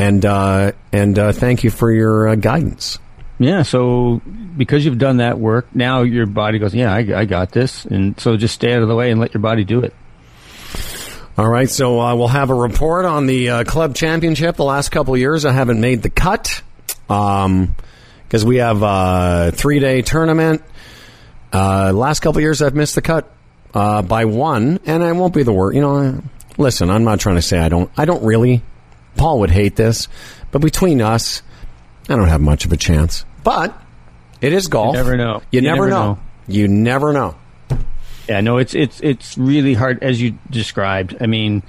and 0.00 0.24
uh, 0.24 0.72
and 0.92 1.18
uh, 1.18 1.32
thank 1.32 1.62
you 1.62 1.70
for 1.70 1.92
your 1.92 2.28
uh, 2.28 2.34
guidance. 2.34 2.98
Yeah, 3.38 3.62
so 3.62 4.22
because 4.56 4.84
you've 4.84 4.98
done 4.98 5.18
that 5.18 5.38
work, 5.38 5.74
now 5.74 6.02
your 6.02 6.26
body 6.26 6.58
goes, 6.58 6.74
yeah, 6.74 6.92
I, 6.92 7.20
I 7.20 7.24
got 7.26 7.52
this. 7.52 7.84
And 7.84 8.18
so 8.18 8.36
just 8.36 8.54
stay 8.54 8.72
out 8.72 8.82
of 8.82 8.88
the 8.88 8.94
way 8.94 9.10
and 9.10 9.20
let 9.20 9.32
your 9.34 9.40
body 9.42 9.64
do 9.64 9.80
it. 9.80 9.94
All 11.38 11.48
right, 11.48 11.68
so 11.68 12.00
uh, 12.00 12.14
we'll 12.16 12.28
have 12.28 12.50
a 12.50 12.54
report 12.54 13.04
on 13.04 13.26
the 13.26 13.48
uh, 13.50 13.64
club 13.64 13.94
championship. 13.94 14.56
The 14.56 14.64
last 14.64 14.90
couple 14.90 15.14
of 15.14 15.20
years, 15.20 15.44
I 15.44 15.52
haven't 15.52 15.80
made 15.80 16.02
the 16.02 16.10
cut 16.10 16.62
because 17.06 18.44
we 18.44 18.56
have 18.56 18.82
a 18.82 19.52
three 19.54 19.80
day 19.80 20.02
tournament. 20.02 20.62
Uh, 21.52 21.92
last 21.94 22.20
couple 22.20 22.38
of 22.38 22.42
years, 22.42 22.62
I've 22.62 22.74
missed 22.74 22.94
the 22.94 23.02
cut 23.02 23.30
uh, 23.74 24.02
by 24.02 24.24
one, 24.24 24.80
and 24.86 25.02
I 25.02 25.12
won't 25.12 25.34
be 25.34 25.42
the 25.42 25.52
worst. 25.52 25.76
You 25.76 25.82
know, 25.82 26.22
listen, 26.58 26.90
I'm 26.90 27.04
not 27.04 27.20
trying 27.20 27.36
to 27.36 27.42
say 27.42 27.58
I 27.58 27.68
don't. 27.68 27.90
I 27.96 28.06
don't 28.06 28.22
really. 28.24 28.62
Paul 29.20 29.40
would 29.40 29.50
hate 29.50 29.76
this, 29.76 30.08
but 30.50 30.60
between 30.62 31.02
us, 31.02 31.42
I 32.08 32.16
don't 32.16 32.28
have 32.28 32.40
much 32.40 32.64
of 32.64 32.72
a 32.72 32.76
chance. 32.76 33.24
But 33.44 33.78
it 34.40 34.52
is 34.54 34.66
golf. 34.66 34.96
You 34.96 35.02
never 35.02 35.16
know. 35.16 35.42
You, 35.50 35.58
You 35.58 35.60
never, 35.60 35.76
never 35.76 35.90
know. 35.90 36.12
know. 36.14 36.18
You 36.48 36.68
never 36.68 37.12
know. 37.12 37.34
Yeah, 38.28 38.40
no, 38.40 38.58
it's 38.58 38.74
it's 38.74 39.00
it's 39.00 39.36
really 39.36 39.74
hard 39.74 40.02
as 40.02 40.20
you 40.22 40.38
described. 40.50 41.16
I 41.20 41.26
mean, 41.26 41.62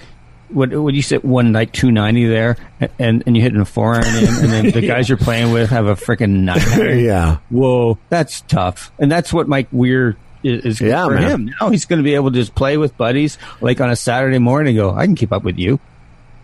what 0.49 0.70
what 0.74 0.93
you 0.93 1.02
said 1.02 1.24
one 1.24 1.52
like 1.54 1.72
two 1.74 1.91
ninety 1.91 2.26
there, 2.28 2.56
and 2.99 3.24
and 3.26 3.36
you 3.36 3.41
hit 3.41 3.54
in 3.54 3.60
a 3.62 3.66
four 3.66 3.95
iron 3.95 4.06
in, 4.16 4.28
and 4.30 4.49
then 4.52 4.72
the 4.72 4.82
guys 4.88 5.10
you're 5.10 5.18
playing 5.18 5.52
with 5.52 5.72
have 5.72 5.88
a 5.88 5.95
freaking 5.95 6.43
nine. 6.43 6.60
Yeah. 7.04 7.38
Whoa, 7.49 7.97
that's 8.10 8.41
tough, 8.41 8.91
and 8.99 9.12
that's 9.12 9.34
what 9.34 9.47
Mike 9.47 9.68
Weir 9.72 10.16
is, 10.43 10.64
is 10.66 10.82
Yeah, 10.82 11.06
for 11.06 11.16
man. 11.16 11.24
him. 11.32 11.54
Now 11.60 11.70
he's 11.70 11.86
going 11.86 11.99
to 11.99 12.04
be 12.04 12.16
able 12.16 12.32
to 12.32 12.38
just 12.39 12.54
play 12.56 12.78
with 12.78 12.95
buddies 12.95 13.38
like 13.60 13.82
on 13.82 13.89
a 13.89 13.95
Saturday 13.95 14.39
morning. 14.39 14.78
and 14.78 14.89
Go, 14.89 14.95
I 14.95 15.06
can 15.06 15.16
keep 15.16 15.32
up 15.34 15.43
with 15.43 15.58
you. 15.58 15.80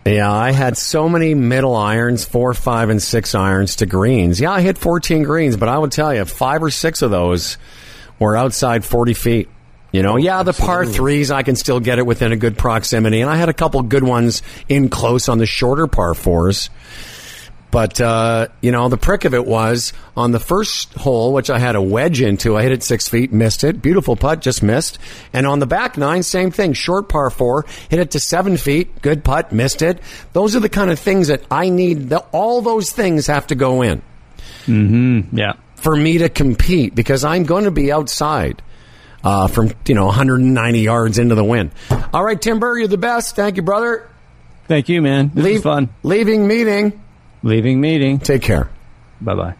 Yeah, 0.04 0.32
I 0.32 0.52
had 0.52 0.76
so 0.76 1.08
many 1.08 1.34
middle 1.34 1.76
irons, 1.76 2.24
four, 2.24 2.54
five, 2.54 2.88
and 2.88 3.02
six 3.02 3.34
irons 3.34 3.76
to 3.76 3.86
greens. 3.86 4.40
Yeah, 4.40 4.52
I 4.52 4.62
hit 4.62 4.78
14 4.78 5.22
greens, 5.22 5.56
but 5.56 5.68
I 5.68 5.76
would 5.76 5.92
tell 5.92 6.14
you, 6.14 6.24
five 6.24 6.62
or 6.62 6.70
six 6.70 7.02
of 7.02 7.10
those 7.10 7.58
were 8.18 8.36
outside 8.36 8.84
40 8.84 9.14
feet. 9.14 9.48
You 9.92 10.02
know, 10.02 10.16
yeah, 10.16 10.42
the 10.42 10.52
par 10.52 10.84
threes, 10.84 11.30
I 11.30 11.42
can 11.42 11.56
still 11.56 11.80
get 11.80 11.98
it 11.98 12.04
within 12.04 12.30
a 12.32 12.36
good 12.36 12.58
proximity. 12.58 13.20
And 13.22 13.30
I 13.30 13.36
had 13.36 13.48
a 13.48 13.54
couple 13.54 13.80
good 13.82 14.04
ones 14.04 14.42
in 14.68 14.90
close 14.90 15.28
on 15.28 15.38
the 15.38 15.46
shorter 15.46 15.86
par 15.86 16.14
fours. 16.14 16.68
But, 17.70 18.00
uh, 18.00 18.48
you 18.62 18.72
know, 18.72 18.88
the 18.88 18.96
prick 18.96 19.26
of 19.26 19.34
it 19.34 19.44
was 19.44 19.92
on 20.16 20.30
the 20.32 20.40
first 20.40 20.94
hole, 20.94 21.34
which 21.34 21.50
I 21.50 21.58
had 21.58 21.76
a 21.76 21.82
wedge 21.82 22.22
into, 22.22 22.56
I 22.56 22.62
hit 22.62 22.72
it 22.72 22.82
six 22.82 23.08
feet, 23.08 23.30
missed 23.32 23.62
it. 23.62 23.82
Beautiful 23.82 24.16
putt, 24.16 24.40
just 24.40 24.62
missed. 24.62 24.98
And 25.34 25.46
on 25.46 25.58
the 25.58 25.66
back 25.66 25.98
nine, 25.98 26.22
same 26.22 26.50
thing. 26.50 26.72
Short 26.72 27.08
par 27.10 27.28
four, 27.28 27.66
hit 27.90 28.00
it 28.00 28.12
to 28.12 28.20
seven 28.20 28.56
feet, 28.56 29.02
good 29.02 29.22
putt, 29.22 29.52
missed 29.52 29.82
it. 29.82 30.00
Those 30.32 30.56
are 30.56 30.60
the 30.60 30.70
kind 30.70 30.90
of 30.90 30.98
things 30.98 31.28
that 31.28 31.42
I 31.50 31.68
need. 31.68 32.08
The, 32.08 32.20
all 32.32 32.62
those 32.62 32.90
things 32.90 33.26
have 33.26 33.46
to 33.48 33.54
go 33.54 33.82
in 33.82 34.00
Yeah, 35.32 35.54
for 35.76 35.94
me 35.94 36.18
to 36.18 36.28
compete 36.28 36.94
because 36.94 37.24
I'm 37.24 37.44
going 37.44 37.64
to 37.64 37.70
be 37.70 37.92
outside. 37.92 38.62
Uh, 39.24 39.48
from 39.48 39.72
you 39.84 39.96
know 39.96 40.06
190 40.06 40.78
yards 40.78 41.18
into 41.18 41.34
the 41.34 41.42
wind. 41.44 41.72
All 42.14 42.22
right, 42.22 42.40
Timber, 42.40 42.78
you're 42.78 42.86
the 42.86 42.96
best. 42.96 43.34
Thank 43.34 43.56
you, 43.56 43.62
brother. 43.62 44.08
thank 44.68 44.88
you, 44.88 45.02
man. 45.02 45.32
This 45.34 45.56
is 45.56 45.62
fun. 45.62 45.88
Leaving 46.04 46.46
meeting. 46.46 47.02
Leaving 47.42 47.80
meeting. 47.80 48.18
Take 48.18 48.42
care. 48.42 48.68
Bye 49.20 49.34
bye. 49.34 49.54